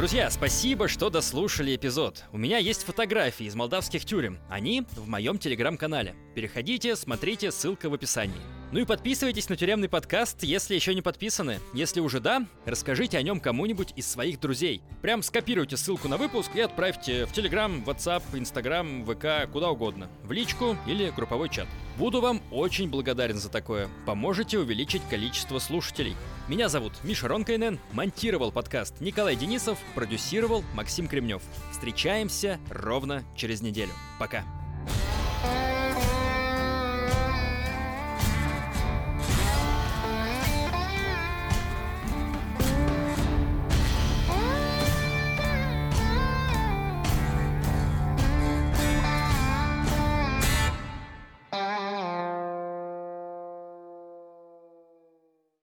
Друзья, 0.00 0.30
спасибо, 0.30 0.88
что 0.88 1.10
дослушали 1.10 1.76
эпизод. 1.76 2.24
У 2.32 2.38
меня 2.38 2.56
есть 2.56 2.84
фотографии 2.84 3.44
из 3.44 3.54
молдавских 3.54 4.06
тюрем. 4.06 4.38
Они 4.48 4.86
в 4.96 5.06
моем 5.06 5.36
телеграм-канале. 5.36 6.14
Переходите, 6.34 6.96
смотрите, 6.96 7.50
ссылка 7.50 7.90
в 7.90 7.92
описании. 7.92 8.59
Ну 8.72 8.78
и 8.78 8.84
подписывайтесь 8.84 9.48
на 9.48 9.56
тюремный 9.56 9.88
подкаст, 9.88 10.44
если 10.44 10.76
еще 10.76 10.94
не 10.94 11.02
подписаны. 11.02 11.58
Если 11.74 11.98
уже 11.98 12.20
да, 12.20 12.46
расскажите 12.64 13.18
о 13.18 13.22
нем 13.22 13.40
кому-нибудь 13.40 13.92
из 13.96 14.06
своих 14.06 14.38
друзей. 14.38 14.82
Прям 15.02 15.24
скопируйте 15.24 15.76
ссылку 15.76 16.06
на 16.06 16.16
выпуск 16.16 16.52
и 16.54 16.60
отправьте 16.60 17.26
в 17.26 17.32
Telegram, 17.32 17.84
WhatsApp, 17.84 18.22
Instagram, 18.32 19.04
ВК, 19.04 19.50
куда 19.50 19.70
угодно. 19.70 20.08
В 20.22 20.30
личку 20.30 20.76
или 20.86 21.10
групповой 21.10 21.48
чат. 21.48 21.66
Буду 21.98 22.20
вам 22.20 22.40
очень 22.52 22.88
благодарен 22.88 23.38
за 23.38 23.48
такое. 23.48 23.88
Поможете 24.06 24.58
увеличить 24.58 25.02
количество 25.10 25.58
слушателей. 25.58 26.14
Меня 26.46 26.68
зовут 26.68 26.92
Миша 27.02 27.26
Ронкайнен, 27.26 27.80
монтировал 27.92 28.52
подкаст 28.52 29.00
Николай 29.00 29.34
Денисов, 29.34 29.78
продюсировал 29.96 30.62
Максим 30.74 31.08
Кремнев. 31.08 31.42
Встречаемся 31.72 32.60
ровно 32.70 33.24
через 33.34 33.62
неделю. 33.62 33.92
Пока. 34.20 34.44